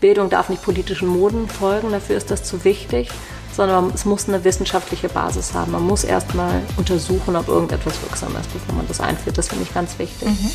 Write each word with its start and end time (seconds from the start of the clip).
Bildung 0.00 0.30
darf 0.30 0.48
nicht 0.48 0.62
politischen 0.62 1.08
Moden 1.08 1.48
folgen, 1.48 1.90
dafür 1.90 2.16
ist 2.16 2.30
das 2.30 2.44
zu 2.44 2.64
wichtig, 2.64 3.10
sondern 3.52 3.90
es 3.92 4.04
muss 4.04 4.28
eine 4.28 4.44
wissenschaftliche 4.44 5.08
Basis 5.08 5.54
haben. 5.54 5.72
Man 5.72 5.82
muss 5.82 6.04
erstmal 6.04 6.62
untersuchen, 6.76 7.34
ob 7.34 7.48
irgendetwas 7.48 8.00
wirksam 8.02 8.36
ist, 8.36 8.52
bevor 8.52 8.76
man 8.76 8.86
das 8.86 9.00
einführt. 9.00 9.36
Das 9.36 9.48
finde 9.48 9.64
ich 9.64 9.74
ganz 9.74 9.98
wichtig. 9.98 10.28
Mhm. 10.28 10.50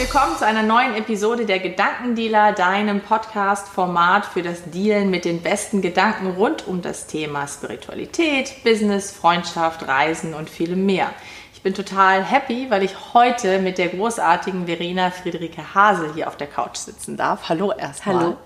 Willkommen 0.00 0.38
zu 0.38 0.46
einer 0.46 0.62
neuen 0.62 0.94
Episode 0.94 1.44
der 1.44 1.58
Gedankendealer, 1.58 2.52
deinem 2.52 3.02
Podcast-Format 3.02 4.24
für 4.24 4.40
das 4.40 4.70
Dealen 4.70 5.10
mit 5.10 5.26
den 5.26 5.42
besten 5.42 5.82
Gedanken 5.82 6.28
rund 6.28 6.66
um 6.66 6.80
das 6.80 7.06
Thema 7.06 7.46
Spiritualität, 7.46 8.64
Business, 8.64 9.12
Freundschaft, 9.12 9.86
Reisen 9.86 10.32
und 10.32 10.48
vielem 10.48 10.86
mehr. 10.86 11.12
Ich 11.60 11.64
bin 11.64 11.74
total 11.74 12.24
happy, 12.24 12.70
weil 12.70 12.82
ich 12.84 12.92
heute 13.12 13.58
mit 13.58 13.76
der 13.76 13.88
großartigen 13.88 14.64
Verena 14.64 15.10
Friederike 15.10 15.74
Hase 15.74 16.14
hier 16.14 16.26
auf 16.26 16.38
der 16.38 16.46
Couch 16.46 16.78
sitzen 16.78 17.18
darf. 17.18 17.50
Hallo 17.50 17.70
erstmal. 17.70 18.16
Hallo. 18.16 18.36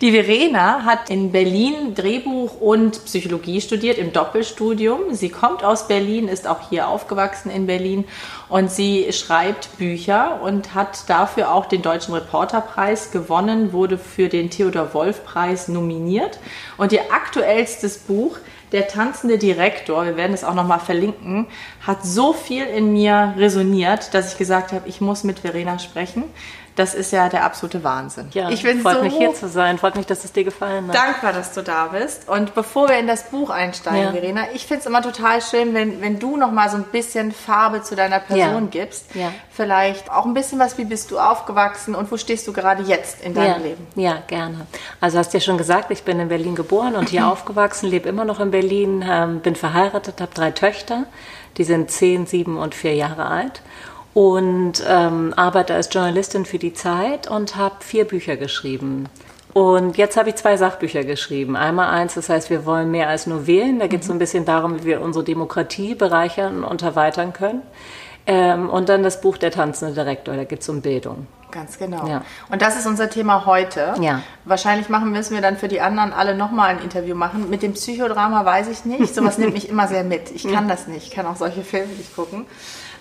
Die 0.00 0.10
Verena 0.10 0.84
hat 0.84 1.08
in 1.08 1.30
Berlin 1.30 1.94
Drehbuch 1.94 2.60
und 2.60 3.04
Psychologie 3.04 3.60
studiert 3.60 3.96
im 3.96 4.12
Doppelstudium. 4.12 5.14
Sie 5.14 5.28
kommt 5.28 5.62
aus 5.62 5.86
Berlin, 5.86 6.26
ist 6.26 6.48
auch 6.48 6.68
hier 6.68 6.88
aufgewachsen 6.88 7.48
in 7.48 7.68
Berlin 7.68 8.04
und 8.48 8.72
sie 8.72 9.12
schreibt 9.12 9.78
Bücher 9.78 10.40
und 10.42 10.74
hat 10.74 11.08
dafür 11.08 11.52
auch 11.52 11.66
den 11.66 11.82
Deutschen 11.82 12.12
Reporterpreis 12.14 13.12
gewonnen, 13.12 13.72
wurde 13.72 13.98
für 13.98 14.28
den 14.28 14.50
Theodor 14.50 14.94
Wolf 14.94 15.24
Preis 15.24 15.68
nominiert 15.68 16.40
und 16.76 16.90
ihr 16.90 17.12
aktuellstes 17.12 17.98
Buch 17.98 18.36
der 18.72 18.88
tanzende 18.88 19.38
Direktor, 19.38 20.04
wir 20.04 20.16
werden 20.16 20.34
es 20.34 20.44
auch 20.44 20.54
nochmal 20.54 20.80
verlinken, 20.80 21.46
hat 21.80 22.04
so 22.04 22.32
viel 22.32 22.64
in 22.64 22.92
mir 22.92 23.34
resoniert, 23.36 24.14
dass 24.14 24.32
ich 24.32 24.38
gesagt 24.38 24.72
habe, 24.72 24.88
ich 24.88 25.00
muss 25.00 25.24
mit 25.24 25.40
Verena 25.40 25.78
sprechen. 25.78 26.24
Das 26.78 26.94
ist 26.94 27.10
ja 27.10 27.28
der 27.28 27.44
absolute 27.44 27.82
Wahnsinn. 27.82 28.28
Ja, 28.34 28.50
ich 28.50 28.62
bin 28.62 28.82
freut 28.82 28.98
so 28.98 29.02
mich 29.02 29.16
hier 29.16 29.34
zu 29.34 29.48
sein. 29.48 29.78
Freut 29.78 29.96
mich, 29.96 30.06
dass 30.06 30.22
es 30.22 30.30
dir 30.30 30.44
gefallen 30.44 30.86
hat. 30.86 30.94
Dankbar, 30.94 31.32
dass 31.32 31.52
du 31.52 31.64
da 31.64 31.86
bist. 31.86 32.28
Und 32.28 32.54
bevor 32.54 32.88
wir 32.88 32.96
in 33.00 33.08
das 33.08 33.30
Buch 33.30 33.50
einsteigen, 33.50 34.00
ja. 34.00 34.12
Verena, 34.12 34.42
ich 34.54 34.64
finde 34.64 34.82
es 34.82 34.86
immer 34.86 35.02
total 35.02 35.42
schön, 35.42 35.74
wenn, 35.74 36.00
wenn 36.00 36.20
du 36.20 36.36
noch 36.36 36.52
mal 36.52 36.70
so 36.70 36.76
ein 36.76 36.84
bisschen 36.84 37.32
Farbe 37.32 37.82
zu 37.82 37.96
deiner 37.96 38.20
Person 38.20 38.70
ja. 38.72 38.84
gibst. 38.84 39.12
Ja. 39.16 39.32
Vielleicht 39.50 40.08
auch 40.08 40.24
ein 40.24 40.34
bisschen 40.34 40.60
was, 40.60 40.78
wie 40.78 40.84
bist 40.84 41.10
du 41.10 41.18
aufgewachsen 41.18 41.96
und 41.96 42.12
wo 42.12 42.16
stehst 42.16 42.46
du 42.46 42.52
gerade 42.52 42.84
jetzt 42.84 43.22
in 43.24 43.34
deinem 43.34 43.60
ja. 43.60 43.68
Leben? 43.68 43.86
Ja, 43.96 44.22
gerne. 44.28 44.68
Also 45.00 45.18
hast 45.18 45.34
du 45.34 45.38
ja 45.38 45.42
schon 45.42 45.58
gesagt, 45.58 45.90
ich 45.90 46.04
bin 46.04 46.20
in 46.20 46.28
Berlin 46.28 46.54
geboren 46.54 46.94
und 46.94 47.08
hier 47.08 47.26
aufgewachsen, 47.32 47.90
lebe 47.90 48.08
immer 48.08 48.24
noch 48.24 48.38
in 48.38 48.52
Berlin, 48.52 49.04
ähm, 49.04 49.40
bin 49.40 49.56
verheiratet, 49.56 50.20
habe 50.20 50.32
drei 50.32 50.52
Töchter. 50.52 51.06
Die 51.56 51.64
sind 51.64 51.90
zehn, 51.90 52.26
sieben 52.26 52.56
und 52.56 52.76
vier 52.76 52.94
Jahre 52.94 53.26
alt 53.26 53.62
und 54.18 54.82
ähm, 54.84 55.32
arbeite 55.36 55.74
als 55.74 55.90
Journalistin 55.92 56.44
für 56.44 56.58
die 56.58 56.74
Zeit 56.74 57.30
und 57.30 57.54
habe 57.54 57.76
vier 57.78 58.04
Bücher 58.04 58.36
geschrieben. 58.36 59.08
Und 59.52 59.96
jetzt 59.96 60.16
habe 60.16 60.30
ich 60.30 60.34
zwei 60.34 60.56
Sachbücher 60.56 61.04
geschrieben. 61.04 61.54
Einmal 61.54 61.90
eins, 61.90 62.14
das 62.14 62.28
heißt, 62.28 62.50
wir 62.50 62.66
wollen 62.66 62.90
mehr 62.90 63.08
als 63.08 63.28
nur 63.28 63.46
wählen. 63.46 63.78
Da 63.78 63.86
geht 63.86 64.00
es 64.00 64.08
so 64.08 64.12
ein 64.12 64.18
bisschen 64.18 64.44
darum, 64.44 64.80
wie 64.80 64.86
wir 64.86 65.02
unsere 65.02 65.24
Demokratie 65.24 65.94
bereichern 65.94 66.64
und 66.64 66.82
erweitern 66.82 67.32
können. 67.32 67.62
Ähm, 68.26 68.68
und 68.68 68.88
dann 68.88 69.04
das 69.04 69.20
Buch 69.20 69.38
Der 69.38 69.52
tanzende 69.52 69.94
Direktor, 69.94 70.34
da 70.34 70.42
geht 70.42 70.62
es 70.62 70.68
um 70.68 70.82
Bildung. 70.82 71.28
Ganz 71.52 71.78
genau. 71.78 72.04
Ja. 72.08 72.22
Und 72.50 72.60
das 72.60 72.76
ist 72.76 72.88
unser 72.88 73.08
Thema 73.08 73.46
heute. 73.46 73.94
Ja. 74.00 74.22
Wahrscheinlich 74.44 74.88
machen 74.88 75.12
müssen 75.12 75.32
wir 75.32 75.42
dann 75.42 75.56
für 75.56 75.68
die 75.68 75.80
anderen 75.80 76.12
alle 76.12 76.34
nochmal 76.34 76.70
ein 76.70 76.82
Interview 76.82 77.14
machen. 77.14 77.48
Mit 77.50 77.62
dem 77.62 77.74
Psychodrama 77.74 78.44
weiß 78.44 78.66
ich 78.68 78.84
nicht. 78.84 79.14
Sowas 79.14 79.38
nimmt 79.38 79.54
mich 79.54 79.68
immer 79.68 79.86
sehr 79.86 80.02
mit. 80.02 80.32
Ich 80.32 80.52
kann 80.52 80.66
das 80.66 80.88
nicht. 80.88 81.06
Ich 81.06 81.10
kann 81.12 81.24
auch 81.24 81.36
solche 81.36 81.62
Filme 81.62 81.92
nicht 81.92 82.16
gucken. 82.16 82.46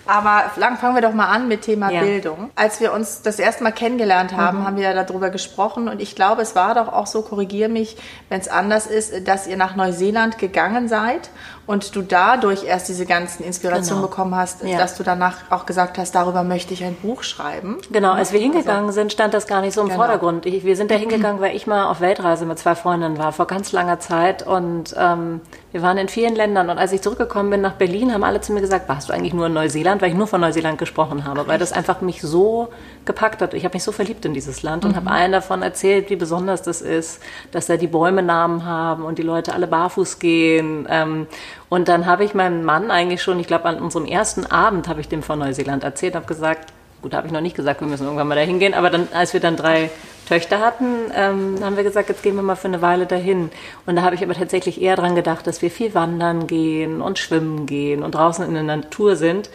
Aber 0.08 0.44
fangen 0.77 0.95
wir 0.95 1.02
doch 1.02 1.13
mal 1.13 1.27
an 1.27 1.47
mit 1.47 1.63
Thema 1.63 1.91
ja. 1.91 2.01
Bildung. 2.01 2.50
Als 2.56 2.79
wir 2.79 2.94
uns 2.94 3.22
das 3.22 3.40
erste 3.40 3.63
Mal 3.63 3.72
kennengelernt 3.72 4.35
haben, 4.35 4.59
mhm. 4.59 4.66
haben 4.66 4.75
wir 4.78 4.84
ja 4.91 5.03
darüber 5.03 5.29
gesprochen 5.29 5.88
und 5.88 6.01
ich 6.01 6.16
glaube, 6.16 6.41
es 6.41 6.56
war 6.56 6.75
doch 6.75 6.88
auch 6.91 7.07
so, 7.07 7.22
korrigier 7.22 7.69
mich, 7.69 7.97
wenn 8.29 8.40
es 8.40 8.47
anders 8.47 8.88
ist, 8.88 9.28
dass 9.28 9.47
ihr 9.47 9.57
nach 9.57 9.75
Neuseeland 9.75 10.38
gegangen 10.38 10.88
seid 10.88 11.29
und 11.67 11.96
du 11.96 12.01
dadurch 12.01 12.63
erst 12.63 12.88
diese 12.88 13.06
ganzen 13.06 13.44
Inspirationen 13.44 14.01
genau. 14.01 14.07
bekommen 14.07 14.35
hast, 14.35 14.63
ja. 14.63 14.78
dass 14.78 14.96
du 14.96 15.03
danach 15.03 15.35
auch 15.50 15.66
gesagt 15.66 15.97
hast, 15.97 16.16
darüber 16.16 16.44
möchte 16.44 16.73
ich 16.73 16.84
ein 16.84 16.96
Buch 16.96 17.23
schreiben. 17.23 17.78
Genau, 17.91 18.13
als 18.13 18.31
wir 18.31 18.40
hingegangen 18.40 18.91
sind, 18.94 19.12
stand 19.12 19.34
das 19.34 19.47
gar 19.47 19.62
nicht 19.62 19.73
so 19.73 19.81
im 19.81 19.88
genau. 19.88 20.00
Vordergrund. 20.00 20.46
Ich, 20.46 20.63
wir 20.63 20.75
sind 20.75 20.90
da 20.90 20.96
hingegangen, 20.96 21.41
weil 21.41 21.56
ich 21.56 21.67
mal 21.67 21.85
auf 21.85 22.00
Weltreise 22.00 22.46
mit 22.46 22.57
zwei 22.57 22.75
Freundinnen 22.75 23.17
war, 23.17 23.34
vor 23.34 23.47
ganz 23.47 23.73
langer 23.73 24.00
Zeit 24.00 24.47
und 24.47 24.96
ähm, 24.97 25.41
wir 25.73 25.81
waren 25.81 25.97
in 25.97 26.07
vielen 26.07 26.35
Ländern 26.35 26.69
und 26.69 26.78
als 26.78 26.94
ich 26.94 27.01
zurückgekommen 27.01 27.50
bin 27.50 27.61
nach 27.61 27.73
Berlin, 27.73 28.13
haben 28.13 28.23
alle 28.23 28.39
zu 28.39 28.53
mir 28.53 28.61
gesagt, 28.61 28.88
warst 28.88 29.09
du 29.09 29.13
eigentlich 29.13 29.33
nur 29.33 29.47
in 29.47 29.53
Neuseeland, 29.53 30.01
weil 30.01 30.09
ich 30.09 30.16
nur 30.16 30.28
von 30.28 30.39
Neuseeland 30.39 30.78
gesprochen 30.78 31.25
habe, 31.25 31.45
weil 31.47 31.59
das 31.59 31.73
einfach 31.73 32.00
mich 32.00 32.22
so 32.22 32.69
gepackt 33.03 33.41
hat. 33.41 33.53
Ich 33.53 33.66
habe 33.66 33.75
mich 33.75 33.83
so 33.83 33.91
verliebt 33.91 34.23
in 34.23 34.33
dieses 34.33 34.63
Land 34.63 34.85
und 34.85 34.91
mhm. 34.91 34.95
habe 34.95 35.11
allen 35.11 35.33
davon 35.33 35.61
erzählt, 35.61 36.09
wie 36.09 36.16
besonders 36.16 36.61
das 36.61 36.81
ist, 36.81 37.22
dass 37.51 37.66
da 37.66 37.75
die 37.75 37.88
Bäume 37.88 38.23
Namen 38.23 38.63
haben 38.63 39.03
und 39.03 39.17
die 39.17 39.23
Leute 39.23 39.53
alle 39.53 39.67
barfuß 39.67 40.19
gehen. 40.19 40.88
Ähm, 40.89 41.28
und 41.67 41.89
dann 41.89 42.05
habe 42.05 42.23
ich 42.23 42.34
meinem 42.34 42.63
Mann 42.63 42.89
eigentlich 42.89 43.22
schon, 43.22 43.38
ich 43.39 43.47
glaube 43.47 43.66
an 43.66 43.81
unserem 43.81 44.05
ersten 44.05 44.45
Abend 44.45 44.88
habe 44.88 45.01
ich 45.01 45.09
dem 45.09 45.22
von 45.22 45.38
Neuseeland 45.38 45.84
erzählt, 45.84 46.16
habe 46.16 46.28
gesagt, 46.28 46.72
gut, 47.07 47.13
habe 47.16 47.28
ich 47.28 47.34
noch 47.34 47.41
nicht 47.41 47.56
gesagt, 47.56 47.79
wir 47.79 47.88
müssen 47.88 48.03
irgendwann 48.03 48.28
mal 48.28 48.35
dahin 48.35 48.59
gehen, 48.59 48.73
aber 48.73 48.90
dann, 48.90 49.07
als 49.13 49.31
wir 49.31 49.40
dann 49.40 49.56
drei 49.56 49.90
Töchter 50.28 50.59
hatten, 50.59 51.09
ähm, 51.16 51.56
haben 51.62 51.78
wir 51.78 51.85
gesagt, 51.85 52.09
jetzt 52.09 52.22
gehen 52.22 52.35
wir 52.35 52.41
mal 52.41 52.56
für 52.56 52.68
eine 52.68 52.81
Weile 52.81 53.06
dahin. 53.06 53.50
Und 53.85 53.95
da 53.95 54.01
habe 54.01 54.16
ich 54.16 54.23
aber 54.23 54.34
tatsächlich 54.34 54.81
eher 54.81 54.97
dran 54.97 55.16
gedacht, 55.16 55.47
dass 55.47 55.62
wir 55.62 55.72
viel 55.72 55.94
wandern 55.94 56.47
gehen 56.47 57.00
und 57.00 57.17
schwimmen 57.17 57.66
gehen 57.66 58.03
und 58.03 58.13
draußen 58.13 58.46
in 58.46 58.53
der 58.53 58.63
Natur 58.63 59.16
sind. 59.16 59.50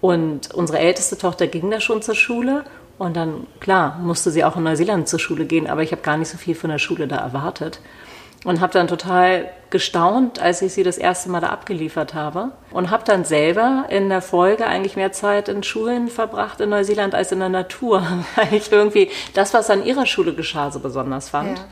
Und 0.00 0.54
unsere 0.54 0.78
älteste 0.78 1.18
Tochter 1.18 1.46
ging 1.46 1.70
da 1.70 1.78
schon 1.78 2.00
zur 2.00 2.14
Schule 2.14 2.64
und 2.96 3.18
dann, 3.18 3.46
klar, 3.60 3.98
musste 4.02 4.30
sie 4.30 4.44
auch 4.44 4.56
in 4.56 4.62
Neuseeland 4.62 5.06
zur 5.06 5.18
Schule 5.18 5.44
gehen, 5.44 5.66
aber 5.66 5.82
ich 5.82 5.92
habe 5.92 6.00
gar 6.00 6.16
nicht 6.16 6.30
so 6.30 6.38
viel 6.38 6.54
von 6.54 6.70
der 6.70 6.78
Schule 6.78 7.06
da 7.06 7.16
erwartet 7.16 7.80
und 8.44 8.60
habe 8.60 8.72
dann 8.72 8.86
total 8.86 9.50
gestaunt, 9.70 10.40
als 10.40 10.62
ich 10.62 10.72
sie 10.72 10.84
das 10.84 10.98
erste 10.98 11.30
Mal 11.30 11.40
da 11.40 11.48
abgeliefert 11.48 12.14
habe 12.14 12.50
und 12.70 12.90
habe 12.90 13.02
dann 13.04 13.24
selber 13.24 13.86
in 13.88 14.08
der 14.08 14.22
Folge 14.22 14.66
eigentlich 14.66 14.94
mehr 14.94 15.10
Zeit 15.10 15.48
in 15.48 15.62
Schulen 15.62 16.08
verbracht 16.08 16.60
in 16.60 16.68
Neuseeland 16.68 17.14
als 17.14 17.32
in 17.32 17.40
der 17.40 17.48
Natur, 17.48 18.06
weil 18.36 18.54
ich 18.54 18.70
irgendwie 18.70 19.10
das, 19.32 19.52
was 19.52 19.70
an 19.70 19.84
ihrer 19.84 20.06
Schule 20.06 20.34
geschah, 20.34 20.70
so 20.70 20.78
besonders 20.78 21.30
fand. 21.30 21.58
Ja. 21.58 21.64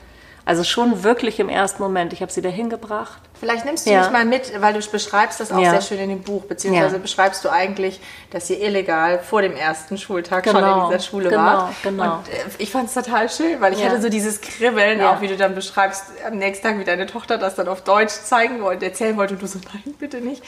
Also 0.44 0.64
schon 0.64 1.04
wirklich 1.04 1.38
im 1.38 1.48
ersten 1.48 1.82
Moment. 1.82 2.12
Ich 2.12 2.22
habe 2.22 2.32
sie 2.32 2.42
dahin 2.42 2.68
gebracht. 2.68 3.20
Vielleicht 3.42 3.64
nimmst 3.64 3.88
du 3.88 3.90
ja. 3.90 4.02
mich 4.02 4.12
mal 4.12 4.24
mit, 4.24 4.52
weil 4.60 4.72
du 4.72 4.78
beschreibst 4.88 5.40
das 5.40 5.50
auch 5.50 5.58
ja. 5.58 5.70
sehr 5.70 5.80
schön 5.80 5.98
in 5.98 6.10
dem 6.10 6.22
Buch, 6.22 6.44
beziehungsweise 6.44 6.94
ja. 6.94 7.02
beschreibst 7.02 7.44
du 7.44 7.48
eigentlich, 7.48 7.98
dass 8.30 8.48
ihr 8.48 8.60
illegal 8.60 9.18
vor 9.18 9.42
dem 9.42 9.56
ersten 9.56 9.98
Schultag 9.98 10.44
genau. 10.44 10.60
schon 10.60 10.68
in 10.68 10.74
genau. 10.74 10.86
dieser 10.86 11.00
Schule 11.00 11.28
genau. 11.28 11.42
wart. 11.42 11.74
Genau. 11.82 12.18
Und 12.18 12.28
äh, 12.28 12.34
ich 12.58 12.70
fand 12.70 12.88
es 12.88 12.94
total 12.94 13.28
schön, 13.28 13.60
weil 13.60 13.72
ich 13.72 13.84
hatte 13.84 14.00
so 14.00 14.08
dieses 14.08 14.40
Kribbeln, 14.40 15.00
auch 15.00 15.20
wie 15.22 15.26
du 15.26 15.36
dann 15.36 15.56
beschreibst, 15.56 16.04
am 16.24 16.38
nächsten 16.38 16.68
Tag, 16.68 16.78
wie 16.78 16.84
deine 16.84 17.06
Tochter 17.06 17.36
das 17.36 17.56
dann 17.56 17.66
auf 17.66 17.82
Deutsch 17.82 18.12
zeigen 18.12 18.62
wollte, 18.62 18.86
erzählen 18.86 19.16
wollte 19.16 19.34
und 19.34 19.42
du 19.42 19.48
so, 19.48 19.58
nein, 19.74 19.92
bitte 19.98 20.18
nicht. 20.18 20.44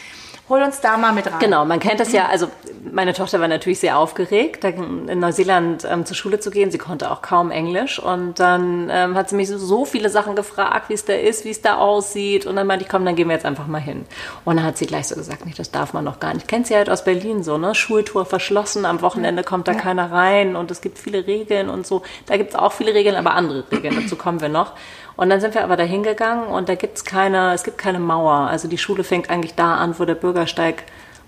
Hol 0.47 0.62
uns 0.62 0.81
da 0.81 0.99
mal 0.99 1.15
mit 1.15 1.26
rein. 1.26 1.38
Genau, 1.41 1.65
man 1.65 1.81
kennt 1.81 2.00
das 2.00 2.12
ja. 2.12 2.26
Also 2.26 2.49
meine 2.93 3.15
Tochter 3.15 3.41
war 3.41 3.49
natürlich 3.49 3.81
sehr 3.81 3.99
aufgeregt, 3.99 4.62
in 4.62 5.19
Neuseeland 5.19 5.87
ähm, 5.91 6.05
zur 6.05 6.15
Schule 6.16 6.38
zu 6.38 6.50
gehen. 6.50 6.71
Sie 6.71 6.76
konnte 6.76 7.11
auch 7.11 7.22
kaum 7.22 7.50
Englisch 7.50 7.99
und 7.99 8.38
dann 8.38 8.91
ähm, 8.93 9.16
hat 9.16 9.31
sie 9.31 9.37
mich 9.37 9.49
so, 9.49 9.56
so 9.56 9.87
viele 9.87 10.11
Sachen 10.11 10.37
gefragt, 10.37 10.91
wie 10.91 10.93
es 10.93 11.06
da 11.06 11.15
ist, 11.15 11.47
wie 11.47 11.50
es 11.50 11.62
da 11.62 11.78
aussieht. 11.78 12.44
Und 12.44 12.56
dann 12.56 12.66
meinte 12.66 12.84
ich, 12.84 12.91
komm, 12.91 13.05
dann 13.05 13.17
gehen 13.17 13.28
wir 13.28 13.34
jetzt 13.34 13.47
einfach 13.47 13.67
mal 13.67 13.81
hin. 13.81 14.05
Und 14.45 14.56
dann 14.56 14.65
hat 14.65 14.78
sie 14.78 14.87
gleich 14.87 15.09
so 15.09 15.15
gesagt, 15.15 15.45
nicht, 15.47 15.59
das 15.59 15.71
darf 15.71 15.93
man 15.93 16.05
noch 16.05 16.21
gar 16.21 16.34
nicht. 16.34 16.49
Kennt 16.49 16.67
sie 16.67 16.77
halt 16.77 16.89
aus 16.89 17.05
Berlin 17.05 17.43
so, 17.43 17.59
ne? 17.59 17.75
Schultour 17.75 18.25
verschlossen, 18.27 18.84
am 18.84 19.03
Wochenende 19.03 19.43
kommt 19.43 19.69
da 19.69 19.72
ja. 19.72 19.78
keiner 19.78 20.12
rein 20.12 20.56
und 20.56 20.71
es 20.71 20.81
gibt 20.81 20.99
viele 20.99 21.27
Regeln 21.27 21.69
und 21.69 21.87
so. 21.87 22.03
Da 22.27 22.37
gibt 22.37 22.50
es 22.50 22.56
auch 22.56 22.73
viele 22.73 22.94
Regeln, 22.94 23.17
aber 23.17 23.34
andere 23.34 23.65
Regeln. 23.71 23.97
Dazu 24.00 24.17
kommen 24.17 24.41
wir 24.41 24.49
noch. 24.49 24.73
Und 25.17 25.31
dann 25.31 25.41
sind 25.41 25.55
wir 25.55 25.62
aber 25.62 25.77
da 25.77 25.84
hingegangen 25.84 26.47
und 26.47 26.69
da 26.69 26.75
gibt's 26.75 27.05
keine, 27.05 27.55
es 27.55 27.62
gibt 27.62 27.79
keine 27.79 28.00
Mauer. 28.00 28.49
Also 28.49 28.69
die 28.69 28.79
Schule 28.79 29.05
fängt 29.05 29.31
eigentlich 29.31 29.55
da 29.55 29.76
an, 29.76 29.99
wo 29.99 30.05
der 30.05 30.17
Bürgersteig 30.17 30.85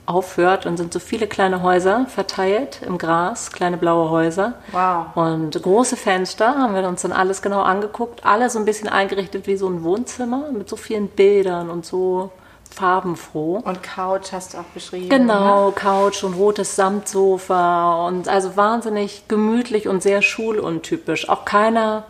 aufhört 0.06 0.67
und 0.67 0.76
sind 0.76 0.93
so 0.93 0.99
viele 0.99 1.26
kleine 1.26 1.62
Häuser 1.62 2.06
verteilt 2.06 2.81
im 2.87 2.99
Gras, 2.99 3.53
kleine 3.53 3.76
blaue 3.76 4.11
Häuser. 4.11 4.55
Wow. 4.73 5.17
Und 5.17 5.61
große 5.61 5.97
Fenster, 5.97 6.56
haben 6.56 6.75
wir 6.75 6.87
uns 6.88 7.03
dann 7.03 7.12
alles 7.12 7.43
genau 7.43 7.62
angeguckt. 7.62 8.25
Alle 8.25 8.49
so 8.49 8.58
ein 8.58 8.64
bisschen 8.64 8.88
eingerichtet 8.88 9.47
wie 9.47 9.56
so 9.56 9.69
ein 9.69 9.82
Wohnzimmer 9.82 10.50
mit 10.53 10.69
so 10.69 10.76
vielen 10.76 11.08
Bildern 11.08 11.70
und 11.70 11.85
so 11.85 12.31
farbenfroh. 12.70 13.62
Und 13.64 13.82
Couch 13.82 14.32
hast 14.32 14.55
du 14.55 14.58
auch 14.58 14.64
beschrieben. 14.75 15.08
Genau, 15.08 15.67
ne? 15.67 15.73
Couch 15.73 16.23
und 16.25 16.35
rotes 16.35 16.76
Samtsofa 16.76 18.06
und 18.06 18.29
also 18.29 18.56
wahnsinnig 18.56 19.29
gemütlich 19.29 19.88
und 19.88 20.03
sehr 20.03 20.23
schuluntypisch. 20.23 21.29
Auch 21.29 21.44
keine 21.44 22.05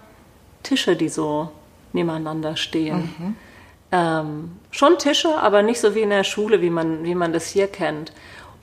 Tische, 0.62 0.96
die 0.96 1.08
so 1.08 1.50
nebeneinander 1.92 2.56
stehen. 2.56 3.14
Mhm. 3.18 3.36
Ähm, 3.92 4.58
schon 4.76 4.98
Tische, 4.98 5.36
aber 5.38 5.62
nicht 5.62 5.80
so 5.80 5.94
wie 5.94 6.02
in 6.02 6.10
der 6.10 6.24
Schule, 6.24 6.60
wie 6.60 6.70
man, 6.70 7.04
wie 7.04 7.14
man 7.14 7.32
das 7.32 7.48
hier 7.48 7.66
kennt. 7.66 8.12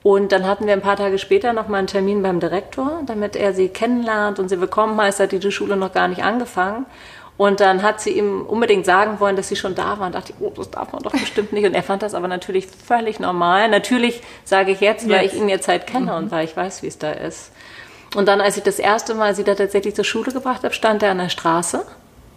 Und 0.04 0.31
dann 0.31 0.45
hatten 0.45 0.65
wir 0.65 0.74
ein 0.74 0.81
paar 0.81 0.98
Tage 0.98 1.18
später 1.18 1.54
noch 1.54 1.69
mal 1.69 1.77
einen 1.77 1.88
Termin 1.88 2.21
beim 2.21 2.39
Direktor, 2.39 3.01
damit 3.06 3.36
er 3.36 3.54
sie 3.54 3.69
kennenlernt 3.69 4.38
und 4.38 4.50
sie 4.50 4.60
willkommen 4.60 5.00
heißt, 5.00 5.19
hat 5.21 5.31
die 5.31 5.51
Schule 5.51 5.77
noch 5.77 5.94
gar 5.94 6.10
nicht 6.10 6.24
angefangen. 6.24 6.86
Und 7.36 7.62
dann 7.62 7.81
hat 7.81 8.00
sie 8.00 8.12
ihm 8.12 8.45
unbedingt 8.45 8.86
sagen 8.86 9.19
wollen, 9.19 9.36
dass 9.36 9.48
sie 9.48 9.56
schon 9.56 9.74
da 9.74 9.98
war. 9.98 10.06
Und 10.06 10.13
dachte 10.13 10.33
ich, 10.33 10.45
oh, 10.45 10.51
das 10.56 10.69
darf 10.69 10.92
man 10.92 11.01
doch 11.01 11.12
bestimmt 11.12 11.51
nicht. 11.51 11.65
Und 11.65 11.74
er 11.74 11.81
fand 11.81 12.04
das 12.04 12.13
aber 12.13 12.27
natürlich 12.27 12.68
völlig 12.68 13.19
normal. 13.19 13.69
Natürlich 13.69 14.21
sage 14.44 14.71
ich 14.71 14.81
jetzt, 14.81 15.10
weil 15.10 15.25
ich 15.25 15.33
ihn 15.33 15.50
jetzt 15.50 15.68
halt 15.68 15.88
kenne 15.88 16.12
mhm. 16.12 16.18
und 16.18 16.31
weil 16.31 16.45
ich 16.45 16.56
weiß, 16.56 16.83
wie 16.83 16.88
es 16.88 17.00
da 17.00 17.12
ist. 17.12 17.51
Und 18.15 18.27
dann, 18.27 18.39
als 18.39 18.57
ich 18.57 18.63
das 18.63 18.77
erste 18.77 19.15
Mal 19.15 19.33
sie 19.33 19.44
da 19.44 19.56
tatsächlich 19.56 19.95
zur 19.95 20.06
Schule 20.06 20.31
gebracht 20.31 20.63
habe, 20.63 20.75
stand 20.75 21.01
er 21.01 21.10
an 21.10 21.18
der 21.18 21.30
Straße 21.30 21.83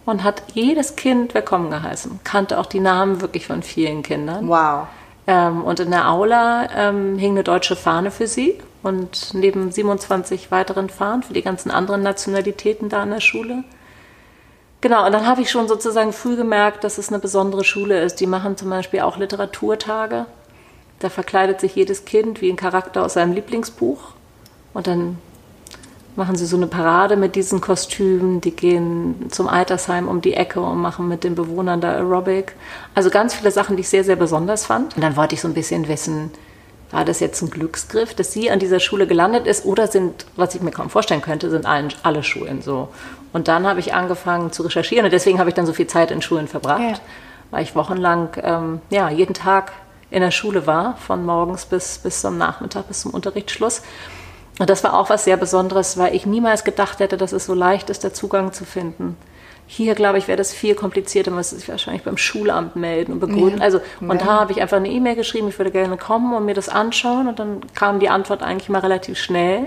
und 0.06 0.22
hat 0.22 0.42
jedes 0.54 0.96
Kind 0.96 1.34
willkommen 1.34 1.68
geheißen. 1.70 2.20
Kannte 2.24 2.58
auch 2.58 2.66
die 2.66 2.80
Namen 2.80 3.20
wirklich 3.20 3.46
von 3.46 3.62
vielen 3.62 4.02
Kindern. 4.02 4.48
Wow. 4.48 4.86
Ähm, 5.26 5.64
und 5.64 5.80
in 5.80 5.90
der 5.90 6.08
Aula 6.08 6.68
ähm, 6.74 7.18
hing 7.18 7.32
eine 7.32 7.42
deutsche 7.42 7.74
Fahne 7.74 8.12
für 8.12 8.28
sie 8.28 8.58
und 8.84 9.34
neben 9.34 9.72
27 9.72 10.52
weiteren 10.52 10.88
Fahnen 10.88 11.24
für 11.24 11.34
die 11.34 11.42
ganzen 11.42 11.72
anderen 11.72 12.02
Nationalitäten 12.02 12.88
da 12.88 13.02
an 13.02 13.10
der 13.10 13.20
Schule. 13.20 13.64
Genau, 14.80 15.04
und 15.04 15.12
dann 15.12 15.26
habe 15.26 15.42
ich 15.42 15.50
schon 15.50 15.66
sozusagen 15.66 16.12
früh 16.12 16.36
gemerkt, 16.36 16.84
dass 16.84 16.98
es 16.98 17.08
eine 17.08 17.18
besondere 17.18 17.64
Schule 17.64 18.00
ist. 18.00 18.20
Die 18.20 18.28
machen 18.28 18.56
zum 18.56 18.70
Beispiel 18.70 19.00
auch 19.00 19.16
Literaturtage. 19.16 20.26
Da 21.00 21.08
verkleidet 21.08 21.60
sich 21.60 21.74
jedes 21.74 22.04
Kind 22.04 22.40
wie 22.40 22.50
ein 22.50 22.56
Charakter 22.56 23.04
aus 23.04 23.14
seinem 23.14 23.32
Lieblingsbuch. 23.32 24.12
Und 24.72 24.86
dann 24.86 25.18
machen 26.16 26.36
sie 26.36 26.46
so 26.46 26.56
eine 26.56 26.66
Parade 26.66 27.16
mit 27.16 27.36
diesen 27.36 27.60
Kostümen. 27.60 28.40
Die 28.40 28.50
gehen 28.50 29.26
zum 29.30 29.48
Altersheim 29.48 30.08
um 30.08 30.20
die 30.20 30.34
Ecke 30.34 30.60
und 30.60 30.80
machen 30.80 31.08
mit 31.08 31.24
den 31.24 31.34
Bewohnern 31.34 31.80
da 31.80 31.92
Aerobic. 31.92 32.54
Also 32.94 33.10
ganz 33.10 33.34
viele 33.34 33.50
Sachen, 33.50 33.76
die 33.76 33.82
ich 33.82 33.88
sehr, 33.88 34.04
sehr 34.04 34.16
besonders 34.16 34.64
fand. 34.64 34.96
Und 34.96 35.02
dann 35.02 35.16
wollte 35.16 35.34
ich 35.34 35.40
so 35.40 35.48
ein 35.48 35.54
bisschen 35.54 35.88
wissen, 35.88 36.30
war 36.90 37.04
das 37.04 37.20
jetzt 37.20 37.42
ein 37.42 37.50
Glücksgriff, 37.50 38.14
dass 38.14 38.32
sie 38.32 38.50
an 38.50 38.58
dieser 38.58 38.80
Schule 38.80 39.06
gelandet 39.06 39.46
ist 39.46 39.64
oder 39.64 39.88
sind, 39.88 40.26
was 40.36 40.54
ich 40.54 40.62
mir 40.62 40.70
kaum 40.70 40.88
vorstellen 40.88 41.20
könnte, 41.20 41.50
sind 41.50 41.66
allen, 41.66 41.92
alle 42.02 42.22
Schulen 42.22 42.62
so. 42.62 42.88
Und 43.32 43.48
dann 43.48 43.66
habe 43.66 43.80
ich 43.80 43.92
angefangen 43.92 44.52
zu 44.52 44.62
recherchieren 44.62 45.04
und 45.04 45.10
deswegen 45.10 45.38
habe 45.38 45.50
ich 45.50 45.54
dann 45.54 45.66
so 45.66 45.72
viel 45.72 45.88
Zeit 45.88 46.10
in 46.10 46.22
Schulen 46.22 46.48
verbracht, 46.48 46.80
ja. 46.80 46.98
weil 47.50 47.64
ich 47.64 47.74
wochenlang 47.74 48.28
ähm, 48.42 48.80
ja, 48.90 49.10
jeden 49.10 49.34
Tag 49.34 49.72
in 50.10 50.20
der 50.20 50.30
Schule 50.30 50.66
war, 50.66 50.96
von 50.96 51.24
morgens 51.24 51.66
bis, 51.66 51.98
bis 51.98 52.20
zum 52.20 52.38
Nachmittag, 52.38 52.86
bis 52.86 53.00
zum 53.00 53.10
Unterrichtsschluss. 53.12 53.82
Und 54.58 54.70
das 54.70 54.82
war 54.84 54.98
auch 54.98 55.10
was 55.10 55.24
sehr 55.24 55.36
Besonderes, 55.36 55.98
weil 55.98 56.14
ich 56.14 56.24
niemals 56.24 56.64
gedacht 56.64 57.00
hätte, 57.00 57.16
dass 57.16 57.32
es 57.32 57.46
so 57.46 57.54
leicht 57.54 57.90
ist, 57.90 58.04
der 58.04 58.14
Zugang 58.14 58.52
zu 58.52 58.64
finden. 58.64 59.16
Hier, 59.68 59.94
glaube 59.94 60.18
ich, 60.18 60.28
wäre 60.28 60.38
das 60.38 60.54
viel 60.54 60.74
komplizierter. 60.74 61.30
Man 61.30 61.38
müsste 61.38 61.56
sich 61.56 61.68
wahrscheinlich 61.68 62.04
beim 62.04 62.16
Schulamt 62.16 62.76
melden 62.76 63.12
und 63.12 63.20
begründen. 63.20 63.58
Ja. 63.58 63.64
Also, 63.64 63.80
und 64.00 64.20
ja. 64.20 64.24
da 64.24 64.40
habe 64.40 64.52
ich 64.52 64.62
einfach 64.62 64.76
eine 64.76 64.88
E-Mail 64.88 65.16
geschrieben, 65.16 65.48
ich 65.48 65.58
würde 65.58 65.72
gerne 65.72 65.96
kommen 65.96 66.32
und 66.34 66.46
mir 66.46 66.54
das 66.54 66.68
anschauen. 66.68 67.26
Und 67.26 67.38
dann 67.38 67.60
kam 67.74 67.98
die 67.98 68.08
Antwort 68.08 68.42
eigentlich 68.42 68.68
mal 68.68 68.78
relativ 68.78 69.18
schnell. 69.18 69.66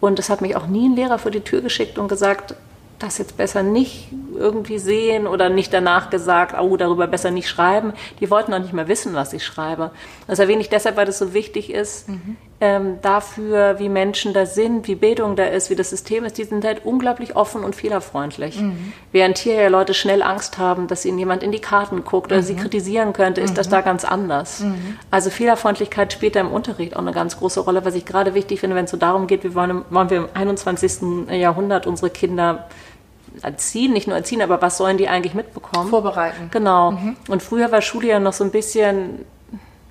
Und 0.00 0.18
es 0.18 0.30
hat 0.30 0.40
mich 0.40 0.56
auch 0.56 0.66
nie 0.66 0.88
ein 0.88 0.96
Lehrer 0.96 1.18
vor 1.18 1.30
die 1.30 1.42
Tür 1.42 1.60
geschickt 1.60 1.98
und 1.98 2.08
gesagt, 2.08 2.54
das 2.98 3.18
jetzt 3.18 3.36
besser 3.36 3.62
nicht 3.62 4.08
irgendwie 4.36 4.78
sehen 4.78 5.26
oder 5.26 5.48
nicht 5.48 5.72
danach 5.72 6.10
gesagt, 6.10 6.58
oh, 6.60 6.76
darüber 6.76 7.06
besser 7.06 7.30
nicht 7.30 7.48
schreiben. 7.48 7.92
Die 8.20 8.30
wollten 8.30 8.52
auch 8.52 8.58
nicht 8.58 8.72
mehr 8.72 8.88
wissen, 8.88 9.14
was 9.14 9.32
ich 9.32 9.44
schreibe. 9.44 9.90
Das 10.26 10.38
erwähne 10.38 10.60
ich 10.60 10.68
deshalb, 10.68 10.96
weil 10.96 11.06
das 11.06 11.18
so 11.18 11.32
wichtig 11.32 11.72
ist, 11.72 12.08
mhm. 12.08 12.36
Ähm, 12.62 12.98
dafür, 13.00 13.78
wie 13.78 13.88
Menschen 13.88 14.34
da 14.34 14.44
sind, 14.44 14.86
wie 14.86 14.94
Bildung 14.94 15.34
da 15.34 15.44
ist, 15.44 15.70
wie 15.70 15.74
das 15.74 15.88
System 15.88 16.24
ist. 16.24 16.36
Die 16.36 16.44
sind 16.44 16.62
halt 16.64 16.84
unglaublich 16.84 17.34
offen 17.34 17.64
und 17.64 17.74
fehlerfreundlich. 17.74 18.60
Mhm. 18.60 18.92
Während 19.12 19.38
hier 19.38 19.54
ja 19.54 19.68
Leute 19.68 19.94
schnell 19.94 20.22
Angst 20.22 20.58
haben, 20.58 20.86
dass 20.86 21.06
ihnen 21.06 21.18
jemand 21.18 21.42
in 21.42 21.52
die 21.52 21.60
Karten 21.60 22.04
guckt 22.04 22.30
oder 22.30 22.42
mhm. 22.42 22.46
sie 22.46 22.56
kritisieren 22.56 23.14
könnte, 23.14 23.40
ist 23.40 23.56
das 23.56 23.68
mhm. 23.68 23.70
da 23.70 23.80
ganz 23.80 24.04
anders. 24.04 24.60
Mhm. 24.60 24.98
Also 25.10 25.30
Fehlerfreundlichkeit 25.30 26.12
spielt 26.12 26.36
da 26.36 26.40
im 26.40 26.52
Unterricht 26.52 26.94
auch 26.96 27.00
eine 27.00 27.12
ganz 27.12 27.38
große 27.38 27.60
Rolle, 27.60 27.86
was 27.86 27.94
ich 27.94 28.04
gerade 28.04 28.34
wichtig 28.34 28.60
finde, 28.60 28.76
wenn 28.76 28.84
es 28.84 28.90
so 28.90 28.98
darum 28.98 29.26
geht, 29.26 29.42
wie 29.42 29.54
wollen, 29.54 29.82
wollen 29.88 30.10
wir 30.10 30.18
im 30.18 30.28
21. 30.34 31.30
Jahrhundert 31.30 31.86
unsere 31.86 32.10
Kinder 32.10 32.66
erziehen, 33.42 33.94
nicht 33.94 34.06
nur 34.06 34.16
erziehen, 34.16 34.42
aber 34.42 34.60
was 34.60 34.76
sollen 34.76 34.98
die 34.98 35.08
eigentlich 35.08 35.32
mitbekommen? 35.32 35.88
Vorbereiten. 35.88 36.50
Genau. 36.50 36.90
Mhm. 36.92 37.16
Und 37.28 37.42
früher 37.42 37.72
war 37.72 37.80
Schule 37.80 38.08
ja 38.08 38.20
noch 38.20 38.34
so 38.34 38.44
ein 38.44 38.50
bisschen 38.50 39.24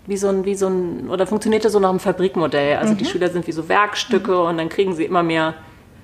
wie 0.08 0.18
so 0.18 0.28
ein, 0.30 0.46
wie 0.46 0.56
so 0.56 0.68
ein, 0.68 1.10
oder 1.10 1.28
funktionierte 1.28 1.70
so 1.70 1.80
nach 1.80 1.90
einem 1.90 2.00
Fabrikmodell. 2.00 2.78
Also 2.78 2.94
mhm. 2.94 2.98
die 2.98 3.06
Schüler 3.06 3.30
sind 3.30 3.48
wie 3.48 3.52
so 3.52 3.70
Werkstücke 3.70 4.32
mhm. 4.32 4.48
und 4.48 4.58
dann 4.58 4.70
kriegen 4.70 4.96
sie 4.96 5.06
immer 5.06 5.24
mehr. 5.24 5.56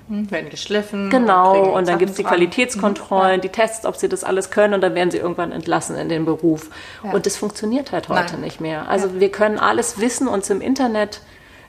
Mhm. 0.08 0.30
Werden 0.30 0.50
geschliffen. 0.50 1.10
Genau, 1.10 1.64
und, 1.64 1.70
und 1.70 1.88
dann 1.88 1.98
gibt 1.98 2.12
es 2.12 2.16
die 2.16 2.22
Qualitätskontrollen, 2.22 3.38
mhm. 3.38 3.40
die 3.40 3.48
Tests, 3.48 3.84
ob 3.84 3.96
sie 3.96 4.08
das 4.08 4.22
alles 4.22 4.50
können 4.50 4.74
und 4.74 4.80
dann 4.80 4.94
werden 4.94 5.10
sie 5.10 5.18
irgendwann 5.18 5.50
entlassen 5.50 5.96
in 5.96 6.08
den 6.08 6.24
Beruf. 6.24 6.70
Ja. 7.02 7.12
Und 7.12 7.26
das 7.26 7.36
funktioniert 7.36 7.90
halt 7.90 8.08
heute 8.08 8.34
Nein. 8.34 8.42
nicht 8.42 8.60
mehr. 8.60 8.88
Also 8.88 9.08
ja. 9.08 9.20
wir 9.20 9.30
können 9.30 9.58
alles 9.58 10.00
wissen, 10.00 10.28
uns 10.28 10.48
im 10.50 10.60
Internet 10.60 11.22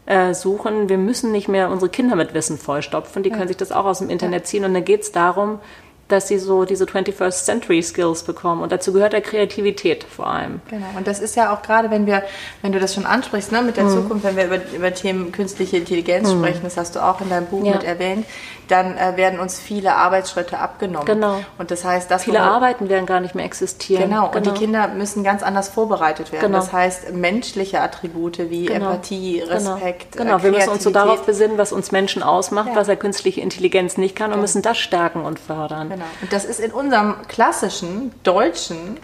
äh, 0.06 0.34
suchen. 0.34 0.88
Wir 0.88 0.98
müssen 0.98 1.32
nicht 1.32 1.48
mehr 1.48 1.70
unsere 1.70 1.90
Kinder 1.90 2.16
mit 2.16 2.34
Wissen 2.34 2.58
vollstopfen. 2.58 3.24
Die 3.24 3.30
können 3.30 3.48
sich 3.48 3.58
das 3.58 3.72
auch 3.72 3.86
aus 3.86 4.00
dem 4.00 4.10
Internet 4.10 4.48
ziehen. 4.48 4.64
Und 4.64 4.74
dann 4.74 4.86
geht 4.86 5.02
es 5.02 5.12
darum, 5.12 5.60
dass 6.08 6.28
sie 6.28 6.40
so 6.40 6.66
diese 6.66 6.86
21st 6.86 7.44
Century 7.44 7.82
Skills 7.82 8.24
bekommen. 8.24 8.62
Und 8.62 8.72
dazu 8.72 8.94
gehört 8.94 9.14
der 9.14 9.22
Kreativität 9.22 10.04
vor 10.04 10.28
allem. 10.28 10.62
Genau. 10.70 10.86
Und 10.96 11.08
das 11.08 11.20
ist 11.20 11.36
ja 11.36 11.54
auch 11.54 11.62
gerade, 11.62 11.92
wenn 11.92 12.06
wir, 12.06 12.24
wenn 12.62 12.72
du 12.72 12.80
das 12.80 12.94
schon 12.94 13.06
ansprichst, 13.06 13.52
ne, 13.52 13.62
mit 13.62 13.78
der 13.78 13.86
mhm. 13.86 13.90
Zukunft, 13.90 14.26
wenn 14.26 14.38
wir 14.38 14.46
über, 14.46 14.60
über 14.74 14.94
Themen 14.94 15.32
künstliche 15.32 15.78
Intelligenz 15.78 16.34
mhm. 16.34 16.40
sprechen, 16.40 16.62
das 16.64 16.78
hast 16.78 16.96
du 16.96 17.04
auch 17.04 17.22
in 17.22 17.30
deinem 17.30 17.48
Buch 17.48 17.66
ja. 17.66 17.74
mit 17.74 17.84
erwähnt, 17.84 18.26
dann 18.68 18.98
äh, 18.98 19.18
werden 19.18 19.40
uns 19.40 19.60
viele 19.60 19.96
Arbeitsschritte 19.96 20.60
abgenommen. 20.60 21.06
Genau. 21.06 21.40
Und 21.58 21.72
das 21.72 21.84
heißt, 21.84 22.10
dass 22.12 22.26
viele 22.26 22.42
Arbeiten 22.42 22.90
werden 22.90 23.06
gar 23.06 23.20
nicht 23.20 23.36
mehr 23.36 23.46
existieren. 23.46 24.10
Genau. 24.10 24.30
genau. 24.30 24.38
Und 24.38 24.46
die 24.46 24.50
genau. 24.50 24.60
Kinder 24.60 24.88
müssen 24.90 25.24
ganz 25.24 25.44
anders 25.44 25.70
vorbereitet 25.70 26.32
werden. 26.32 26.48
Genau. 26.48 26.58
Das 26.58 26.74
heißt, 26.74 27.14
menschliche 27.14 27.82
Attribute 27.82 28.50
wie 28.50 28.66
genau. 28.66 28.92
Empathie, 28.92 29.40
genau. 29.40 29.74
Respekt. 29.74 30.14
Genau. 30.14 30.38
genau. 30.38 30.44
Wir 30.44 30.52
müssen 30.52 30.70
uns 30.70 30.84
so 30.84 30.90
darauf 30.90 31.26
besinnen, 31.26 31.58
was 31.58 31.72
uns 31.72 31.92
Menschen 31.92 32.24
ausmacht, 32.24 32.70
ja. 32.70 32.76
was 32.76 32.88
ja 32.88 32.96
künstliche 32.96 33.42
Intelligenz 33.42 33.98
nicht 33.98 34.16
kann, 34.16 34.34
und 34.34 34.42
müssen 34.42 34.62
das 34.62 34.78
stärken 34.78 35.22
und 35.22 35.40
fördern. 35.40 35.90
Genau. 35.90 36.06
Und 36.22 36.34
das 36.34 36.46
ist 36.46 36.60
in 36.60 36.72
unserem 36.72 37.16
klassischen 37.28 38.12
deutschen 38.24 38.98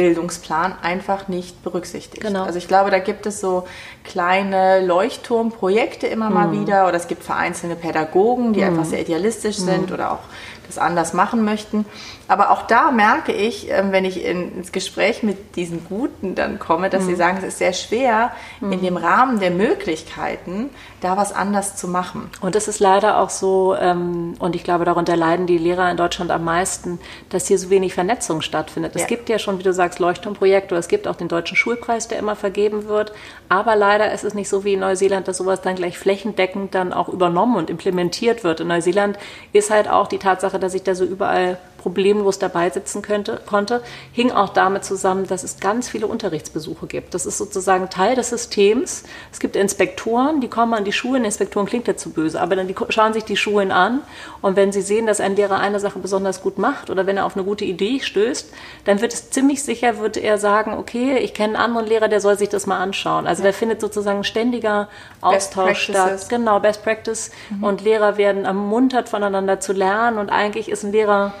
Bildungsplan 0.00 0.76
einfach 0.80 1.28
nicht 1.28 1.62
berücksichtigt. 1.62 2.22
Genau. 2.22 2.44
Also 2.44 2.56
ich 2.56 2.68
glaube, 2.68 2.90
da 2.90 3.00
gibt 3.00 3.26
es 3.26 3.38
so 3.38 3.66
kleine 4.02 4.80
Leuchtturmprojekte 4.80 6.06
immer 6.06 6.30
mal 6.30 6.48
mhm. 6.48 6.62
wieder 6.62 6.88
oder 6.88 6.96
es 6.96 7.06
gibt 7.06 7.22
vereinzelte 7.22 7.76
Pädagogen, 7.76 8.54
die 8.54 8.60
mhm. 8.60 8.68
einfach 8.68 8.86
sehr 8.86 9.02
idealistisch 9.02 9.56
sind 9.56 9.88
mhm. 9.88 9.94
oder 9.94 10.12
auch 10.12 10.20
das 10.66 10.78
anders 10.78 11.12
machen 11.12 11.44
möchten. 11.44 11.84
Aber 12.30 12.52
auch 12.52 12.62
da 12.62 12.92
merke 12.92 13.32
ich, 13.32 13.68
ähm, 13.70 13.90
wenn 13.90 14.04
ich 14.04 14.24
ins 14.24 14.70
Gespräch 14.70 15.24
mit 15.24 15.56
diesen 15.56 15.84
Guten 15.84 16.36
dann 16.36 16.60
komme, 16.60 16.88
dass 16.88 17.02
mhm. 17.02 17.06
sie 17.08 17.14
sagen, 17.16 17.38
es 17.38 17.44
ist 17.44 17.58
sehr 17.58 17.72
schwer, 17.72 18.30
mhm. 18.60 18.70
in 18.70 18.82
dem 18.82 18.96
Rahmen 18.96 19.40
der 19.40 19.50
Möglichkeiten 19.50 20.70
da 21.00 21.16
was 21.16 21.32
anders 21.32 21.74
zu 21.74 21.88
machen. 21.88 22.30
Und 22.40 22.54
es 22.54 22.68
ist 22.68 22.78
leider 22.78 23.18
auch 23.18 23.30
so, 23.30 23.74
ähm, 23.74 24.34
und 24.38 24.54
ich 24.54 24.62
glaube, 24.62 24.84
darunter 24.84 25.16
leiden 25.16 25.48
die 25.48 25.58
Lehrer 25.58 25.90
in 25.90 25.96
Deutschland 25.96 26.30
am 26.30 26.44
meisten, 26.44 27.00
dass 27.30 27.48
hier 27.48 27.58
so 27.58 27.68
wenig 27.68 27.94
Vernetzung 27.94 28.42
stattfindet. 28.42 28.94
Ja. 28.94 29.00
Es 29.00 29.08
gibt 29.08 29.28
ja 29.28 29.40
schon, 29.40 29.58
wie 29.58 29.64
du 29.64 29.72
sagst, 29.72 29.98
Leuchtturmprojekte, 29.98 30.76
es 30.76 30.86
gibt 30.86 31.08
auch 31.08 31.16
den 31.16 31.26
Deutschen 31.26 31.56
Schulpreis, 31.56 32.06
der 32.06 32.20
immer 32.20 32.36
vergeben 32.36 32.86
wird. 32.86 33.12
Aber 33.48 33.74
leider 33.74 34.12
ist 34.12 34.22
es 34.22 34.34
nicht 34.34 34.48
so 34.48 34.62
wie 34.62 34.74
in 34.74 34.80
Neuseeland, 34.80 35.26
dass 35.26 35.38
sowas 35.38 35.62
dann 35.62 35.74
gleich 35.74 35.98
flächendeckend 35.98 36.76
dann 36.76 36.92
auch 36.92 37.08
übernommen 37.08 37.56
und 37.56 37.70
implementiert 37.70 38.44
wird. 38.44 38.60
In 38.60 38.68
Neuseeland 38.68 39.18
ist 39.52 39.72
halt 39.72 39.88
auch 39.88 40.06
die 40.06 40.18
Tatsache, 40.18 40.60
dass 40.60 40.74
ich 40.74 40.84
da 40.84 40.94
so 40.94 41.04
überall 41.04 41.58
problemlos 41.80 42.38
dabei 42.38 42.68
sitzen 42.68 43.00
könnte, 43.00 43.40
konnte, 43.46 43.82
hing 44.12 44.30
auch 44.30 44.50
damit 44.50 44.84
zusammen, 44.84 45.26
dass 45.26 45.42
es 45.42 45.60
ganz 45.60 45.88
viele 45.88 46.06
Unterrichtsbesuche 46.06 46.86
gibt. 46.86 47.14
Das 47.14 47.24
ist 47.24 47.38
sozusagen 47.38 47.88
Teil 47.88 48.14
des 48.14 48.28
Systems. 48.28 49.04
Es 49.32 49.40
gibt 49.40 49.56
Inspektoren, 49.56 50.40
die 50.42 50.48
kommen 50.48 50.74
an 50.74 50.84
die 50.84 50.92
Schulen. 50.92 51.24
Inspektoren 51.24 51.66
klingt 51.66 51.88
ja 51.88 51.96
zu 51.96 52.10
böse, 52.10 52.40
aber 52.40 52.54
dann 52.54 52.68
die, 52.68 52.74
schauen 52.90 53.14
sich 53.14 53.24
die 53.24 53.36
Schulen 53.36 53.72
an 53.72 54.00
und 54.42 54.56
wenn 54.56 54.72
sie 54.72 54.82
sehen, 54.82 55.06
dass 55.06 55.20
ein 55.20 55.36
Lehrer 55.36 55.58
eine 55.58 55.80
Sache 55.80 55.98
besonders 55.98 56.42
gut 56.42 56.58
macht 56.58 56.90
oder 56.90 57.06
wenn 57.06 57.16
er 57.16 57.24
auf 57.24 57.34
eine 57.34 57.44
gute 57.44 57.64
Idee 57.64 58.00
stößt, 58.00 58.52
dann 58.84 59.00
wird 59.00 59.14
es 59.14 59.30
ziemlich 59.30 59.62
sicher, 59.62 59.98
wird 59.98 60.18
er 60.18 60.36
sagen, 60.36 60.74
okay, 60.74 61.16
ich 61.18 61.32
kenne 61.32 61.54
einen 61.54 61.64
anderen 61.64 61.86
Lehrer, 61.86 62.08
der 62.08 62.20
soll 62.20 62.36
sich 62.36 62.50
das 62.50 62.66
mal 62.66 62.78
anschauen. 62.78 63.26
Also 63.26 63.42
ja. 63.42 63.50
da 63.50 63.56
findet 63.56 63.80
sozusagen 63.80 64.18
ein 64.18 64.24
ständiger 64.24 64.88
Austausch 65.22 65.84
statt. 65.84 66.28
Genau, 66.28 66.60
Best 66.60 66.82
Practice. 66.84 67.30
Mhm. 67.48 67.64
Und 67.64 67.80
Lehrer 67.80 68.18
werden 68.18 68.44
ermuntert, 68.44 69.08
voneinander 69.08 69.60
zu 69.60 69.72
lernen 69.72 70.18
und 70.18 70.28
eigentlich 70.28 70.68
ist 70.68 70.84
ein 70.84 70.92
Lehrer 70.92 71.32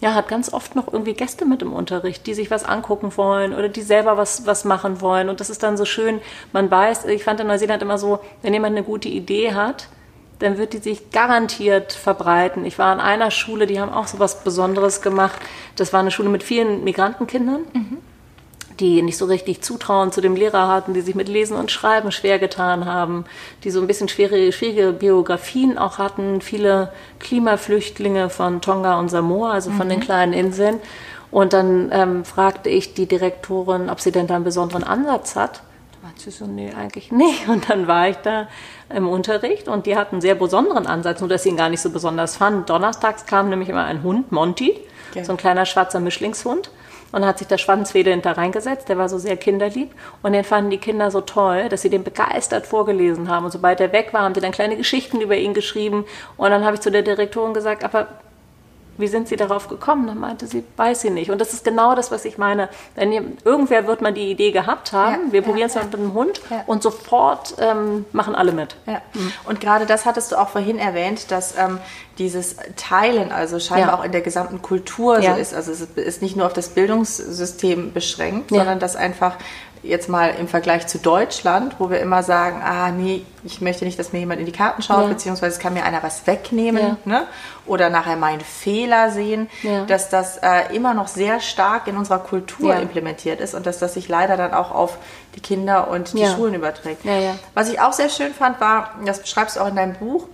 ja, 0.00 0.14
hat 0.14 0.28
ganz 0.28 0.52
oft 0.52 0.76
noch 0.76 0.92
irgendwie 0.92 1.14
Gäste 1.14 1.44
mit 1.46 1.62
im 1.62 1.72
Unterricht, 1.72 2.26
die 2.26 2.34
sich 2.34 2.50
was 2.50 2.64
angucken 2.64 3.16
wollen 3.16 3.54
oder 3.54 3.68
die 3.68 3.82
selber 3.82 4.16
was, 4.16 4.46
was 4.46 4.64
machen 4.64 5.00
wollen. 5.00 5.28
Und 5.28 5.40
das 5.40 5.50
ist 5.50 5.62
dann 5.62 5.76
so 5.76 5.84
schön, 5.84 6.20
man 6.52 6.70
weiß, 6.70 7.06
ich 7.06 7.24
fand 7.24 7.40
in 7.40 7.46
Neuseeland 7.46 7.82
immer 7.82 7.98
so, 7.98 8.18
wenn 8.42 8.52
jemand 8.52 8.76
eine 8.76 8.84
gute 8.84 9.08
Idee 9.08 9.54
hat, 9.54 9.88
dann 10.38 10.58
wird 10.58 10.74
die 10.74 10.78
sich 10.78 11.10
garantiert 11.12 11.94
verbreiten. 11.94 12.66
Ich 12.66 12.78
war 12.78 12.88
an 12.92 13.00
einer 13.00 13.30
Schule, 13.30 13.66
die 13.66 13.80
haben 13.80 13.90
auch 13.90 14.06
so 14.06 14.18
was 14.18 14.44
Besonderes 14.44 15.00
gemacht. 15.00 15.40
Das 15.76 15.94
war 15.94 16.00
eine 16.00 16.10
Schule 16.10 16.28
mit 16.28 16.42
vielen 16.42 16.84
Migrantenkindern. 16.84 17.62
Mhm 17.72 17.98
die 18.80 19.02
nicht 19.02 19.16
so 19.16 19.24
richtig 19.26 19.62
Zutrauen 19.62 20.12
zu 20.12 20.20
dem 20.20 20.36
Lehrer 20.36 20.68
hatten, 20.68 20.94
die 20.94 21.00
sich 21.00 21.14
mit 21.14 21.28
Lesen 21.28 21.56
und 21.56 21.70
Schreiben 21.70 22.12
schwer 22.12 22.38
getan 22.38 22.84
haben, 22.84 23.24
die 23.64 23.70
so 23.70 23.80
ein 23.80 23.86
bisschen 23.86 24.08
schwere, 24.08 24.52
schwierige 24.52 24.92
Biografien 24.92 25.78
auch 25.78 25.98
hatten, 25.98 26.40
viele 26.40 26.92
Klimaflüchtlinge 27.18 28.30
von 28.30 28.60
Tonga 28.60 28.98
und 28.98 29.08
Samoa, 29.08 29.52
also 29.52 29.70
von 29.70 29.86
mhm. 29.86 29.90
den 29.90 30.00
kleinen 30.00 30.32
Inseln. 30.32 30.80
Und 31.30 31.52
dann 31.52 31.90
ähm, 31.92 32.24
fragte 32.24 32.70
ich 32.70 32.94
die 32.94 33.06
Direktorin, 33.06 33.90
ob 33.90 34.00
sie 34.00 34.12
denn 34.12 34.26
da 34.26 34.36
einen 34.36 34.44
besonderen 34.44 34.84
Ansatz 34.84 35.36
hat. 35.36 35.62
Und 36.02 36.20
sie 36.20 36.30
so, 36.30 36.46
nee, 36.46 36.72
eigentlich 36.72 37.10
nicht. 37.10 37.48
Und 37.48 37.68
dann 37.68 37.88
war 37.88 38.08
ich 38.08 38.16
da 38.16 38.48
im 38.94 39.08
Unterricht 39.08 39.66
und 39.66 39.86
die 39.86 39.96
hatten 39.96 40.16
einen 40.16 40.22
sehr 40.22 40.36
besonderen 40.36 40.86
Ansatz, 40.86 41.18
nur 41.18 41.28
dass 41.28 41.42
sie 41.42 41.48
ihn 41.48 41.56
gar 41.56 41.68
nicht 41.68 41.80
so 41.80 41.90
besonders 41.90 42.36
fanden. 42.36 42.64
Donnerstags 42.64 43.26
kam 43.26 43.48
nämlich 43.48 43.68
immer 43.68 43.84
ein 43.84 44.04
Hund, 44.04 44.30
Monty, 44.30 44.78
okay. 45.10 45.24
so 45.24 45.32
ein 45.32 45.36
kleiner 45.36 45.66
schwarzer 45.66 45.98
Mischlingshund. 45.98 46.70
Und 47.12 47.24
hat 47.24 47.38
sich 47.38 47.46
der 47.46 47.58
Schwanzwede 47.58 48.10
hinter 48.10 48.36
reingesetzt, 48.36 48.88
der 48.88 48.98
war 48.98 49.08
so 49.08 49.18
sehr 49.18 49.36
kinderlieb. 49.36 49.94
Und 50.22 50.32
den 50.32 50.44
fanden 50.44 50.70
die 50.70 50.78
Kinder 50.78 51.10
so 51.10 51.20
toll, 51.20 51.68
dass 51.68 51.82
sie 51.82 51.90
den 51.90 52.04
begeistert 52.04 52.66
vorgelesen 52.66 53.28
haben. 53.28 53.44
Und 53.44 53.52
sobald 53.52 53.80
er 53.80 53.92
weg 53.92 54.12
war, 54.12 54.22
haben 54.22 54.34
sie 54.34 54.40
dann 54.40 54.52
kleine 54.52 54.76
Geschichten 54.76 55.20
über 55.20 55.36
ihn 55.36 55.54
geschrieben. 55.54 56.04
Und 56.36 56.50
dann 56.50 56.64
habe 56.64 56.74
ich 56.74 56.80
zu 56.80 56.90
der 56.90 57.02
Direktorin 57.02 57.54
gesagt, 57.54 57.84
aber 57.84 58.08
wie 58.98 59.08
sind 59.08 59.28
Sie 59.28 59.36
darauf 59.36 59.68
gekommen? 59.68 60.06
Dann 60.06 60.18
meinte 60.18 60.46
sie, 60.46 60.64
weiß 60.76 61.00
sie 61.00 61.10
nicht. 61.10 61.30
Und 61.30 61.40
das 61.40 61.52
ist 61.52 61.64
genau 61.64 61.94
das, 61.94 62.10
was 62.10 62.24
ich 62.24 62.38
meine. 62.38 62.68
Denn 62.96 63.36
irgendwer 63.44 63.86
wird 63.86 64.00
man 64.00 64.14
die 64.14 64.30
Idee 64.30 64.52
gehabt 64.52 64.92
haben, 64.92 65.26
ja, 65.26 65.32
wir 65.32 65.42
probieren 65.42 65.66
es 65.66 65.74
ja, 65.74 65.80
mal 65.80 65.86
mit 65.86 65.94
dem 65.94 66.14
Hund 66.14 66.40
ja. 66.50 66.64
und 66.66 66.82
sofort 66.82 67.54
ähm, 67.58 68.04
machen 68.12 68.34
alle 68.34 68.52
mit. 68.52 68.76
Ja. 68.86 69.02
Mhm. 69.14 69.32
Und 69.44 69.60
gerade 69.60 69.86
das 69.86 70.06
hattest 70.06 70.32
du 70.32 70.36
auch 70.36 70.48
vorhin 70.48 70.78
erwähnt, 70.78 71.30
dass 71.30 71.56
ähm, 71.56 71.78
dieses 72.18 72.56
Teilen 72.76 73.32
also 73.32 73.58
scheinbar 73.58 74.00
auch 74.00 74.04
in 74.04 74.12
der 74.12 74.22
gesamten 74.22 74.62
Kultur 74.62 75.20
so 75.20 75.32
ist. 75.32 75.54
Also 75.54 75.72
es 75.72 75.82
ist 75.82 76.22
nicht 76.22 76.36
nur 76.36 76.46
auf 76.46 76.52
das 76.52 76.70
Bildungssystem 76.70 77.92
beschränkt, 77.92 78.50
sondern 78.50 78.78
dass 78.78 78.96
einfach 78.96 79.36
jetzt 79.82 80.08
mal 80.08 80.34
im 80.38 80.48
Vergleich 80.48 80.86
zu 80.86 80.98
Deutschland, 80.98 81.76
wo 81.78 81.90
wir 81.90 82.00
immer 82.00 82.22
sagen, 82.22 82.60
ah 82.62 82.90
nee, 82.90 83.24
ich 83.44 83.60
möchte 83.60 83.84
nicht, 83.84 83.98
dass 83.98 84.12
mir 84.12 84.18
jemand 84.18 84.40
in 84.40 84.46
die 84.46 84.52
Karten 84.52 84.82
schaut, 84.82 85.02
ja. 85.02 85.08
beziehungsweise 85.08 85.60
kann 85.60 85.74
mir 85.74 85.84
einer 85.84 86.02
was 86.02 86.26
wegnehmen 86.26 86.82
ja. 86.82 86.96
ne? 87.04 87.26
Oder 87.66 87.90
nachher 87.90 88.16
meinen 88.16 88.40
Fehler 88.40 89.10
sehen, 89.10 89.48
ja. 89.62 89.84
dass 89.84 90.08
das 90.08 90.38
äh, 90.38 90.74
immer 90.74 90.94
noch 90.94 91.08
sehr 91.08 91.40
stark 91.40 91.86
in 91.86 91.96
unserer 91.96 92.18
Kultur 92.18 92.74
implementiert 92.76 93.40
ist 93.40 93.54
und 93.54 93.66
dass 93.66 93.78
das 93.78 93.94
sich 93.94 94.08
leider 94.08 94.36
dann 94.36 94.52
auch 94.52 94.70
auf 94.70 94.98
die 95.34 95.40
Kinder 95.40 95.88
und 95.88 96.14
die 96.14 96.26
Schulen 96.26 96.54
überträgt. 96.54 97.04
Was 97.54 97.68
ich 97.68 97.80
auch 97.80 97.92
sehr 97.92 98.08
schön 98.08 98.32
fand, 98.32 98.60
war, 98.60 98.94
das 99.04 99.20
beschreibst 99.20 99.56
du 99.56 99.60
auch 99.60 99.68
in 99.68 99.76
deinem 99.76 99.94
Buch, 99.94 100.26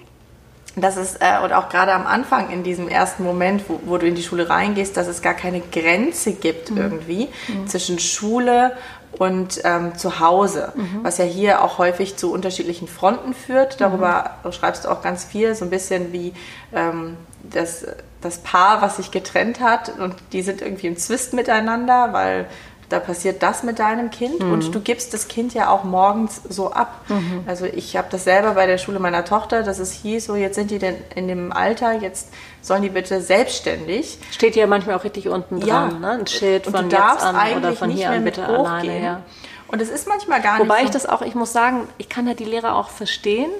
dass 0.77 0.97
es, 0.97 1.17
äh, 1.17 1.39
und 1.45 1.53
auch 1.53 1.69
gerade 1.69 1.93
am 1.93 2.07
Anfang 2.07 2.51
in 2.51 2.63
diesem 2.63 2.89
ersten 2.89 3.25
Moment, 3.25 3.65
wo, 3.69 3.81
wo, 3.85 3.99
du 3.99 4.07
in 4.07 4.15
die 4.15 4.23
Schule 4.23 4.49
reingehst, 4.49 4.97
dass 4.97 5.07
es 5.07 5.21
gar 5.21 5.35
keine 5.35 5.61
Grenze 5.61 6.33
gibt 6.33 6.71
mhm. 6.71 6.79
irgendwie 6.79 7.29
mhm. 7.49 7.67
zwischen 7.67 7.99
Schule 7.99 8.73
und 9.19 9.61
ähm, 9.65 9.97
zu 9.97 10.21
Hause, 10.21 10.73
mhm. 10.75 11.01
was 11.03 11.19
ja 11.19 11.25
hier 11.25 11.63
auch 11.63 11.79
häufig 11.79 12.17
zu 12.17 12.33
unterschiedlichen 12.33 12.89
Fronten 12.89 13.35
führt. 13.35 13.81
Darüber 13.81 14.31
mhm. 14.45 14.53
schreibst 14.53 14.85
du 14.85 14.89
auch 14.89 15.03
ganz 15.03 15.25
viel, 15.25 15.55
so 15.55 15.65
ein 15.65 15.71
bisschen 15.71 16.13
wie 16.13 16.33
ähm, 16.75 17.17
das, 17.43 17.87
das 18.21 18.39
Paar, 18.39 18.83
was 18.83 18.97
sich 18.97 19.11
getrennt 19.11 19.61
hat 19.61 19.99
und 19.99 20.15
die 20.33 20.43
sind 20.43 20.63
irgendwie 20.63 20.87
im 20.87 20.97
Zwist 20.97 21.35
miteinander, 21.35 22.13
weil 22.13 22.47
da 22.93 23.01
passiert 23.01 23.43
das 23.43 23.63
mit 23.63 23.79
deinem 23.79 24.11
Kind 24.11 24.41
mhm. 24.41 24.53
und 24.53 24.75
du 24.75 24.81
gibst 24.81 25.15
das 25.15 25.29
Kind 25.29 25.55
ja 25.55 25.71
auch 25.71 25.83
morgens 25.83 26.43
so 26.49 26.73
ab. 26.73 27.01
Mhm. 27.09 27.45
Also 27.47 27.65
ich 27.65 27.97
habe 27.97 28.09
das 28.11 28.25
selber 28.25 28.53
bei 28.53 28.67
der 28.67 28.79
Schule 28.79 28.99
meiner 28.99 29.25
Tochter, 29.25 29.63
dass 29.63 29.79
es 29.79 29.93
hieß, 29.93 30.27
so 30.27 30.37
jetzt 30.37 30.57
sind 30.57 30.71
die 30.71 30.79
denn 30.79 30.97
in 31.15 31.27
dem 31.27 31.53
Alter, 31.53 31.93
jetzt 31.95 32.29
sollen 32.61 32.83
die 32.83 32.91
bitte 32.91 33.21
selbstständig. 33.21 34.19
Steht 34.31 34.57
ja 34.57 34.67
manchmal 34.67 34.97
auch 34.97 35.05
richtig 35.05 35.29
unten 35.29 35.61
dran, 35.61 35.67
ja. 35.67 35.99
ne? 35.99 36.11
ein 36.21 36.27
Schild 36.27 36.67
von 36.67 36.91
jetzt 36.91 37.01
an 37.01 37.57
oder 37.57 37.73
von 37.73 37.91
hier 37.91 38.11
an 38.11 38.25
bitte 38.25 38.47
alleine. 38.47 39.03
Ja. 39.03 39.23
Und 39.69 39.81
es 39.81 39.89
ist 39.89 40.07
manchmal 40.07 40.43
gar 40.43 40.59
Wobei 40.59 40.63
nicht 40.65 40.69
Wobei 40.69 40.85
ich 40.85 40.91
das 40.91 41.07
auch, 41.07 41.23
ich 41.23 41.35
muss 41.35 41.53
sagen, 41.53 41.89
ich 41.97 42.11
kann 42.11 42.27
ja 42.29 42.35
die 42.35 42.45
Lehrer 42.45 42.77
auch 42.77 42.91
verstehen, 42.91 43.51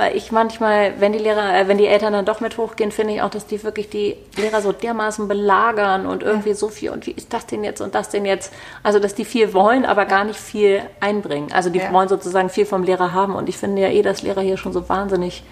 weil 0.00 0.16
ich 0.16 0.32
manchmal, 0.32 0.98
wenn 0.98 1.12
die 1.12 1.18
Lehrer, 1.18 1.54
äh, 1.54 1.68
wenn 1.68 1.76
die 1.76 1.86
Eltern 1.86 2.14
dann 2.14 2.24
doch 2.24 2.40
mit 2.40 2.56
hochgehen, 2.56 2.90
finde 2.90 3.12
ich 3.12 3.20
auch, 3.20 3.28
dass 3.28 3.46
die 3.46 3.62
wirklich 3.62 3.90
die 3.90 4.16
Lehrer 4.38 4.62
so 4.62 4.72
dermaßen 4.72 5.28
belagern 5.28 6.06
und 6.06 6.22
irgendwie 6.22 6.54
so 6.54 6.68
viel 6.68 6.88
und 6.88 7.06
wie 7.06 7.10
ist 7.10 7.34
das 7.34 7.44
denn 7.44 7.62
jetzt 7.64 7.82
und 7.82 7.94
das 7.94 8.08
denn 8.08 8.24
jetzt? 8.24 8.50
Also, 8.82 8.98
dass 8.98 9.14
die 9.14 9.26
viel 9.26 9.52
wollen, 9.52 9.84
aber 9.84 10.06
gar 10.06 10.24
nicht 10.24 10.40
viel 10.40 10.80
einbringen. 11.00 11.52
Also, 11.52 11.68
die 11.68 11.80
ja. 11.80 11.92
wollen 11.92 12.08
sozusagen 12.08 12.48
viel 12.48 12.64
vom 12.64 12.82
Lehrer 12.82 13.12
haben 13.12 13.34
und 13.34 13.50
ich 13.50 13.58
finde 13.58 13.82
ja 13.82 13.88
eh, 13.88 14.00
dass 14.00 14.22
Lehrer 14.22 14.40
hier 14.40 14.56
schon 14.56 14.72
so 14.72 14.88
wahnsinnig 14.88 15.42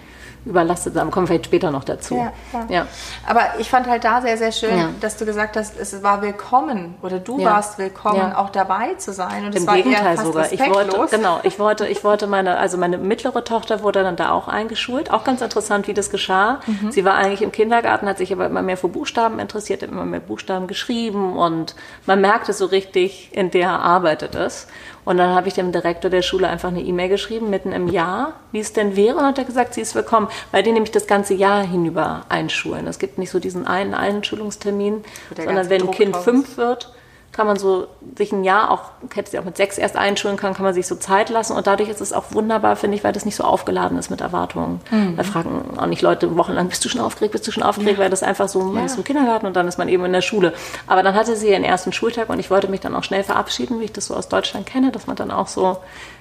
überlastet 0.49 0.95
sein. 0.95 1.09
Kommen 1.11 1.25
wir 1.25 1.35
vielleicht 1.35 1.45
später 1.45 1.71
noch 1.71 1.83
dazu. 1.83 2.17
Ja, 2.17 2.33
ja. 2.67 2.87
Aber 3.25 3.41
ich 3.59 3.69
fand 3.69 3.87
halt 3.87 4.03
da 4.03 4.21
sehr, 4.21 4.37
sehr 4.37 4.51
schön, 4.51 4.77
ja. 4.77 4.89
dass 4.99 5.15
du 5.15 5.25
gesagt 5.25 5.55
hast, 5.55 5.79
es 5.79 6.03
war 6.03 6.21
willkommen 6.21 6.95
oder 7.01 7.19
du 7.19 7.43
warst 7.43 7.77
willkommen, 7.77 8.33
auch 8.33 8.49
dabei 8.49 8.95
zu 8.95 9.13
sein. 9.13 9.45
Und 9.45 9.55
Im 9.55 9.65
Gegenteil 9.65 10.17
sogar. 10.17 10.51
Ich 10.51 10.59
wollte, 10.59 11.15
genau, 11.15 11.39
ich 11.43 11.59
wollte, 11.59 11.87
ich 11.87 12.03
wollte 12.03 12.27
meine, 12.27 12.57
also 12.57 12.77
meine 12.77 12.97
mittlere 12.97 13.43
Tochter 13.43 13.83
wurde 13.83 14.03
dann 14.03 14.15
da 14.15 14.31
auch 14.31 14.47
eingeschult. 14.47 15.11
Auch 15.11 15.23
ganz 15.23 15.41
interessant, 15.41 15.87
wie 15.87 15.93
das 15.93 16.09
geschah. 16.09 16.59
Mhm. 16.65 16.91
Sie 16.91 17.05
war 17.05 17.15
eigentlich 17.15 17.41
im 17.43 17.51
Kindergarten, 17.51 18.07
hat 18.07 18.17
sich 18.17 18.33
aber 18.33 18.47
immer 18.47 18.61
mehr 18.61 18.77
für 18.77 18.89
Buchstaben 18.89 19.39
interessiert, 19.39 19.83
immer 19.83 20.05
mehr 20.05 20.19
Buchstaben 20.19 20.67
geschrieben 20.67 21.37
und 21.37 21.75
man 22.05 22.21
merkte 22.21 22.53
so 22.53 22.65
richtig, 22.65 23.29
in 23.31 23.51
der 23.51 23.69
arbeitet 23.69 24.35
es. 24.35 24.67
Und 25.09 25.17
dann 25.17 25.33
habe 25.33 25.47
ich 25.47 25.55
dem 25.55 25.71
Direktor 25.71 26.11
der 26.11 26.21
Schule 26.21 26.47
einfach 26.47 26.69
eine 26.69 26.83
E-Mail 26.83 27.09
geschrieben, 27.09 27.49
mitten 27.49 27.71
im 27.71 27.87
Jahr, 27.87 28.33
wie 28.51 28.59
es 28.59 28.73
denn 28.73 28.95
wäre. 28.95 29.17
Und 29.17 29.23
hat 29.23 29.39
er 29.39 29.43
gesagt, 29.43 29.73
sie 29.73 29.81
ist 29.81 29.95
willkommen, 29.95 30.27
weil 30.51 30.61
die 30.61 30.71
nämlich 30.71 30.91
das 30.91 31.07
ganze 31.07 31.33
Jahr 31.33 31.63
hinüber 31.65 32.27
einschulen. 32.29 32.85
Es 32.85 32.99
gibt 32.99 33.17
nicht 33.17 33.31
so 33.31 33.39
diesen 33.39 33.65
einen 33.65 33.95
Einschulungstermin, 33.95 35.03
sondern 35.35 35.67
wenn 35.71 35.81
ein 35.81 35.89
Kind 35.89 36.15
fünf 36.15 36.57
wird, 36.57 36.93
kann 37.31 37.45
man 37.45 37.57
so 37.57 37.87
sich 38.17 38.31
ein 38.31 38.43
Jahr 38.43 38.71
auch, 38.71 38.81
hätte 39.13 39.31
sie 39.31 39.39
auch 39.39 39.43
mit 39.43 39.55
sechs 39.55 39.77
erst 39.77 39.95
einschulen 39.95 40.35
können, 40.35 40.55
kann 40.55 40.65
man 40.65 40.73
sich 40.73 40.87
so 40.87 40.95
Zeit 40.95 41.29
lassen. 41.29 41.55
Und 41.55 41.67
dadurch 41.67 41.89
ist 41.89 42.01
es 42.01 42.11
auch 42.11 42.25
wunderbar, 42.31 42.75
finde 42.75 42.97
ich, 42.97 43.03
weil 43.03 43.13
das 43.13 43.23
nicht 43.23 43.35
so 43.35 43.43
aufgeladen 43.43 43.97
ist 43.97 44.09
mit 44.09 44.21
Erwartungen. 44.21 44.81
Mhm. 44.89 45.15
Da 45.15 45.23
fragen 45.23 45.77
auch 45.77 45.85
nicht 45.85 46.01
Leute 46.01 46.35
wochenlang, 46.37 46.67
bist 46.69 46.83
du 46.83 46.89
schon 46.89 47.01
aufgeregt, 47.01 47.33
bist 47.33 47.47
du 47.47 47.51
schon 47.51 47.63
aufgeregt, 47.63 47.97
ja. 47.97 48.03
weil 48.03 48.09
das 48.09 48.23
einfach 48.23 48.49
so, 48.49 48.61
man 48.61 48.79
ja. 48.79 48.85
ist 48.85 48.97
im 48.97 49.03
Kindergarten 49.03 49.45
und 49.45 49.55
dann 49.55 49.67
ist 49.67 49.77
man 49.77 49.89
eben 49.89 50.03
in 50.05 50.13
der 50.13 50.21
Schule. 50.21 50.53
Aber 50.87 51.03
dann 51.03 51.13
hatte 51.13 51.35
sie 51.35 51.49
ihren 51.49 51.63
ersten 51.63 51.93
Schultag 51.93 52.29
und 52.29 52.39
ich 52.39 52.49
wollte 52.49 52.67
mich 52.67 52.79
dann 52.79 52.95
auch 52.95 53.03
schnell 53.03 53.23
verabschieden, 53.23 53.79
wie 53.79 53.85
ich 53.85 53.93
das 53.93 54.07
so 54.07 54.15
aus 54.15 54.27
Deutschland 54.27 54.65
kenne, 54.65 54.91
dass 54.91 55.05
man 55.05 55.15
dann 55.15 55.31
auch 55.31 55.47
so 55.47 55.77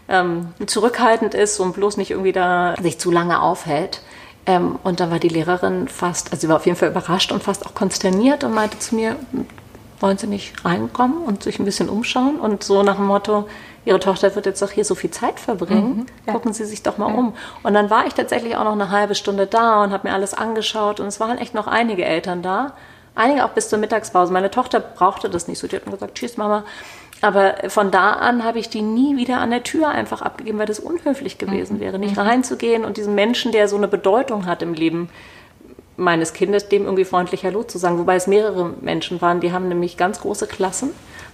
ähm, 0.08 0.48
zurückhaltend 0.66 1.34
ist 1.34 1.58
und 1.58 1.72
bloß 1.72 1.96
nicht 1.96 2.10
irgendwie 2.10 2.32
da 2.32 2.74
sich 2.80 2.98
zu 2.98 3.10
lange 3.10 3.40
aufhält. 3.40 4.02
Ähm, 4.46 4.78
und 4.82 5.00
dann 5.00 5.10
war 5.10 5.18
die 5.18 5.28
Lehrerin 5.28 5.88
fast, 5.88 6.32
also 6.32 6.42
sie 6.42 6.48
war 6.48 6.56
auf 6.56 6.66
jeden 6.66 6.78
Fall 6.78 6.90
überrascht 6.90 7.32
und 7.32 7.42
fast 7.42 7.66
auch 7.66 7.74
konsterniert 7.74 8.44
und 8.44 8.54
meinte 8.54 8.78
zu 8.78 8.94
mir, 8.94 9.16
wollen 10.00 10.18
Sie 10.18 10.26
nicht 10.26 10.64
reinkommen 10.64 11.18
und 11.18 11.42
sich 11.42 11.58
ein 11.58 11.64
bisschen 11.64 11.88
umschauen? 11.88 12.38
Und 12.38 12.62
so 12.62 12.82
nach 12.82 12.96
dem 12.96 13.06
Motto, 13.06 13.48
Ihre 13.84 14.00
Tochter 14.00 14.34
wird 14.34 14.46
jetzt 14.46 14.60
doch 14.60 14.70
hier 14.70 14.84
so 14.84 14.94
viel 14.94 15.10
Zeit 15.10 15.40
verbringen, 15.40 15.96
mhm, 15.96 16.06
ja. 16.26 16.32
gucken 16.32 16.52
Sie 16.52 16.64
sich 16.64 16.82
doch 16.82 16.98
mal 16.98 17.08
ja. 17.08 17.14
um. 17.14 17.34
Und 17.62 17.74
dann 17.74 17.90
war 17.90 18.06
ich 18.06 18.14
tatsächlich 18.14 18.56
auch 18.56 18.64
noch 18.64 18.72
eine 18.72 18.90
halbe 18.90 19.14
Stunde 19.14 19.46
da 19.46 19.82
und 19.82 19.92
habe 19.92 20.08
mir 20.08 20.14
alles 20.14 20.34
angeschaut 20.34 21.00
und 21.00 21.06
es 21.06 21.20
waren 21.20 21.38
echt 21.38 21.54
noch 21.54 21.66
einige 21.66 22.04
Eltern 22.04 22.42
da. 22.42 22.74
Einige 23.14 23.44
auch 23.44 23.50
bis 23.50 23.68
zur 23.68 23.78
Mittagspause. 23.78 24.32
Meine 24.32 24.50
Tochter 24.50 24.78
brauchte 24.78 25.28
das 25.28 25.48
nicht 25.48 25.58
so. 25.58 25.66
Die 25.66 25.74
hat 25.74 25.86
mir 25.86 25.92
gesagt, 25.92 26.14
tschüss 26.14 26.36
Mama. 26.36 26.64
Aber 27.20 27.56
von 27.68 27.90
da 27.90 28.12
an 28.12 28.44
habe 28.44 28.58
ich 28.60 28.68
die 28.68 28.82
nie 28.82 29.16
wieder 29.16 29.38
an 29.38 29.50
der 29.50 29.64
Tür 29.64 29.88
einfach 29.88 30.22
abgegeben, 30.22 30.58
weil 30.58 30.66
das 30.66 30.78
unhöflich 30.78 31.38
gewesen 31.38 31.76
mhm. 31.76 31.80
wäre, 31.80 31.98
nicht 31.98 32.16
mhm. 32.16 32.22
reinzugehen 32.22 32.84
und 32.84 32.96
diesen 32.96 33.14
Menschen, 33.14 33.50
der 33.50 33.68
so 33.68 33.76
eine 33.76 33.88
Bedeutung 33.88 34.46
hat 34.46 34.62
im 34.62 34.74
Leben, 34.74 35.08
meines 35.98 36.32
Kindes, 36.32 36.68
dem 36.68 36.84
irgendwie 36.84 37.04
freundlich 37.04 37.44
Hallo 37.44 37.64
zu 37.64 37.76
sagen. 37.76 37.98
Wobei 37.98 38.14
es 38.14 38.28
mehrere 38.28 38.70
Menschen 38.80 39.20
waren, 39.20 39.40
die 39.40 39.52
haben 39.52 39.68
nämlich 39.68 39.96
ganz 39.96 40.20
große 40.20 40.46
Klassen, 40.46 40.90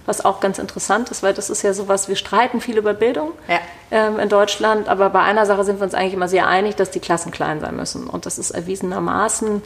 was 0.07 0.25
auch 0.25 0.39
ganz 0.39 0.57
interessant 0.57 1.09
ist, 1.11 1.21
weil 1.21 1.35
das 1.35 1.51
ist 1.51 1.61
ja 1.61 1.71
sowas, 1.73 2.09
wir 2.09 2.15
streiten 2.15 2.59
viel 2.61 2.77
über 2.77 2.95
Bildung 2.95 3.31
ja. 3.47 3.59
ähm, 3.91 4.19
in 4.19 4.27
Deutschland, 4.27 4.89
aber 4.89 5.11
bei 5.11 5.21
einer 5.21 5.45
Sache 5.45 5.63
sind 5.63 5.79
wir 5.79 5.83
uns 5.83 5.93
eigentlich 5.93 6.15
immer 6.15 6.27
sehr 6.27 6.47
einig, 6.47 6.75
dass 6.75 6.89
die 6.89 6.99
Klassen 6.99 7.31
klein 7.31 7.59
sein 7.59 7.75
müssen. 7.75 8.07
Und 8.07 8.25
das 8.25 8.39
ist 8.39 8.51
erwiesenermaßen, 8.51 9.61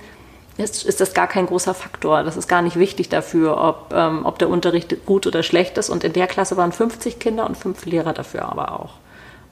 ist, 0.58 0.84
ist 0.84 1.00
das 1.00 1.13
gar 1.13 1.27
kein 1.27 1.46
großer 1.46 1.74
Faktor. 1.74 2.24
Das 2.24 2.36
ist 2.36 2.50
gar 2.50 2.62
nicht 2.62 2.77
wichtig 2.77 3.08
dafür, 3.08 3.58
ob, 3.58 3.94
ähm, 3.94 4.25
ob 4.25 4.38
der 4.38 4.50
Unterricht 4.50 5.06
gut 5.06 5.25
oder 5.25 5.44
schlecht 5.44 5.77
ist. 5.77 5.89
Und 5.89 6.03
in 6.03 6.12
der 6.12 6.27
Klasse 6.27 6.58
waren 6.58 6.74
50 6.74 7.20
Kinder 7.20 7.46
und 7.46 7.58
fünf 7.58 7.86
Lehrer 7.86 8.12
dafür 8.12 8.50
aber 8.50 8.74
auch. 8.77 8.96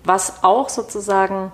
Was 0.03 0.43
auch 0.43 0.67
sozusagen 0.67 1.53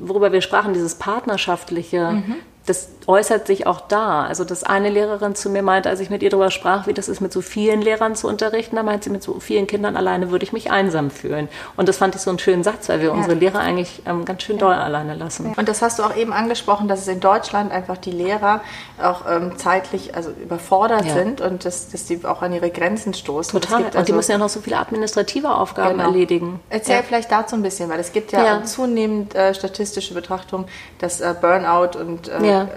worüber 0.00 0.32
wir 0.32 0.40
sprachen, 0.40 0.72
dieses 0.72 0.94
partnerschaftliche, 0.94 2.12
mhm 2.12 2.36
das 2.66 2.88
äußert 3.06 3.46
sich 3.46 3.66
auch 3.66 3.80
da. 3.80 4.24
Also, 4.24 4.44
dass 4.44 4.62
eine 4.62 4.88
Lehrerin 4.88 5.34
zu 5.34 5.50
mir 5.50 5.62
meinte, 5.62 5.88
als 5.88 6.00
ich 6.00 6.10
mit 6.10 6.22
ihr 6.22 6.30
darüber 6.30 6.50
sprach, 6.50 6.86
wie 6.86 6.94
das 6.94 7.08
ist, 7.08 7.20
mit 7.20 7.32
so 7.32 7.40
vielen 7.40 7.82
Lehrern 7.82 8.14
zu 8.14 8.28
unterrichten, 8.28 8.76
da 8.76 8.82
meint 8.82 9.02
sie, 9.02 9.10
mit 9.10 9.22
so 9.22 9.40
vielen 9.40 9.66
Kindern 9.66 9.96
alleine 9.96 10.30
würde 10.30 10.44
ich 10.44 10.52
mich 10.52 10.70
einsam 10.70 11.10
fühlen. 11.10 11.48
Und 11.76 11.88
das 11.88 11.96
fand 11.96 12.14
ich 12.14 12.20
so 12.20 12.30
einen 12.30 12.38
schönen 12.38 12.62
Satz, 12.62 12.88
weil 12.88 13.00
wir 13.00 13.08
ja. 13.08 13.14
unsere 13.14 13.34
Lehrer 13.34 13.58
eigentlich 13.58 14.02
ähm, 14.06 14.24
ganz 14.24 14.42
schön 14.42 14.56
ja. 14.56 14.60
doll 14.60 14.74
alleine 14.74 15.14
lassen. 15.14 15.52
Und 15.56 15.68
das 15.68 15.82
hast 15.82 15.98
du 15.98 16.04
auch 16.04 16.14
eben 16.16 16.32
angesprochen, 16.32 16.86
dass 16.86 17.00
es 17.00 17.08
in 17.08 17.20
Deutschland 17.20 17.72
einfach 17.72 17.96
die 17.96 18.12
Lehrer 18.12 18.60
auch 19.02 19.22
ähm, 19.28 19.58
zeitlich 19.58 20.14
also 20.14 20.30
überfordert 20.30 21.04
ja. 21.04 21.14
sind 21.14 21.40
und 21.40 21.64
dass, 21.64 21.88
dass 21.88 22.06
die 22.06 22.24
auch 22.24 22.42
an 22.42 22.52
ihre 22.52 22.70
Grenzen 22.70 23.14
stoßen. 23.14 23.60
Total. 23.60 23.86
Also, 23.86 23.98
und 23.98 24.08
die 24.08 24.12
müssen 24.12 24.30
ja 24.30 24.38
noch 24.38 24.48
so 24.48 24.60
viele 24.60 24.78
administrative 24.78 25.52
Aufgaben 25.52 25.98
genau. 25.98 26.10
erledigen. 26.10 26.60
Erzähl 26.70 27.02
vielleicht 27.02 27.32
dazu 27.32 27.56
ein 27.56 27.62
bisschen, 27.62 27.90
weil 27.90 27.98
es 27.98 28.12
gibt 28.12 28.30
ja, 28.30 28.62
zunehmend 28.62 29.34
äh, 29.34 29.52
statistische 29.54 30.14
Betrachtungen, 30.14 30.66
dass 31.00 31.20
äh, 31.20 31.34
Burnout 31.40 31.98
und 31.98 32.28
äh, 32.28 32.51
ja. 32.52 32.68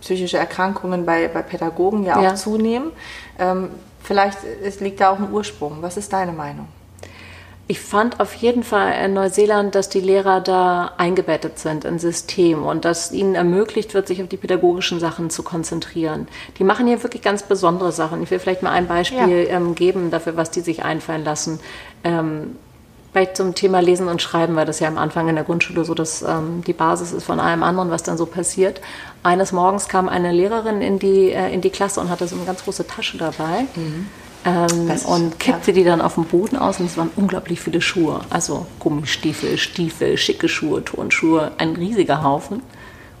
psychische 0.00 0.38
Erkrankungen 0.38 1.04
bei, 1.04 1.28
bei 1.28 1.42
Pädagogen 1.42 2.04
ja 2.04 2.16
auch 2.16 2.22
ja. 2.22 2.34
zunehmen. 2.34 2.92
Ähm, 3.38 3.70
vielleicht 4.02 4.38
es 4.64 4.80
liegt 4.80 5.00
da 5.00 5.10
auch 5.10 5.18
ein 5.18 5.30
Ursprung. 5.32 5.78
Was 5.80 5.96
ist 5.96 6.12
deine 6.12 6.32
Meinung? 6.32 6.68
Ich 7.70 7.80
fand 7.80 8.18
auf 8.18 8.32
jeden 8.32 8.62
Fall 8.62 8.94
in 9.04 9.12
Neuseeland, 9.12 9.74
dass 9.74 9.90
die 9.90 10.00
Lehrer 10.00 10.40
da 10.40 10.92
eingebettet 10.96 11.58
sind 11.58 11.84
in 11.84 11.98
System 11.98 12.64
und 12.64 12.86
dass 12.86 13.12
ihnen 13.12 13.34
ermöglicht 13.34 13.92
wird, 13.92 14.08
sich 14.08 14.22
auf 14.22 14.28
die 14.28 14.38
pädagogischen 14.38 15.00
Sachen 15.00 15.28
zu 15.28 15.42
konzentrieren. 15.42 16.28
Die 16.58 16.64
machen 16.64 16.86
hier 16.86 17.02
wirklich 17.02 17.20
ganz 17.20 17.42
besondere 17.42 17.92
Sachen. 17.92 18.22
Ich 18.22 18.30
will 18.30 18.38
vielleicht 18.38 18.62
mal 18.62 18.70
ein 18.70 18.86
Beispiel 18.86 19.46
ja. 19.46 19.56
ähm, 19.56 19.74
geben 19.74 20.10
dafür, 20.10 20.34
was 20.34 20.50
die 20.50 20.62
sich 20.62 20.82
einfallen 20.82 21.24
lassen. 21.24 21.60
Ähm, 22.04 22.56
Vielleicht 23.12 23.36
zum 23.36 23.54
Thema 23.54 23.80
Lesen 23.80 24.08
und 24.08 24.20
Schreiben, 24.20 24.54
weil 24.54 24.66
das 24.66 24.80
ja 24.80 24.88
am 24.88 24.98
Anfang 24.98 25.28
in 25.28 25.34
der 25.34 25.44
Grundschule 25.44 25.84
so 25.84 25.94
dass 25.94 26.22
ähm, 26.22 26.62
die 26.66 26.72
Basis 26.72 27.12
ist 27.12 27.24
von 27.24 27.40
allem 27.40 27.62
anderen, 27.62 27.90
was 27.90 28.02
dann 28.02 28.18
so 28.18 28.26
passiert. 28.26 28.80
Eines 29.22 29.52
Morgens 29.52 29.88
kam 29.88 30.08
eine 30.08 30.30
Lehrerin 30.30 30.82
in 30.82 30.98
die, 30.98 31.32
äh, 31.32 31.52
in 31.52 31.60
die 31.60 31.70
Klasse 31.70 32.00
und 32.00 32.10
hatte 32.10 32.28
so 32.28 32.36
eine 32.36 32.44
ganz 32.44 32.64
große 32.64 32.86
Tasche 32.86 33.16
dabei. 33.16 33.66
Mhm. 33.74 34.06
Ähm, 34.44 34.90
und 35.06 35.38
kippte 35.40 35.72
die 35.72 35.84
dann 35.84 36.00
auf 36.00 36.14
den 36.14 36.24
Boden 36.24 36.56
aus 36.56 36.78
und 36.80 36.86
es 36.86 36.96
waren 36.96 37.10
unglaublich 37.16 37.60
viele 37.60 37.80
Schuhe. 37.80 38.20
Also 38.30 38.66
Gummistiefel, 38.78 39.58
Stiefel, 39.58 40.16
schicke 40.16 40.48
Schuhe, 40.48 40.84
Turnschuhe, 40.84 41.52
ein 41.58 41.74
riesiger 41.76 42.22
Haufen. 42.22 42.62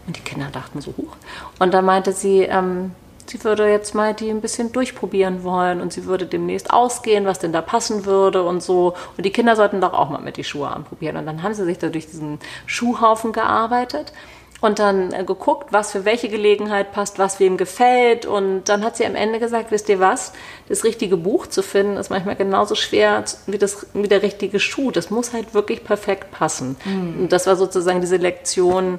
Und 0.06 0.16
die 0.16 0.22
Kinder 0.22 0.48
dachten 0.52 0.80
so 0.80 0.94
hoch. 0.96 1.16
Und 1.58 1.74
dann 1.74 1.84
meinte 1.84 2.12
sie, 2.12 2.42
ähm, 2.42 2.92
sie 3.30 3.44
würde 3.44 3.70
jetzt 3.70 3.94
mal 3.94 4.14
die 4.14 4.30
ein 4.30 4.40
bisschen 4.40 4.72
durchprobieren 4.72 5.42
wollen 5.42 5.80
und 5.80 5.92
sie 5.92 6.04
würde 6.04 6.26
demnächst 6.26 6.70
ausgehen, 6.70 7.26
was 7.26 7.38
denn 7.38 7.52
da 7.52 7.60
passen 7.60 8.04
würde 8.04 8.42
und 8.42 8.62
so. 8.62 8.94
Und 9.16 9.24
die 9.24 9.30
Kinder 9.30 9.56
sollten 9.56 9.80
doch 9.80 9.92
auch 9.92 10.10
mal 10.10 10.20
mit 10.20 10.36
die 10.36 10.44
Schuhe 10.44 10.68
anprobieren. 10.68 11.16
Und 11.16 11.26
dann 11.26 11.42
haben 11.42 11.54
sie 11.54 11.64
sich 11.64 11.78
da 11.78 11.88
durch 11.88 12.06
diesen 12.06 12.38
Schuhhaufen 12.66 13.32
gearbeitet 13.32 14.12
und 14.60 14.78
dann 14.78 15.12
äh, 15.12 15.24
geguckt, 15.24 15.72
was 15.72 15.92
für 15.92 16.04
welche 16.04 16.28
Gelegenheit 16.28 16.92
passt, 16.92 17.18
was 17.18 17.38
wem 17.38 17.56
gefällt. 17.56 18.26
Und 18.26 18.64
dann 18.64 18.84
hat 18.84 18.96
sie 18.96 19.06
am 19.06 19.14
Ende 19.14 19.38
gesagt, 19.38 19.70
wisst 19.70 19.88
ihr 19.88 20.00
was, 20.00 20.32
das 20.68 20.84
richtige 20.84 21.16
Buch 21.16 21.46
zu 21.46 21.62
finden, 21.62 21.96
ist 21.96 22.10
manchmal 22.10 22.36
genauso 22.36 22.74
schwer 22.74 23.24
wie, 23.46 23.58
das, 23.58 23.86
wie 23.94 24.08
der 24.08 24.22
richtige 24.22 24.58
Schuh. 24.58 24.90
Das 24.90 25.10
muss 25.10 25.32
halt 25.32 25.54
wirklich 25.54 25.84
perfekt 25.84 26.32
passen. 26.32 26.76
Mhm. 26.84 27.20
Und 27.20 27.32
das 27.32 27.46
war 27.46 27.56
sozusagen 27.56 28.00
diese 28.00 28.16
Lektion, 28.16 28.98